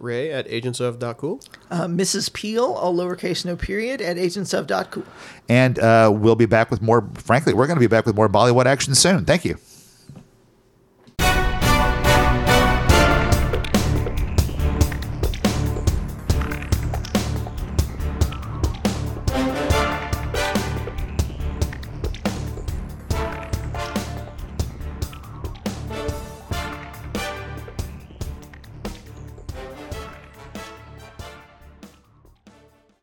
Ray 0.00 0.32
at 0.32 0.48
agentsof.cool. 0.48 1.40
Uh, 1.70 1.86
Mrs. 1.86 2.32
Peel, 2.32 2.64
all 2.64 2.94
lowercase, 2.94 3.44
no 3.44 3.54
period, 3.54 4.00
at 4.02 4.16
agentsof.cool. 4.16 5.04
And 5.48 5.78
uh, 5.78 6.10
we'll 6.12 6.34
be 6.34 6.46
back 6.46 6.72
with 6.72 6.82
more, 6.82 7.08
frankly, 7.14 7.54
we're 7.54 7.68
going 7.68 7.76
to 7.76 7.80
be 7.80 7.86
back 7.86 8.06
with 8.06 8.16
more 8.16 8.28
Bollywood 8.28 8.66
action 8.66 8.96
soon. 8.96 9.24
Thank 9.24 9.44
you. 9.44 9.56